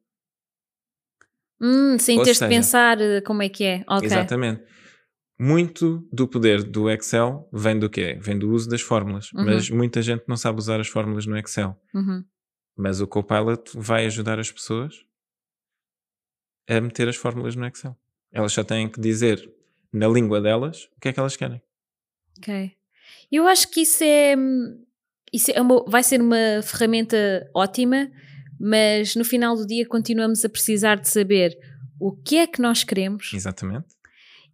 Hum, 1.60 1.97
sem 1.97 2.21
teres 2.21 2.39
de 2.39 2.47
pensar 2.47 3.01
eh, 3.01 3.21
como 3.21 3.41
é 3.41 3.49
que 3.49 3.63
é. 3.63 3.84
Ok. 3.88 4.05
Exatamente. 4.05 4.63
Muito 5.39 6.08
do 6.12 6.27
poder 6.27 6.63
do 6.63 6.89
Excel 6.89 7.49
vem 7.51 7.77
do 7.77 7.89
quê? 7.89 8.17
Vem 8.21 8.38
do 8.38 8.51
uso 8.51 8.69
das 8.69 8.81
fórmulas. 8.81 9.31
Uhum. 9.34 9.45
Mas 9.45 9.69
muita 9.69 10.01
gente 10.01 10.23
não 10.27 10.38
sabe 10.38 10.60
usar 10.60 10.79
as 10.79 10.88
fórmulas 10.88 11.25
no 11.25 11.38
Excel. 11.38 11.75
Uhum. 11.93 12.23
Mas 12.77 13.01
o 13.01 13.08
Copilot 13.08 13.71
vai 13.73 14.05
ajudar 14.05 14.39
as 14.39 14.51
pessoas 14.51 15.05
a 16.69 16.79
meter 16.79 17.08
as 17.08 17.15
fórmulas 17.15 17.55
no 17.55 17.65
Excel. 17.65 17.97
Elas 18.31 18.53
só 18.53 18.63
têm 18.63 18.89
que 18.89 18.99
dizer 18.99 19.49
na 19.91 20.08
língua 20.08 20.41
delas 20.41 20.86
o 20.95 20.99
que 20.99 21.10
é 21.10 21.13
que 21.13 21.19
elas 21.19 21.36
querem. 21.36 21.62
Ok. 22.38 22.75
Eu 23.31 23.47
acho 23.47 23.69
que 23.69 23.81
isso 23.81 24.03
é. 24.03 24.36
Isso 25.35 25.51
é 25.51 25.61
uma- 25.61 25.83
vai 25.87 26.03
ser 26.03 26.21
uma 26.21 26.61
ferramenta 26.63 27.17
ótima, 27.53 28.09
mas 28.59 29.15
no 29.15 29.25
final 29.25 29.55
do 29.55 29.65
dia 29.67 29.85
continuamos 29.87 30.43
a 30.45 30.49
precisar 30.49 30.95
de 30.95 31.09
saber 31.09 31.57
o 31.99 32.11
que 32.15 32.37
é 32.37 32.47
que 32.47 32.61
nós 32.61 32.83
queremos 32.83 33.31
Exatamente. 33.33 33.85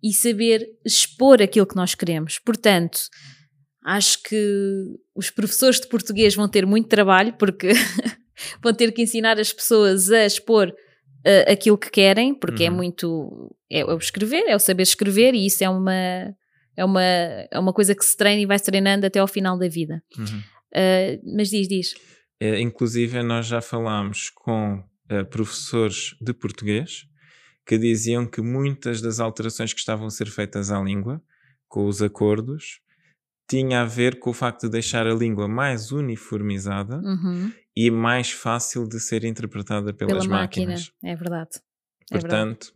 e 0.03 0.13
saber 0.13 0.65
expor 0.85 1.41
aquilo 1.41 1.65
que 1.67 1.75
nós 1.75 1.93
queremos. 1.95 2.39
Portanto, 2.39 2.99
acho 3.85 4.21
que 4.23 4.85
os 5.15 5.29
professores 5.29 5.79
de 5.79 5.87
português 5.87 6.35
vão 6.35 6.47
ter 6.47 6.65
muito 6.65 6.87
trabalho 6.87 7.33
porque 7.37 7.69
vão 8.63 8.73
ter 8.73 8.91
que 8.91 9.01
ensinar 9.03 9.39
as 9.39 9.51
pessoas 9.53 10.11
a 10.11 10.25
expor 10.25 10.73
eh, 11.23 11.51
aquilo 11.51 11.77
que 11.77 11.91
querem, 11.91 12.33
porque 12.33 12.63
é 12.63 12.69
Uhum. 12.71 12.75
muito. 12.77 13.55
É, 13.69 13.85
o 13.85 13.95
escrever, 13.97 14.43
é 14.47 14.55
o 14.55 14.59
saber 14.59 14.83
escrever, 14.83 15.33
e 15.35 15.45
isso 15.45 15.63
é 15.63 15.69
uma. 15.69 15.93
É 16.75 16.85
uma, 16.85 17.01
é 17.03 17.59
uma 17.59 17.73
coisa 17.73 17.93
que 17.93 18.03
se 18.03 18.15
treina 18.17 18.41
e 18.41 18.45
vai 18.45 18.57
se 18.57 18.65
treinando 18.65 19.05
até 19.05 19.19
ao 19.19 19.27
final 19.27 19.57
da 19.59 19.67
vida. 19.67 20.01
Uhum. 20.17 20.41
Eh, 20.73 21.19
mas 21.35 21.49
diz, 21.49 21.67
diz. 21.67 21.93
Eh, 22.39 22.59
Inclusive, 22.61 23.21
nós 23.23 23.45
já 23.47 23.61
falámos 23.61 24.29
com 24.29 24.83
eh, 25.09 25.23
professores 25.23 26.15
de 26.21 26.33
português 26.33 27.05
que 27.65 27.77
diziam 27.77 28.25
que 28.25 28.41
muitas 28.41 29.01
das 29.01 29.19
alterações 29.19 29.73
que 29.73 29.79
estavam 29.79 30.07
a 30.07 30.09
ser 30.09 30.27
feitas 30.27 30.71
à 30.71 30.81
língua, 30.81 31.21
com 31.67 31.85
os 31.85 32.01
acordos, 32.01 32.81
tinha 33.49 33.81
a 33.81 33.85
ver 33.85 34.19
com 34.19 34.29
o 34.29 34.33
facto 34.33 34.61
de 34.63 34.69
deixar 34.69 35.05
a 35.05 35.13
língua 35.13 35.47
mais 35.47 35.91
uniformizada 35.91 36.97
Uhum. 36.97 37.51
e 37.75 37.91
mais 37.91 38.31
fácil 38.31 38.87
de 38.87 38.99
ser 38.99 39.23
interpretada 39.25 39.93
pelas 39.93 40.23
Pela 40.25 40.27
máquina. 40.41 40.67
máquinas. 40.67 40.91
É 41.03 41.15
verdade. 41.15 41.49
É 42.09 42.17
verdade. 42.17 42.21
Portanto, 42.57 42.73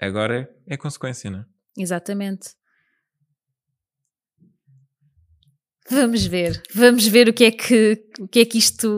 agora 0.00 0.50
é, 0.68 0.74
é 0.74 0.76
consequência, 0.76 1.30
não 1.30 1.40
é? 1.40 1.44
Exatamente. 1.78 2.50
Vamos 5.90 6.24
ver, 6.26 6.60
vamos 6.74 7.06
ver 7.06 7.28
o 7.28 7.32
que 7.32 7.44
é 7.44 7.50
que, 7.50 8.02
o 8.18 8.26
que, 8.28 8.40
é 8.40 8.44
que, 8.44 8.58
isto, 8.58 8.88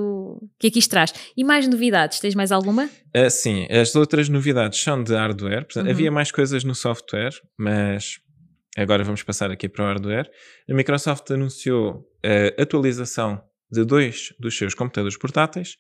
o 0.41 0.51
que 0.59 0.69
é 0.69 0.71
que 0.71 0.79
isto 0.79 0.91
traz. 0.91 1.13
E 1.37 1.45
mais 1.45 1.69
novidades, 1.69 2.19
tens 2.21 2.35
mais 2.35 2.51
alguma? 2.51 2.89
Ah, 3.15 3.29
sim, 3.31 3.67
as 3.71 3.95
outras 3.95 4.29
novidades 4.29 4.79
são 4.81 5.03
de 5.03 5.15
hardware. 5.15 5.65
Portanto, 5.65 5.85
Uhum. 5.87 5.91
Havia 5.93 6.11
mais 6.11 6.31
coisas 6.33 6.65
no 6.65 6.75
software, 6.75 7.33
mas 7.59 8.19
agora 8.77 9.05
vamos 9.05 9.23
passar 9.23 9.51
aqui 9.51 9.69
para 9.69 9.85
o 9.85 9.87
hardware. 9.87 10.31
A 10.71 10.75
Microsoft 10.75 11.31
anunciou 11.31 12.05
a 12.25 12.63
atualização 12.63 13.43
de 13.71 13.85
dois 13.85 14.33
dos 14.41 14.57
seus 14.57 14.73
computadores 14.75 15.19
portáteis, 15.19 15.77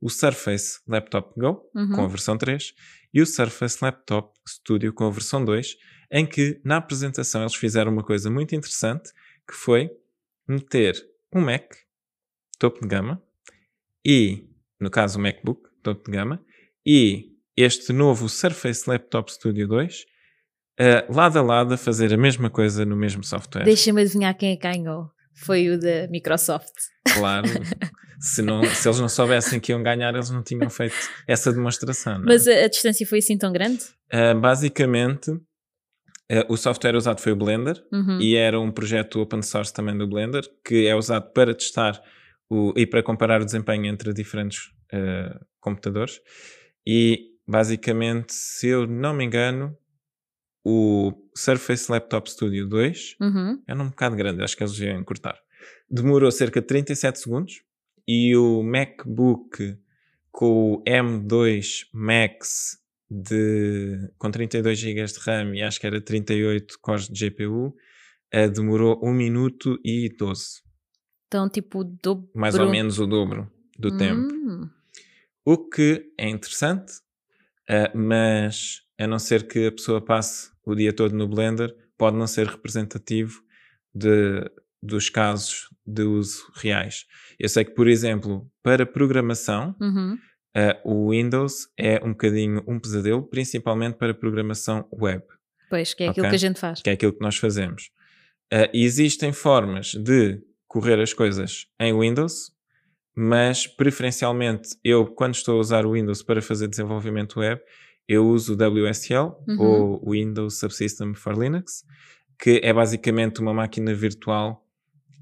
o 0.00 0.08
Surface 0.10 0.78
Laptop 0.88 1.32
Go, 1.38 1.60
Uhum. 1.74 1.90
com 1.92 2.04
a 2.04 2.08
versão 2.08 2.36
3, 2.36 2.72
e 3.14 3.20
o 3.20 3.26
Surface 3.26 3.78
Laptop 3.82 4.32
Studio, 4.48 4.92
com 4.92 5.06
a 5.06 5.10
versão 5.10 5.44
2, 5.44 5.76
em 6.12 6.24
que 6.26 6.60
na 6.64 6.76
apresentação 6.76 7.42
eles 7.42 7.54
fizeram 7.54 7.90
uma 7.92 8.02
coisa 8.04 8.30
muito 8.30 8.54
interessante, 8.54 9.10
que 9.48 9.54
foi 9.56 9.90
meter 10.48 10.94
um 11.34 11.40
Mac 11.40 11.72
topo 12.58 12.80
de 12.80 12.88
gama 12.88 13.22
e, 14.04 14.48
no 14.80 14.90
caso, 14.90 15.18
o 15.18 15.22
MacBook 15.22 15.68
topo 15.82 16.04
de 16.04 16.16
gama 16.16 16.44
e 16.86 17.32
este 17.56 17.92
novo 17.92 18.28
Surface 18.28 18.88
Laptop 18.88 19.32
Studio 19.32 19.68
2 19.68 20.04
uh, 20.80 21.14
lado 21.14 21.38
a 21.38 21.42
lado 21.42 21.74
a 21.74 21.76
fazer 21.76 22.12
a 22.12 22.16
mesma 22.16 22.50
coisa 22.50 22.84
no 22.84 22.96
mesmo 22.96 23.22
software. 23.24 23.64
Deixa-me 23.64 24.02
adivinhar 24.02 24.36
quem 24.36 24.52
é 24.52 24.56
que 24.56 24.62
ganhou. 24.62 25.10
Foi 25.34 25.70
o 25.70 25.78
da 25.78 26.08
Microsoft. 26.08 26.72
Claro, 27.14 27.48
se, 28.20 28.42
não, 28.42 28.62
se 28.64 28.86
eles 28.86 29.00
não 29.00 29.08
soubessem 29.08 29.58
que 29.58 29.72
iam 29.72 29.82
ganhar, 29.82 30.14
eles 30.14 30.30
não 30.30 30.42
tinham 30.42 30.68
feito 30.68 30.94
essa 31.26 31.52
demonstração. 31.52 32.18
não 32.18 32.24
é? 32.24 32.26
Mas 32.26 32.46
a, 32.46 32.64
a 32.64 32.68
distância 32.68 33.06
foi 33.06 33.18
assim 33.18 33.38
tão 33.38 33.52
grande? 33.52 33.82
Uh, 34.12 34.38
basicamente, 34.38 35.30
o 36.48 36.56
software 36.56 36.96
usado 36.96 37.20
foi 37.20 37.32
o 37.32 37.36
Blender 37.36 37.82
Uhum. 37.92 38.20
e 38.20 38.36
era 38.36 38.58
um 38.60 38.70
projeto 38.70 39.20
open 39.20 39.42
source 39.42 39.72
também 39.72 39.96
do 39.96 40.06
Blender 40.06 40.42
que 40.64 40.86
é 40.86 40.94
usado 40.94 41.30
para 41.32 41.54
testar 41.54 42.00
o, 42.48 42.72
e 42.76 42.86
para 42.86 43.02
comparar 43.02 43.40
o 43.40 43.44
desempenho 43.44 43.86
entre 43.86 44.12
diferentes 44.12 44.66
uh, 44.92 45.44
computadores. 45.60 46.20
E 46.86 47.30
basicamente, 47.46 48.32
se 48.32 48.68
eu 48.68 48.86
não 48.86 49.12
me 49.14 49.24
engano, 49.24 49.76
o 50.64 51.12
Surface 51.36 51.90
Laptop 51.90 52.30
Studio 52.30 52.66
2 52.68 53.16
Uhum. 53.20 53.62
é 53.66 53.74
um 53.74 53.88
bocado 53.88 54.16
grande, 54.16 54.42
acho 54.42 54.56
que 54.56 54.62
eles 54.62 54.78
iam 54.78 54.98
encurtar. 55.00 55.38
Demorou 55.90 56.30
cerca 56.30 56.60
de 56.60 56.66
37 56.66 57.18
segundos 57.20 57.62
e 58.06 58.34
o 58.36 58.62
MacBook 58.62 59.76
com 60.30 60.74
o 60.74 60.84
M2 60.84 61.86
Max 61.92 62.78
de, 63.12 64.10
com 64.16 64.30
32 64.30 64.78
GB 64.78 65.04
de 65.04 65.18
RAM 65.18 65.54
e 65.54 65.62
acho 65.62 65.78
que 65.78 65.86
era 65.86 66.00
38 66.00 66.78
cores 66.80 67.08
de 67.08 67.28
GPU 67.28 67.74
eh, 68.30 68.48
demorou 68.48 68.98
1 69.02 69.12
minuto 69.12 69.78
e 69.84 70.08
12. 70.08 70.62
Então, 71.26 71.48
tipo, 71.48 71.84
dobro. 71.84 72.30
Mais 72.34 72.54
ou 72.54 72.70
menos 72.70 72.98
o 72.98 73.06
dobro 73.06 73.50
do 73.78 73.96
tempo. 73.96 74.32
Hum. 74.32 74.70
O 75.44 75.58
que 75.58 76.12
é 76.18 76.28
interessante, 76.28 76.92
eh, 77.68 77.92
mas 77.94 78.82
a 78.98 79.06
não 79.06 79.18
ser 79.18 79.46
que 79.46 79.66
a 79.66 79.72
pessoa 79.72 80.00
passe 80.00 80.50
o 80.64 80.74
dia 80.74 80.92
todo 80.92 81.14
no 81.14 81.28
Blender, 81.28 81.74
pode 81.98 82.16
não 82.16 82.26
ser 82.26 82.46
representativo 82.46 83.42
de, 83.94 84.50
dos 84.82 85.10
casos 85.10 85.68
de 85.84 86.02
uso 86.02 86.50
reais. 86.54 87.04
Eu 87.38 87.48
sei 87.48 87.64
que, 87.64 87.72
por 87.72 87.88
exemplo, 87.88 88.50
para 88.62 88.86
programação, 88.86 89.74
Uhum. 89.80 90.16
Eh, 90.54 90.80
o 90.84 91.10
Windows 91.10 91.68
é 91.78 92.00
um 92.04 92.10
bocadinho 92.10 92.62
um 92.66 92.78
pesadelo, 92.78 93.22
principalmente 93.22 93.94
para 93.96 94.12
programação 94.14 94.86
web, 94.92 95.22
Pois, 95.70 95.94
que 95.94 96.04
é 96.04 96.08
aquilo 96.08 96.26
Ok. 96.26 96.30
que 96.30 96.36
a 96.36 96.48
gente 96.48 96.60
faz. 96.60 96.82
que 96.82 96.90
é 96.90 96.92
aquilo 96.92 97.12
que 97.12 97.20
nós 97.22 97.36
fazemos. 97.36 97.90
Eh, 98.52 98.70
existem 98.74 99.32
formas 99.32 99.94
de 99.94 100.40
correr 100.68 101.00
as 101.00 101.12
coisas 101.14 101.66
em 101.80 101.98
Windows, 101.98 102.52
mas 103.14 103.66
preferencialmente 103.66 104.70
eu, 104.84 105.06
quando 105.06 105.34
estou 105.34 105.56
a 105.56 105.60
usar 105.60 105.84
o 105.86 105.92
Windows 105.92 106.22
para 106.22 106.40
fazer 106.42 106.68
desenvolvimento 106.68 107.40
web, 107.40 107.60
eu 108.08 108.26
uso 108.26 108.54
o 108.54 108.56
WSL 108.56 109.34
Uhum. 109.48 109.60
ou 109.60 110.10
Windows 110.10 110.58
Subsystem 110.58 111.14
for 111.14 111.38
Linux, 111.38 111.84
que 112.38 112.60
é 112.62 112.72
basicamente 112.72 113.40
uma 113.40 113.54
máquina 113.54 113.94
virtual 113.94 114.66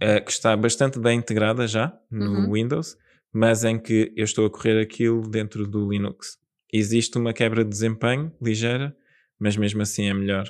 eh, 0.01 0.21
que 0.21 0.31
está 0.31 0.57
bastante 0.57 0.99
bem 0.99 1.19
integrada 1.19 1.67
já 1.69 1.93
no 2.11 2.45
Uhum. 2.47 2.53
Windows, 2.53 2.97
mas 3.33 3.65
em 3.65 3.79
que 3.79 4.13
eu 4.17 4.25
estou 4.25 4.47
a 4.47 4.51
correr 4.51 4.81
aquilo 4.81 5.29
dentro 5.29 5.67
do 5.67 5.89
Linux. 5.89 6.39
Existe 6.73 7.19
uma 7.19 7.33
quebra 7.33 7.65
de 7.65 7.71
desempenho 7.71 8.33
ligeira, 8.41 8.97
mas 9.39 9.57
mesmo 9.57 9.83
assim 9.83 10.07
é 10.09 10.15
melhor 10.15 10.47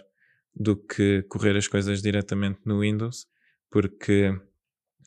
do 0.55 0.77
que 0.77 1.23
correr 1.29 1.57
as 1.57 1.69
coisas 1.69 2.03
diretamente 2.03 2.61
no 2.65 2.81
Windows, 2.81 3.27
porque 3.71 4.35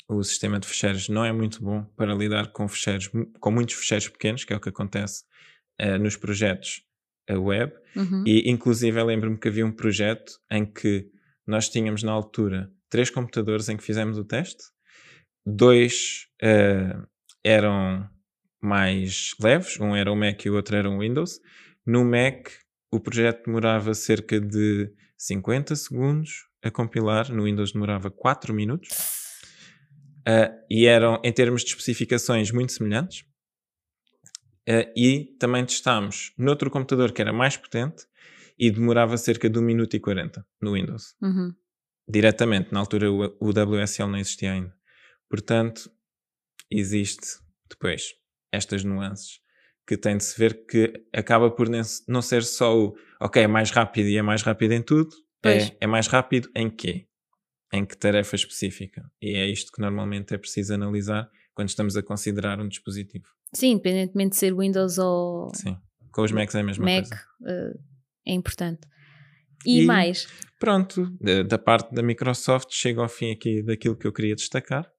o 0.08 0.24
sistema 0.24 0.60
de 0.60 0.68
fecheiros 0.68 1.10
não 1.10 1.24
é 1.24 1.32
muito 1.32 1.62
bom 1.62 1.84
para 1.96 2.14
lidar 2.14 2.52
com 2.52 2.68
fecheiros, 2.68 3.10
com 3.40 3.52
muitos 3.52 3.76
fecheiros 3.76 4.08
pequenos, 4.08 4.44
que 4.44 4.54
é 4.54 4.56
o 4.56 4.60
que 4.60 4.70
acontece 4.70 5.24
eh, 5.78 5.98
nos 5.98 6.16
projetos 6.16 6.84
eh, 7.28 7.38
web. 7.38 7.74
Uhum. 7.96 8.24
E 8.26 8.50
inclusive 8.50 9.00
eu 9.00 9.06
lembro-me 9.06 9.38
que 9.38 9.48
havia 9.48 9.66
um 9.66 9.72
projeto 9.72 10.40
em 10.52 10.66
que 10.66 11.10
nós 11.46 11.70
tínhamos 11.70 12.04
na 12.04 12.12
altura 12.12 12.72
três 12.90 13.10
computadores 13.10 13.70
em 13.70 13.78
que 13.78 13.84
fizemos 13.84 14.18
o 14.18 14.26
teste. 14.26 14.64
Dois 15.46 16.28
eh, 16.42 16.96
eram 17.44 18.10
mais 18.62 19.36
leves, 19.42 19.80
um 19.80 19.96
era 19.96 20.12
o 20.12 20.16
Mac 20.16 20.46
e 20.46 20.50
o 20.50 20.56
outro 20.56 20.76
era 20.76 20.90
o 20.90 21.00
Windows. 21.00 21.40
No 21.86 22.06
Mac, 22.06 22.50
o 22.92 23.00
projeto 23.00 23.46
demorava 23.46 23.94
cerca 23.94 24.40
de 24.40 24.90
50 25.18 25.76
segundos 25.76 26.48
a 26.64 26.72
compilar, 26.72 27.30
no 27.32 27.44
Windows 27.44 27.74
demorava 27.74 28.10
4 28.10 28.54
minutos. 28.54 28.90
Uh, 30.22 30.56
e 30.70 30.86
eram, 30.86 31.20
em 31.24 31.34
termos 31.34 31.64
de 31.64 31.72
especificações, 31.72 32.52
muito 32.52 32.72
semelhantes. 32.72 33.26
Uh, 34.68 34.88
e 34.96 35.36
também 35.38 35.66
testámos 35.66 36.34
noutro 36.38 36.72
computador 36.72 37.12
que 37.12 37.22
era 37.22 37.34
mais 37.34 37.58
potente 37.58 38.06
e 38.58 38.72
demorava 38.72 39.18
cerca 39.18 39.50
de 39.50 39.60
1 39.60 39.62
minuto 39.62 39.94
e 39.96 40.00
40 40.00 40.46
no 40.62 40.74
Windows. 40.74 41.16
Uhum. 41.22 41.54
Diretamente, 42.08 42.72
na 42.72 42.80
altura 42.80 43.12
o, 43.12 43.24
o 43.42 43.50
WSL 43.50 44.10
não 44.10 44.18
existia 44.18 44.54
ainda. 44.54 44.74
Portanto, 45.30 45.92
existe 46.78 47.40
depois 47.70 48.14
estas 48.52 48.84
nuances 48.84 49.42
que 49.86 49.98
tem 49.98 50.18
de 50.18 50.24
se 50.24 50.38
ver 50.38 50.66
que 50.66 50.94
acaba 51.14 51.52
por 51.52 51.68
não 52.08 52.22
ser 52.22 52.44
só 52.44 52.78
o 52.78 52.96
ok, 53.20 53.44
é 53.44 53.48
mais 53.48 53.70
rápido 53.72 54.08
e 54.08 54.18
é 54.18 54.22
mais 54.22 54.42
rápido 54.42 54.72
em 54.72 54.82
tudo, 54.82 55.10
é, 55.46 55.76
é 55.82 55.88
mais 55.88 56.08
rápido 56.08 56.50
em 56.56 56.70
quê? 56.70 57.06
Em 57.72 57.86
que 57.86 57.98
tarefa 57.98 58.36
específica? 58.36 59.04
E 59.22 59.36
é 59.36 59.48
isto 59.48 59.72
que 59.72 59.82
normalmente 59.82 60.34
é 60.34 60.38
preciso 60.38 60.74
analisar 60.74 61.30
quando 61.54 61.70
estamos 61.70 61.98
a 61.98 62.04
considerar 62.04 62.60
um 62.60 62.68
dispositivo. 62.68 63.26
Sim, 63.54 63.72
independentemente 63.72 64.32
de 64.32 64.36
ser 64.38 64.56
Windows 64.56 64.98
ou. 64.98 65.54
Sim, 65.54 65.78
com 66.12 66.22
os 66.22 66.32
Macs 66.32 66.56
é 66.56 66.60
a 66.60 66.64
mesma 66.64 66.86
Mac, 66.86 67.08
coisa. 67.08 67.24
Uh, 67.42 67.80
é 68.26 68.34
importante. 68.34 68.88
E, 69.66 69.82
e 69.82 69.86
mais? 69.86 70.28
Pronto, 70.60 71.12
da, 71.20 71.44
da 71.44 71.58
parte 71.58 71.94
da 71.94 72.02
Microsoft, 72.02 72.70
chego 72.72 73.02
ao 73.02 73.10
fim 73.10 73.32
aqui 73.32 73.62
daquilo 73.62 73.98
que 73.98 74.08
eu 74.08 74.14
queria 74.14 74.36
destacar. 74.36 74.90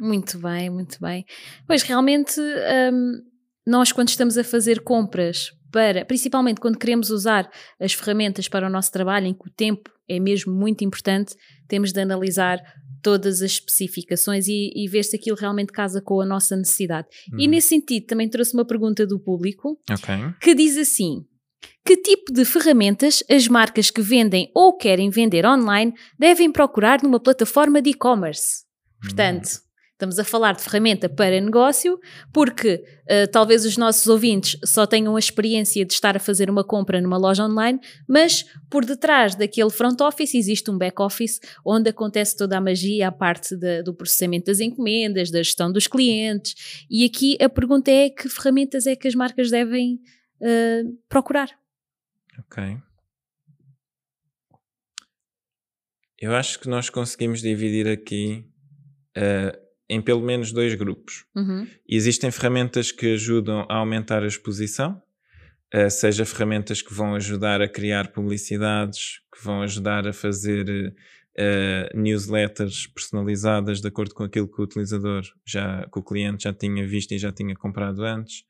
Muito 0.00 0.38
bem, 0.38 0.70
muito 0.70 0.98
bem. 1.00 1.24
Pois 1.66 1.82
realmente, 1.82 2.40
um, 2.40 3.22
nós 3.66 3.92
quando 3.92 4.08
estamos 4.08 4.38
a 4.38 4.44
fazer 4.44 4.80
compras 4.80 5.52
para, 5.70 6.04
principalmente 6.04 6.60
quando 6.60 6.78
queremos 6.78 7.10
usar 7.10 7.50
as 7.80 7.92
ferramentas 7.92 8.48
para 8.48 8.66
o 8.66 8.70
nosso 8.70 8.90
trabalho, 8.90 9.26
em 9.26 9.34
que 9.34 9.48
o 9.48 9.52
tempo 9.52 9.90
é 10.08 10.18
mesmo 10.18 10.52
muito 10.52 10.84
importante, 10.84 11.34
temos 11.66 11.92
de 11.92 12.00
analisar 12.00 12.60
todas 13.02 13.42
as 13.42 13.52
especificações 13.52 14.48
e, 14.48 14.72
e 14.74 14.88
ver 14.88 15.04
se 15.04 15.16
aquilo 15.16 15.36
realmente 15.36 15.72
casa 15.72 16.00
com 16.00 16.20
a 16.20 16.26
nossa 16.26 16.56
necessidade. 16.56 17.08
Uhum. 17.32 17.40
E 17.40 17.46
nesse 17.46 17.68
sentido, 17.68 18.06
também 18.06 18.28
trouxe 18.28 18.54
uma 18.54 18.66
pergunta 18.66 19.06
do 19.06 19.20
público 19.20 19.78
okay. 19.90 20.32
que 20.40 20.54
diz 20.54 20.76
assim: 20.76 21.24
que 21.84 21.96
tipo 21.96 22.32
de 22.32 22.44
ferramentas 22.44 23.22
as 23.30 23.46
marcas 23.48 23.90
que 23.90 24.02
vendem 24.02 24.50
ou 24.54 24.76
querem 24.76 25.10
vender 25.10 25.46
online 25.46 25.92
devem 26.18 26.50
procurar 26.50 27.02
numa 27.02 27.20
plataforma 27.20 27.80
de 27.80 27.90
e-commerce? 27.90 28.66
Portanto, 29.00 29.46
uhum. 29.46 29.67
Estamos 29.98 30.16
a 30.20 30.22
falar 30.22 30.54
de 30.54 30.62
ferramenta 30.62 31.08
para 31.08 31.40
negócio, 31.40 31.98
porque 32.32 32.84
uh, 33.02 33.28
talvez 33.32 33.64
os 33.64 33.76
nossos 33.76 34.06
ouvintes 34.06 34.56
só 34.64 34.86
tenham 34.86 35.16
a 35.16 35.18
experiência 35.18 35.84
de 35.84 35.92
estar 35.92 36.16
a 36.16 36.20
fazer 36.20 36.48
uma 36.48 36.62
compra 36.62 37.00
numa 37.00 37.16
loja 37.16 37.44
online, 37.44 37.80
mas 38.08 38.44
por 38.70 38.84
detrás 38.84 39.34
daquele 39.34 39.70
front 39.70 40.00
office 40.00 40.36
existe 40.36 40.70
um 40.70 40.78
back 40.78 41.02
office 41.02 41.40
onde 41.66 41.90
acontece 41.90 42.36
toda 42.36 42.56
a 42.56 42.60
magia, 42.60 43.08
a 43.08 43.10
parte 43.10 43.56
de, 43.56 43.82
do 43.82 43.92
processamento 43.92 44.46
das 44.46 44.60
encomendas, 44.60 45.32
da 45.32 45.42
gestão 45.42 45.72
dos 45.72 45.88
clientes. 45.88 46.86
E 46.88 47.04
aqui 47.04 47.36
a 47.42 47.48
pergunta 47.48 47.90
é: 47.90 48.08
que 48.08 48.28
ferramentas 48.28 48.86
é 48.86 48.94
que 48.94 49.08
as 49.08 49.16
marcas 49.16 49.50
devem 49.50 49.94
uh, 50.40 50.96
procurar? 51.08 51.50
Ok. 52.38 52.62
Eu 56.20 56.36
acho 56.36 56.60
que 56.60 56.68
nós 56.68 56.88
conseguimos 56.88 57.40
dividir 57.42 57.88
aqui. 57.88 58.44
Uh, 59.16 59.67
em 59.88 60.00
pelo 60.02 60.20
menos 60.20 60.52
dois 60.52 60.74
grupos. 60.74 61.24
Uhum. 61.34 61.66
Existem 61.88 62.30
ferramentas 62.30 62.92
que 62.92 63.14
ajudam 63.14 63.66
a 63.68 63.76
aumentar 63.76 64.22
a 64.22 64.26
exposição, 64.26 65.02
uh, 65.74 65.90
seja 65.90 66.24
ferramentas 66.24 66.82
que 66.82 66.92
vão 66.92 67.14
ajudar 67.14 67.62
a 67.62 67.68
criar 67.68 68.12
publicidades, 68.12 69.20
que 69.34 69.42
vão 69.42 69.62
ajudar 69.62 70.06
a 70.06 70.12
fazer 70.12 70.94
uh, 71.38 71.98
newsletters 71.98 72.86
personalizadas 72.88 73.80
de 73.80 73.88
acordo 73.88 74.14
com 74.14 74.24
aquilo 74.24 74.48
que 74.48 74.60
o 74.60 74.64
utilizador 74.64 75.22
já, 75.46 75.88
que 75.90 75.98
o 75.98 76.02
cliente 76.02 76.44
já 76.44 76.52
tinha 76.52 76.86
visto 76.86 77.12
e 77.12 77.18
já 77.18 77.32
tinha 77.32 77.54
comprado 77.54 78.04
antes, 78.04 78.44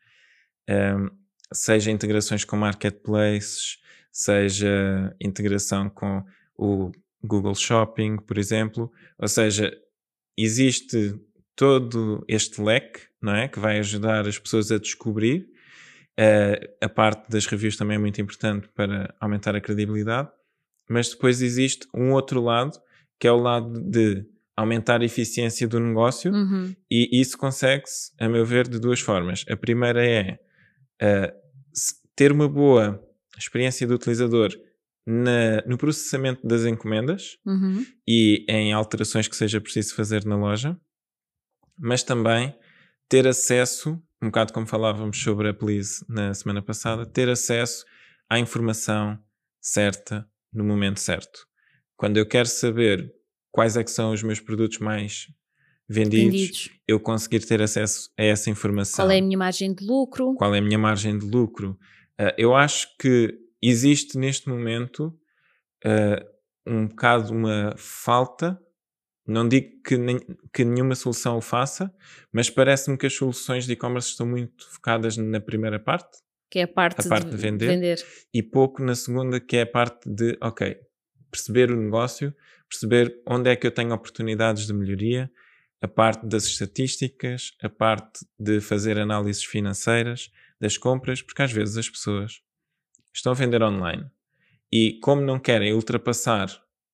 um, 0.69 0.73
ehm, 0.73 1.11
seja 1.53 1.91
integrações 1.91 2.45
com 2.45 2.57
marketplaces, 2.57 3.79
seja 4.13 5.15
integração 5.21 5.89
com 5.89 6.25
o 6.57 6.91
Google 7.23 7.55
Shopping, 7.55 8.17
por 8.17 8.37
exemplo, 8.39 8.91
ou 9.19 9.29
seja, 9.29 9.73
existe 10.37 11.19
todo 11.59 12.25
este 12.29 12.63
leque, 12.63 13.01
não 13.21 13.35
é? 13.35 13.49
Que 13.49 13.59
vai 13.59 13.81
ajudar 13.81 14.29
as 14.29 14.39
pessoas 14.39 14.71
a 14.71 14.79
descobrir. 14.79 15.49
Uh, 16.17 16.55
a 16.81 16.89
parte 16.89 17.29
das 17.29 17.47
reviews 17.47 17.77
também 17.77 17.97
é 17.97 17.99
muito 17.99 18.21
importante 18.21 18.69
para 18.77 19.13
aumentar 19.21 19.57
a 19.57 19.61
credibilidade. 19.61 20.31
Mas 20.89 21.11
depois 21.11 21.43
existe 21.43 21.89
um 21.93 22.13
outro 22.13 22.41
lado, 22.41 22.79
que 23.19 23.27
é 23.27 23.33
o 23.33 23.37
lado 23.37 23.81
de 23.81 24.25
aumentar 24.57 25.01
a 25.01 25.05
eficiência 25.05 25.67
do 25.67 25.81
negócio. 25.81 26.33
Uhum. 26.33 26.77
E 26.89 27.21
isso 27.21 27.37
consegue-se, 27.37 28.13
a 28.21 28.29
meu 28.29 28.47
ver, 28.47 28.69
de 28.69 28.79
duas 28.79 29.01
formas. 29.01 29.45
A 29.51 29.57
primeira 29.57 30.07
é 30.07 30.39
uh, 31.03 31.33
ter 32.15 32.31
uma 32.31 32.49
boa 32.49 33.05
experiência 33.37 33.85
do 33.85 33.95
utilizador 33.95 34.51
na, 35.05 35.61
no 35.67 35.77
processamento 35.77 36.47
das 36.47 36.65
encomendas 36.65 37.37
uhum. 37.45 37.85
e 38.07 38.47
em 38.49 38.73
alterações 38.73 39.27
que 39.27 39.35
seja 39.35 39.61
preciso 39.61 39.97
fazer 39.97 40.25
na 40.25 40.37
loja 40.37 40.79
mas 41.79 42.03
também 42.03 42.55
ter 43.09 43.27
acesso, 43.27 44.01
um 44.21 44.27
bocado 44.27 44.53
como 44.53 44.67
falávamos 44.67 45.21
sobre 45.21 45.49
a 45.49 45.55
Please 45.55 46.05
na 46.09 46.35
semana 46.35 46.61
passada, 46.61 47.07
ter 47.07 47.29
acesso 47.29 47.85
à 48.29 48.39
informação 48.39 49.19
certa 49.61 50.29
no 50.53 50.65
momento 50.65 51.01
certo. 51.01 51.47
Quando 51.97 52.17
eu 52.17 52.27
quero 52.27 52.49
saber 52.49 53.13
quais 53.51 53.77
é 53.77 53.85
que 53.85 53.91
são 53.91 54.13
os 54.13 54.23
meus 54.23 54.41
produtos 54.41 54.79
mais 54.79 55.27
vendidos, 55.89 56.41
vendidos, 56.41 56.71
eu 56.87 57.01
conseguir 57.01 57.41
ter 57.41 57.63
acesso 57.63 58.11
a 58.19 58.23
essa 58.23 58.51
informação. 58.51 59.05
Qual 59.05 59.11
é 59.11 59.19
a 59.19 59.23
minha 59.23 59.39
margem 59.39 59.75
de 59.75 59.85
lucro? 59.85 60.35
Qual 60.35 60.55
é 60.55 60.59
a 60.59 60.63
minha 60.63 60.79
margem 60.79 61.19
de 61.19 61.27
lucro? 61.27 61.79
Uh, 62.21 62.35
eu 62.37 62.55
acho 62.55 62.89
que 62.99 63.39
existe 63.63 64.19
neste 64.19 64.49
momento 64.49 65.07
uh, 65.85 66.25
um 66.67 66.87
bocado 66.87 67.33
uma 67.33 67.75
falta 67.77 68.61
não 69.29 69.47
digo 69.47 69.83
que, 69.83 69.99
nem, 69.99 70.19
que 70.53 70.65
nenhuma 70.65 70.95
solução 70.95 71.37
o 71.37 71.41
faça, 71.41 71.95
mas 72.33 72.49
parece-me 72.49 72.97
que 72.97 73.07
as 73.07 73.15
soluções 73.15 73.67
de 73.67 73.75
e-commerce 73.75 74.09
estão 74.09 74.27
muito 74.27 74.67
focadas 74.71 75.19
na 75.19 75.39
primeira 75.39 75.79
parte, 75.79 76.19
que 76.51 76.61
é 76.61 76.63
a 76.63 76.69
parte, 76.69 77.07
a 77.07 77.09
parte 77.09 77.27
de, 77.27 77.31
de 77.33 77.37
vender, 77.37 77.69
vender, 77.69 78.07
e 78.33 78.43
pouco 78.43 78.83
na 78.83 78.95
segunda, 78.95 79.39
que 79.39 79.59
é 79.59 79.63
a 79.63 79.67
parte 79.67 80.09
de, 80.09 80.37
ok, 80.41 80.77
perceber 81.31 81.71
o 81.71 81.77
negócio, 81.77 82.35
perceber 82.67 83.23
onde 83.27 83.51
é 83.51 83.57
que 83.57 83.67
eu 83.67 83.71
tenho 83.71 83.93
oportunidades 83.93 84.67
de 84.67 84.73
melhoria, 84.73 85.31
a 85.81 85.87
parte 85.87 86.27
das 86.27 86.45
estatísticas, 86.45 87.53
a 87.63 87.69
parte 87.69 88.25
de 88.39 88.61
fazer 88.61 88.99
análises 88.99 89.45
financeiras 89.45 90.33
das 90.59 90.79
compras, 90.79 91.21
porque 91.21 91.43
às 91.43 91.53
vezes 91.53 91.77
as 91.77 91.89
pessoas 91.89 92.41
estão 93.15 93.33
a 93.33 93.35
vender 93.35 93.63
online. 93.63 94.07
E, 94.73 94.99
como 95.01 95.21
não 95.21 95.39
querem 95.39 95.73
ultrapassar 95.73 96.49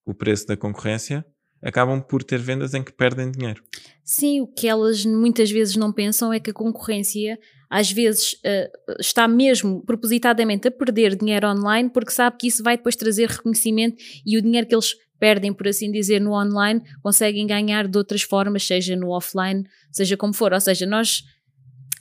o 0.05 0.12
preço 0.12 0.47
da 0.47 0.57
concorrência, 0.57 1.25
acabam 1.64 2.00
por 2.00 2.22
ter 2.22 2.38
vendas 2.38 2.74
em 2.74 2.83
que 2.83 2.92
perdem 2.92 3.31
dinheiro. 3.31 3.62
Sim, 4.05 4.42
o 4.42 4.46
que 4.46 4.68
elas 4.68 5.05
muitas 5.05 5.50
vezes 5.50 5.77
não 5.77 5.90
pensam 5.90 6.33
é 6.33 6.38
que 6.38 6.50
a 6.50 6.55
concorrência 6.55 7.38
às 7.70 7.90
vezes 7.90 8.35
uh, 8.35 8.96
está 9.00 9.27
mesmo 9.27 9.83
propositadamente 9.83 10.68
a 10.68 10.70
perder 10.70 11.16
dinheiro 11.16 11.48
online 11.48 11.88
porque 11.88 12.12
sabe 12.12 12.37
que 12.38 12.46
isso 12.46 12.62
vai 12.62 12.77
depois 12.77 12.94
trazer 12.94 13.29
reconhecimento 13.29 13.96
e 14.24 14.37
o 14.37 14.42
dinheiro 14.42 14.66
que 14.66 14.74
eles 14.74 14.94
perdem, 15.18 15.53
por 15.55 15.66
assim 15.66 15.90
dizer, 15.90 16.20
no 16.20 16.33
online 16.33 16.83
conseguem 17.03 17.46
ganhar 17.46 17.88
de 17.88 17.96
outras 17.96 18.22
formas, 18.22 18.66
seja 18.66 18.94
no 18.94 19.09
offline, 19.09 19.64
seja 19.90 20.16
como 20.16 20.35
for. 20.35 20.53
Ou 20.53 20.61
seja, 20.61 20.85
nós. 20.87 21.24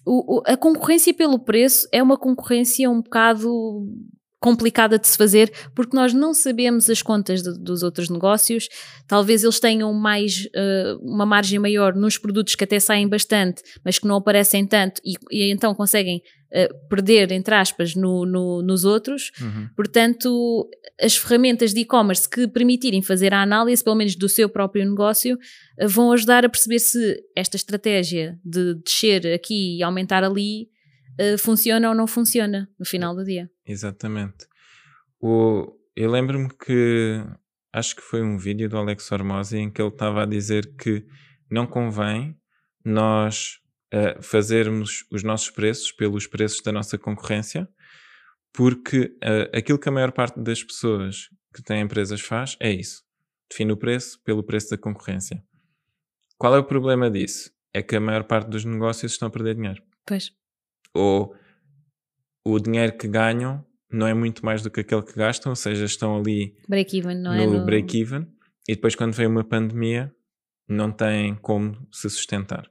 O, 0.06 0.39
o, 0.39 0.43
a 0.45 0.58
concorrência 0.58 1.13
pelo 1.13 1.39
preço 1.39 1.88
é 1.89 2.04
uma 2.04 2.17
concorrência 2.17 2.89
um 2.89 3.02
bocado 3.02 3.88
complicada 4.44 5.00
de 5.00 5.08
se 5.08 5.18
fazer 5.18 5.50
porque 5.74 5.96
nós 5.96 6.14
não 6.14 6.34
sabemos 6.34 6.90
as 6.90 7.02
contas 7.02 7.42
de, 7.42 7.58
dos 7.58 7.82
outros 7.82 8.10
negócios. 8.10 8.68
Talvez 9.08 9.42
eles 9.42 9.58
tenham 9.58 9.94
mais 9.94 10.48
uh, 10.48 11.00
uma 11.02 11.26
margem 11.26 11.58
maior 11.60 11.96
nos 11.96 12.18
produtos 12.18 12.54
que 12.54 12.66
até 12.66 12.78
saem 12.78 13.08
bastante, 13.08 13.64
mas 13.86 13.98
que 13.98 14.06
não 14.06 14.18
aparecem 14.18 14.68
tanto 14.68 15.02
e, 15.06 15.14
e 15.32 15.50
então 15.50 15.74
conseguem 15.74 16.18
uh, 16.18 16.89
perder, 16.89 17.32
entre 17.32 17.56
aspas, 17.56 17.96
no, 17.96 18.26
no, 18.26 18.62
nos 18.62 18.84
outros. 18.84 19.32
Uhum. 19.39 19.70
Portanto, 19.78 20.70
as 21.00 21.16
ferramentas 21.16 21.74
de 21.74 21.80
e-commerce 21.80 22.30
que 22.30 22.46
permitirem 22.46 23.02
fazer 23.02 23.34
a 23.34 23.41
análise, 23.41 23.82
pelo 23.82 23.96
menos 23.96 24.14
do 24.14 24.28
seu 24.28 24.50
próprio 24.50 24.84
negócio, 24.84 25.38
uh, 25.82 25.88
vão 25.88 26.12
ajudar 26.12 26.44
a 26.44 26.50
perceber 26.50 26.80
se 26.80 27.24
esta 27.34 27.56
estratégia 27.56 28.38
de 28.44 28.76
descer 28.84 29.26
aqui 29.34 29.78
e 29.78 29.84
aumentar 29.84 30.22
ali 30.22 30.72
uh, 31.20 31.38
funciona 31.38 31.89
ou 31.89 31.95
não 31.95 32.07
funciona 32.07 32.70
no 32.78 32.86
final 32.86 33.16
do 33.16 33.24
dia. 33.24 33.49
Exatamente. 33.66 34.47
O, 35.20 35.74
eu 35.95 36.09
lembro-me 36.11 36.49
que 36.49 37.24
acho 37.72 37.95
que 37.95 38.01
foi 38.01 38.22
um 38.22 38.38
vídeo 38.38 38.70
do 38.70 38.78
Alex 38.78 39.11
Hormozzi 39.11 39.57
em 39.57 39.72
que 39.72 39.82
ele 39.82 39.89
estava 39.89 40.24
a 40.24 40.26
dizer 40.26 40.76
que 40.76 41.05
não 41.49 41.66
convém 41.66 42.38
nós 42.84 43.59
uh, 43.93 44.22
fazermos 44.22 45.05
os 45.11 45.24
nossos 45.24 45.49
preços 45.49 45.91
pelos 45.91 46.28
preços 46.28 46.61
da 46.61 46.72
nossa 46.72 46.97
concorrência, 46.97 47.68
porque 48.51 49.16
uh, 49.24 49.57
aquilo 49.57 49.80
que 49.80 49.89
a 49.89 49.91
maior 49.91 50.11
parte 50.11 50.39
das 50.39 50.64
pessoas 50.64 51.30
que 51.53 51.64
têm 51.64 51.82
empresas 51.82 52.22
faz 52.22 52.57
é 52.59 52.72
isso. 52.72 53.03
Define 53.49 53.72
o 53.72 53.78
preço 53.78 54.22
pelo 54.24 54.43
preço 54.43 54.70
da 54.72 54.78
concorrência. 54.78 55.43
Qual 56.38 56.55
é 56.55 56.59
o 56.59 56.64
problema 56.64 57.09
disso? 57.09 57.51
É 57.74 57.82
que 57.82 57.95
a 57.95 57.99
maior 57.99 58.24
parte 58.24 58.49
dos 58.49 58.66
negócios 58.66 59.14
estão 59.14 59.28
a 59.28 59.32
perder 59.32 59.55
dinheiro. 59.55 59.82
Pois. 60.05 60.32
Ou 60.94 61.36
o 62.46 62.60
dinheiro 62.60 62.98
que 62.98 63.08
ganham 63.08 63.66
não 63.89 64.08
é 64.08 64.14
muito 64.14 64.44
mais 64.44 64.62
do 64.62 64.72
que 64.72 64.82
aquele 64.82 65.04
que 65.04 65.16
gastam, 65.16 65.52
ou 65.52 65.56
seja, 65.56 65.86
estão 65.86 66.18
ali 66.18 66.56
break-even, 66.68 67.16
não 67.16 67.34
no 67.36 67.41
é? 67.41 67.46
No 67.46 67.66
break-even, 67.66 68.28
e 68.68 68.76
depois 68.76 68.96
quando 68.96 69.14
vem 69.14 69.28
uma 69.28 69.44
pandemia 69.44 70.14
não 70.68 70.91
têm 70.91 71.36
como 71.36 71.88
se 71.91 72.10
sustentar. 72.10 72.70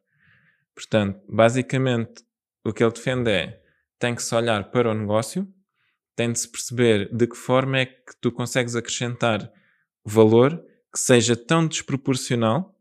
Portanto, 0.74 1.20
basicamente, 1.28 2.24
o 2.64 2.72
que 2.72 2.82
ele 2.82 2.92
defende 2.92 3.30
é 3.30 3.60
tem 3.98 4.14
que 4.14 4.22
se 4.22 4.34
olhar 4.34 4.70
para 4.70 4.90
o 4.90 4.94
negócio, 4.94 5.46
tem 6.16 6.32
de 6.32 6.38
se 6.40 6.50
perceber 6.50 7.14
de 7.14 7.26
que 7.26 7.36
forma 7.36 7.78
é 7.78 7.86
que 7.86 8.16
tu 8.20 8.32
consegues 8.32 8.74
acrescentar 8.74 9.50
valor 10.04 10.62
que 10.92 10.98
seja 10.98 11.36
tão 11.36 11.66
desproporcional 11.66 12.76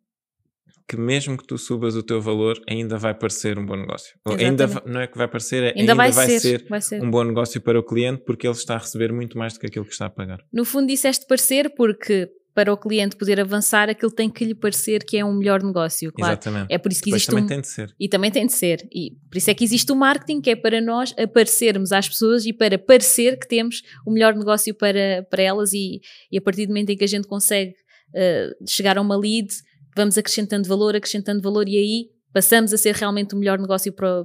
que 0.92 0.98
mesmo 0.98 1.38
que 1.38 1.48
tu 1.48 1.58
subas 1.58 1.96
o 1.96 2.04
teu 2.04 2.20
valor, 2.20 2.62
ainda 2.70 2.98
vai 2.98 3.14
parecer 3.14 3.58
um 3.58 3.66
bom 3.66 3.78
negócio. 3.78 4.14
Ainda 4.38 4.68
não 4.86 5.00
é 5.00 5.08
que 5.08 5.18
vai 5.18 5.26
parecer, 5.26 5.64
é 5.64 5.68
ainda, 5.68 5.80
ainda 5.80 5.96
vai, 5.96 6.12
vai, 6.12 6.28
ser, 6.28 6.40
ser 6.42 6.66
vai, 6.68 6.82
ser, 6.82 7.02
um 7.02 7.10
bom 7.10 7.24
negócio 7.24 7.62
para 7.62 7.80
o 7.80 7.84
cliente 7.84 8.24
porque 8.26 8.46
ele 8.46 8.54
está 8.54 8.76
a 8.76 8.78
receber 8.78 9.14
muito 9.14 9.38
mais 9.38 9.54
do 9.54 9.62
que 9.62 9.68
aquilo 9.68 9.86
que 9.86 9.94
está 9.94 10.08
a 10.08 10.10
pagar. 10.10 10.40
No 10.52 10.66
fundo, 10.66 10.88
disseste 10.88 11.26
parecer 11.26 11.74
porque 11.78 12.30
para 12.54 12.74
o 12.74 12.76
cliente 12.76 13.16
poder 13.16 13.40
avançar, 13.40 13.90
aquilo 13.90 14.12
tem 14.12 14.30
que 14.30 14.44
lhe 14.44 14.54
parecer 14.54 15.06
que 15.06 15.16
é 15.16 15.24
um 15.24 15.34
melhor 15.34 15.64
negócio. 15.64 16.12
Claro. 16.12 16.34
Exatamente. 16.34 16.74
É 16.74 16.78
por 16.78 16.92
isso 16.92 17.02
que 17.02 17.10
Depois 17.10 17.22
existe 17.22 17.30
também 17.30 17.46
um... 17.46 17.48
tem 17.48 17.62
de 17.62 17.68
ser. 17.70 17.96
E 17.98 18.10
também 18.10 18.32
tem 18.32 18.46
de 18.46 18.52
ser. 18.52 18.86
E 18.92 19.12
por 19.30 19.38
isso 19.38 19.50
é 19.50 19.54
que 19.54 19.64
existe 19.64 19.90
o 19.94 19.96
marketing, 19.96 20.42
que 20.42 20.50
é 20.50 20.58
para 20.58 20.82
nós 20.82 21.16
aparecermos 21.18 21.94
às 21.94 22.10
pessoas 22.10 22.46
e 22.46 22.52
para 22.52 22.78
parecer 22.78 23.40
que 23.40 23.48
temos 23.48 23.82
o 24.06 24.12
melhor 24.12 24.36
negócio 24.36 24.76
para, 24.76 25.26
para 25.32 25.42
elas 25.42 25.72
e, 25.72 26.02
e 26.30 26.38
a 26.38 26.42
partir 26.42 26.66
do 26.66 26.72
momento 26.72 26.90
em 26.90 26.98
que 26.98 27.06
a 27.06 27.08
gente 27.08 27.30
consegue 27.30 27.76
uh, 28.14 28.68
chegar 28.70 28.98
a 28.98 29.02
uma 29.02 29.16
lead, 29.16 29.48
vamos 29.96 30.18
acrescentando 30.18 30.68
valor, 30.68 30.96
acrescentando 30.96 31.42
valor 31.42 31.68
e 31.68 31.78
aí 31.78 32.10
passamos 32.34 32.74
a 32.74 32.78
ser 32.78 32.96
realmente 32.96 33.36
o 33.36 33.38
melhor 33.38 33.60
negócio 33.60 33.92
para, 33.94 34.24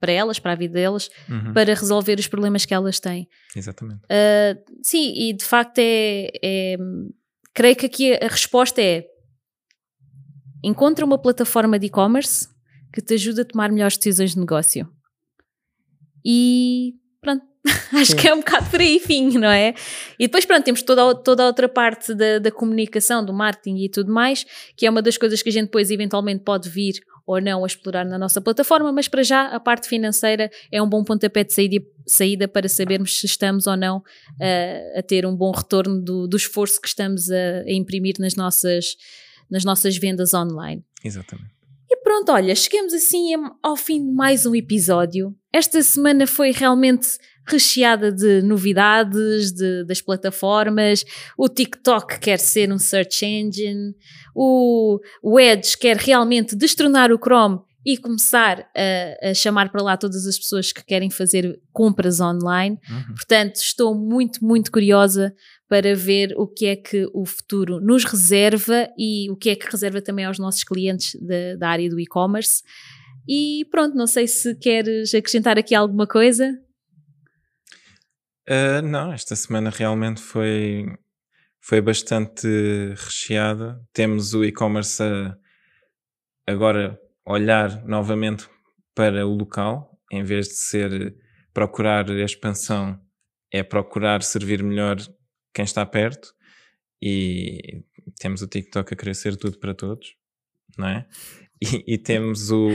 para 0.00 0.12
elas, 0.12 0.38
para 0.38 0.52
a 0.52 0.56
vida 0.56 0.74
delas, 0.74 1.10
uhum. 1.28 1.52
para 1.52 1.74
resolver 1.74 2.18
os 2.18 2.26
problemas 2.26 2.64
que 2.64 2.74
elas 2.74 2.98
têm. 2.98 3.28
Exatamente. 3.54 4.00
Uh, 4.04 4.64
sim, 4.82 5.12
e 5.16 5.32
de 5.32 5.44
facto 5.44 5.78
é, 5.78 6.30
é 6.42 6.76
creio 7.52 7.76
que 7.76 7.86
aqui 7.86 8.14
a 8.14 8.28
resposta 8.28 8.82
é 8.82 9.06
encontra 10.62 11.04
uma 11.04 11.18
plataforma 11.18 11.78
de 11.78 11.86
e-commerce 11.86 12.48
que 12.92 13.02
te 13.02 13.14
ajude 13.14 13.42
a 13.42 13.44
tomar 13.44 13.70
melhores 13.70 13.96
decisões 13.96 14.32
de 14.32 14.40
negócio. 14.40 14.88
E 16.24 16.94
pronto, 17.20 17.44
acho 17.92 18.12
Sim. 18.12 18.16
que 18.16 18.28
é 18.28 18.34
um 18.34 18.38
bocado 18.38 18.70
por 18.70 18.80
aí, 18.80 18.98
fim, 18.98 19.38
não 19.38 19.48
é? 19.48 19.74
E 20.18 20.26
depois, 20.26 20.44
pronto, 20.44 20.64
temos 20.64 20.82
toda, 20.82 21.14
toda 21.14 21.42
a 21.42 21.46
outra 21.46 21.68
parte 21.68 22.14
da, 22.14 22.38
da 22.38 22.50
comunicação, 22.50 23.24
do 23.24 23.32
marketing 23.32 23.76
e 23.84 23.88
tudo 23.88 24.12
mais, 24.12 24.44
que 24.76 24.86
é 24.86 24.90
uma 24.90 25.00
das 25.00 25.16
coisas 25.16 25.42
que 25.42 25.48
a 25.48 25.52
gente 25.52 25.66
depois 25.66 25.90
eventualmente 25.90 26.42
pode 26.44 26.68
vir 26.68 26.94
ou 27.26 27.40
não 27.40 27.64
a 27.64 27.66
explorar 27.66 28.04
na 28.04 28.18
nossa 28.18 28.40
plataforma, 28.40 28.92
mas 28.92 29.08
para 29.08 29.22
já 29.22 29.46
a 29.48 29.58
parte 29.58 29.88
financeira 29.88 30.50
é 30.70 30.82
um 30.82 30.88
bom 30.88 31.02
pontapé 31.02 31.42
de 31.42 31.54
saída, 31.54 31.84
saída 32.06 32.46
para 32.46 32.68
sabermos 32.68 33.18
se 33.18 33.26
estamos 33.26 33.66
ou 33.66 33.76
não 33.76 33.98
uh, 33.98 34.98
a 34.98 35.02
ter 35.02 35.24
um 35.24 35.34
bom 35.34 35.50
retorno 35.50 36.02
do, 36.02 36.28
do 36.28 36.36
esforço 36.36 36.80
que 36.80 36.88
estamos 36.88 37.30
a, 37.30 37.62
a, 37.66 37.72
imprimir 37.72 38.16
nas 38.18 38.34
nossas, 38.34 38.96
nas 39.50 39.64
nossas 39.64 39.96
vendas 39.96 40.34
online. 40.34 40.84
Exatamente. 41.02 41.50
E 41.94 42.02
pronto, 42.02 42.32
olha, 42.32 42.56
chegamos 42.56 42.92
assim 42.92 43.28
ao 43.62 43.76
fim 43.76 44.04
de 44.04 44.12
mais 44.12 44.44
um 44.44 44.52
episódio. 44.52 45.32
Esta 45.52 45.80
semana 45.80 46.26
foi 46.26 46.50
realmente 46.50 47.06
recheada 47.46 48.10
de 48.10 48.42
novidades 48.42 49.52
de, 49.52 49.84
das 49.84 50.00
plataformas. 50.00 51.04
O 51.38 51.48
TikTok 51.48 52.18
quer 52.18 52.40
ser 52.40 52.72
um 52.72 52.80
search 52.80 53.24
engine, 53.24 53.94
o, 54.34 54.98
o 55.22 55.38
Edge 55.38 55.78
quer 55.78 55.96
realmente 55.96 56.56
destronar 56.56 57.12
o 57.12 57.16
Chrome 57.16 57.60
e 57.86 57.96
começar 57.96 58.66
a, 58.74 59.30
a, 59.30 59.34
chamar 59.34 59.70
para 59.70 59.82
lá 59.82 59.96
todas 59.96 60.26
as 60.26 60.36
pessoas 60.36 60.72
que 60.72 60.84
querem 60.84 61.10
fazer 61.10 61.60
compras 61.72 62.18
online. 62.18 62.76
Uhum. 62.90 63.14
Portanto, 63.14 63.56
estou 63.56 63.94
muito, 63.94 64.44
muito 64.44 64.72
curiosa 64.72 65.32
para 65.68 65.94
ver 65.94 66.34
o 66.36 66.46
que 66.46 66.66
é 66.66 66.76
que 66.76 67.08
o 67.12 67.24
futuro 67.24 67.80
nos 67.80 68.04
reserva 68.04 68.88
e 68.98 69.30
o 69.30 69.36
que 69.36 69.50
é 69.50 69.56
que 69.56 69.70
reserva 69.70 70.00
também 70.00 70.24
aos 70.24 70.38
nossos 70.38 70.64
clientes 70.64 71.18
da, 71.20 71.56
da 71.56 71.68
área 71.68 71.88
do 71.88 71.98
e-commerce. 71.98 72.62
E 73.26 73.66
pronto, 73.70 73.96
não 73.96 74.06
sei 74.06 74.28
se 74.28 74.54
queres 74.56 75.14
acrescentar 75.14 75.58
aqui 75.58 75.74
alguma 75.74 76.06
coisa. 76.06 76.58
Uh, 78.48 78.82
não, 78.82 79.12
esta 79.12 79.34
semana 79.34 79.70
realmente 79.70 80.20
foi, 80.20 80.84
foi 81.62 81.80
bastante 81.80 82.46
recheada. 82.96 83.80
Temos 83.92 84.34
o 84.34 84.44
e-commerce 84.44 85.02
a 85.02 85.34
agora 86.46 86.98
olhar 87.26 87.84
novamente 87.86 88.48
para 88.94 89.26
o 89.26 89.34
local, 89.34 89.98
em 90.12 90.22
vez 90.22 90.48
de 90.48 90.56
ser 90.56 91.16
procurar 91.52 92.08
expansão, 92.10 93.00
é 93.52 93.62
procurar 93.62 94.22
servir 94.22 94.62
melhor 94.62 94.98
quem 95.54 95.64
está 95.64 95.86
perto. 95.86 96.34
E 97.00 97.82
temos 98.18 98.42
o 98.42 98.48
TikTok 98.48 98.92
a 98.92 98.96
querer 98.96 99.14
ser 99.14 99.36
tudo 99.36 99.58
para 99.58 99.74
todos, 99.74 100.16
não 100.76 100.88
é? 100.88 101.06
E, 101.62 101.94
e 101.94 101.98
temos 101.98 102.50
o, 102.50 102.68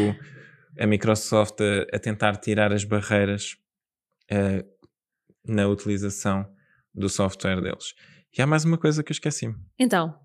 a 0.79 0.87
Microsoft 0.87 1.59
a, 1.61 1.95
a 1.95 1.99
tentar 1.99 2.37
tirar 2.37 2.71
as 2.71 2.83
barreiras 2.83 3.57
uh, 4.31 4.67
na 5.45 5.67
utilização 5.67 6.49
do 6.93 7.09
software 7.09 7.61
deles. 7.61 7.93
E 8.35 8.41
há 8.41 8.47
mais 8.47 8.65
uma 8.65 8.77
coisa 8.77 9.03
que 9.03 9.11
eu 9.11 9.13
esqueci-me. 9.13 9.55
Então. 9.77 10.19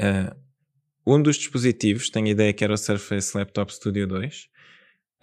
Uh, 0.00 0.34
um 1.06 1.20
dos 1.20 1.36
dispositivos, 1.36 2.08
tenho 2.08 2.26
a 2.26 2.30
ideia 2.30 2.52
que 2.52 2.64
era 2.64 2.72
o 2.72 2.78
Surface 2.78 3.36
Laptop 3.36 3.72
Studio 3.72 4.06
2, 4.06 4.48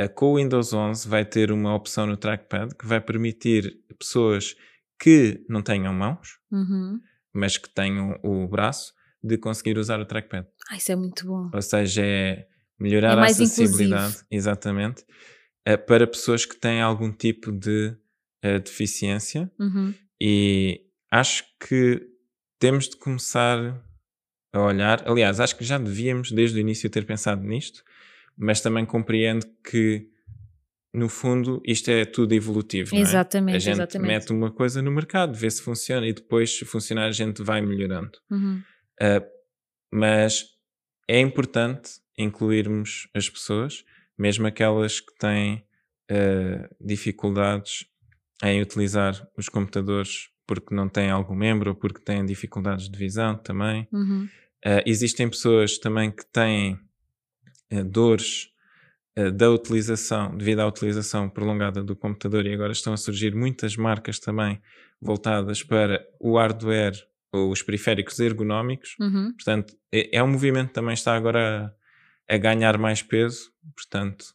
uh, 0.01 0.13
com 0.13 0.33
o 0.33 0.35
Windows 0.37 0.73
11 0.73 1.07
vai 1.07 1.25
ter 1.25 1.51
uma 1.51 1.73
opção 1.73 2.05
no 2.05 2.17
trackpad 2.17 2.75
que 2.75 2.85
vai 2.85 3.01
permitir 3.01 3.79
pessoas 3.97 4.55
que 5.01 5.43
não 5.49 5.63
tenham 5.63 5.91
mãos, 5.93 6.37
uhum. 6.51 6.99
mas 7.33 7.57
que 7.57 7.67
tenham 7.67 8.19
o 8.23 8.47
braço, 8.47 8.93
de 9.23 9.35
conseguir 9.37 9.77
usar 9.77 9.99
o 9.99 10.05
trackpad. 10.05 10.47
Ah, 10.69 10.77
isso 10.77 10.91
é 10.91 10.95
muito 10.95 11.25
bom. 11.25 11.49
Ou 11.53 11.61
seja, 11.61 12.03
é 12.05 12.47
melhorar 12.79 13.17
é 13.17 13.21
a 13.21 13.25
acessibilidade, 13.25 14.05
inclusive. 14.05 14.27
exatamente, 14.31 15.03
uh, 15.67 15.77
para 15.87 16.05
pessoas 16.05 16.45
que 16.45 16.55
têm 16.55 16.81
algum 16.81 17.11
tipo 17.11 17.51
de 17.51 17.97
a 18.43 18.57
deficiência 18.57 19.51
uhum. 19.59 19.93
e 20.19 20.81
acho 21.11 21.45
que 21.59 22.01
temos 22.59 22.89
de 22.89 22.97
começar 22.97 23.83
a 24.51 24.59
olhar. 24.59 25.07
Aliás, 25.07 25.39
acho 25.39 25.55
que 25.55 25.63
já 25.63 25.77
devíamos 25.77 26.31
desde 26.31 26.57
o 26.57 26.59
início 26.59 26.89
ter 26.89 27.05
pensado 27.05 27.43
nisto, 27.43 27.83
mas 28.35 28.61
também 28.61 28.85
compreendo 28.85 29.45
que 29.63 30.09
no 30.93 31.07
fundo 31.07 31.61
isto 31.65 31.89
é 31.89 32.05
tudo 32.05 32.33
evolutivo. 32.33 32.95
Exatamente. 32.95 33.53
É? 33.53 33.57
A 33.57 33.59
gente 33.59 33.75
exatamente. 33.75 34.07
mete 34.07 34.31
uma 34.31 34.51
coisa 34.51 34.81
no 34.81 34.91
mercado, 34.91 35.33
vê 35.37 35.49
se 35.49 35.61
funciona 35.61 36.05
e 36.05 36.13
depois, 36.13 36.57
se 36.57 36.65
funcionar, 36.65 37.05
a 37.05 37.11
gente 37.11 37.41
vai 37.41 37.61
melhorando. 37.61 38.11
Uhum. 38.29 38.61
Uh, 39.01 39.25
mas 39.93 40.45
é 41.07 41.19
importante 41.19 41.91
incluirmos 42.17 43.07
as 43.15 43.29
pessoas, 43.29 43.83
mesmo 44.17 44.47
aquelas 44.47 44.99
que 44.99 45.15
têm 45.17 45.65
uh, 46.11 46.75
dificuldades 46.79 47.85
em 48.43 48.61
utilizar 48.61 49.27
os 49.37 49.47
computadores 49.47 50.29
porque 50.45 50.75
não 50.75 50.89
têm 50.89 51.09
algum 51.09 51.35
membro 51.35 51.69
ou 51.69 51.75
porque 51.75 52.03
têm 52.03 52.25
dificuldades 52.25 52.89
de 52.89 52.97
visão 52.97 53.37
também. 53.37 53.87
Uhum. 53.91 54.27
Uh, 54.65 54.83
existem 54.85 55.29
pessoas 55.29 55.77
também 55.77 56.11
que 56.11 56.25
têm 56.31 56.77
dores 57.85 58.50
da 59.33 59.49
utilização, 59.49 60.35
devido 60.37 60.59
à 60.59 60.67
utilização 60.67 61.29
prolongada 61.29 61.83
do 61.83 61.95
computador, 61.95 62.45
e 62.45 62.53
agora 62.53 62.71
estão 62.71 62.93
a 62.93 62.97
surgir 62.97 63.35
muitas 63.35 63.75
marcas 63.75 64.19
também 64.19 64.61
voltadas 65.01 65.63
para 65.63 66.05
o 66.19 66.37
hardware 66.37 66.95
ou 67.33 67.51
os 67.51 67.61
periféricos 67.61 68.19
ergonómicos. 68.19 68.95
Uhum. 68.99 69.33
Portanto, 69.33 69.75
é, 69.91 70.17
é, 70.17 70.23
um 70.23 70.27
movimento 70.27 70.69
que 70.69 70.73
também 70.73 70.93
está 70.93 71.15
agora 71.15 71.73
a, 72.29 72.35
a 72.35 72.37
ganhar 72.37 72.77
mais 72.77 73.01
peso. 73.01 73.51
Portanto, 73.75 74.25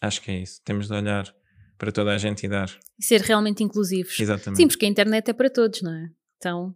acho 0.00 0.22
que 0.22 0.30
é 0.30 0.40
isso. 0.40 0.60
Temos 0.64 0.88
de 0.88 0.94
olhar 0.94 1.32
para 1.76 1.92
toda 1.92 2.12
a 2.12 2.18
gente 2.18 2.44
e 2.44 2.48
dar. 2.48 2.70
E 2.98 3.04
ser 3.04 3.20
realmente 3.20 3.62
inclusivos. 3.62 4.18
Exatamente. 4.18 4.56
Sim, 4.56 4.68
porque 4.68 4.86
a 4.86 4.88
internet 4.88 5.28
é 5.30 5.32
para 5.32 5.50
todos, 5.50 5.82
não 5.82 5.94
é? 5.94 6.08
Então, 6.36 6.74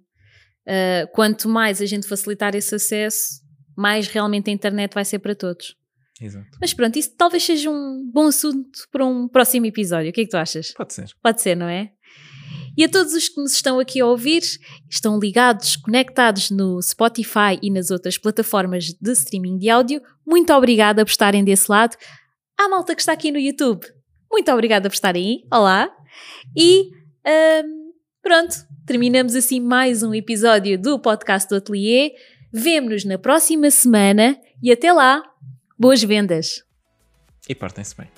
uh, 0.66 1.12
quanto 1.12 1.48
mais 1.48 1.80
a 1.80 1.86
gente 1.86 2.06
facilitar 2.06 2.54
esse 2.54 2.74
acesso, 2.74 3.42
mais 3.76 4.06
realmente 4.08 4.50
a 4.50 4.52
internet 4.52 4.94
vai 4.94 5.04
ser 5.04 5.18
para 5.18 5.34
todos. 5.34 5.76
Exato. 6.22 6.58
Mas 6.60 6.72
pronto, 6.72 6.98
isso 6.98 7.12
talvez 7.16 7.42
seja 7.42 7.70
um 7.70 8.08
bom 8.12 8.26
assunto 8.26 8.86
para 8.90 9.04
um 9.04 9.26
próximo 9.26 9.66
episódio. 9.66 10.10
O 10.10 10.12
que 10.12 10.20
é 10.20 10.24
que 10.24 10.30
tu 10.30 10.36
achas? 10.36 10.72
Pode 10.72 10.94
ser. 10.94 11.10
Pode 11.20 11.42
ser, 11.42 11.56
não 11.56 11.68
é? 11.68 11.90
E 12.76 12.84
a 12.84 12.88
todos 12.88 13.12
os 13.12 13.28
que 13.28 13.40
nos 13.40 13.52
estão 13.52 13.78
aqui 13.78 14.00
a 14.00 14.06
ouvir, 14.06 14.42
estão 14.88 15.18
ligados, 15.18 15.76
conectados 15.76 16.50
no 16.50 16.80
Spotify 16.80 17.58
e 17.60 17.70
nas 17.70 17.90
outras 17.90 18.16
plataformas 18.16 18.84
de 18.98 19.12
streaming 19.12 19.58
de 19.58 19.68
áudio, 19.68 20.00
muito 20.26 20.52
obrigada 20.52 21.04
por 21.04 21.10
estarem 21.10 21.44
desse 21.44 21.70
lado. 21.70 21.96
À 22.58 22.68
malta 22.68 22.94
que 22.94 23.02
está 23.02 23.12
aqui 23.12 23.30
no 23.30 23.38
YouTube, 23.38 23.84
muito 24.30 24.50
obrigada 24.50 24.88
por 24.88 24.94
estarem 24.94 25.26
aí. 25.26 25.44
Olá. 25.52 25.90
E 26.56 26.90
um, 27.64 27.92
pronto, 28.22 28.54
terminamos 28.86 29.34
assim 29.34 29.60
mais 29.60 30.02
um 30.02 30.14
episódio 30.14 30.80
do 30.80 30.98
podcast 30.98 31.48
do 31.48 31.56
Atelier. 31.56 32.12
Vemo-nos 32.50 33.04
na 33.04 33.18
próxima 33.18 33.70
semana 33.70 34.38
e 34.62 34.72
até 34.72 34.92
lá, 34.92 35.22
boas 35.82 36.00
vendas! 36.04 36.62
E 37.48 37.56
portem-se 37.56 37.96
bem. 37.96 38.08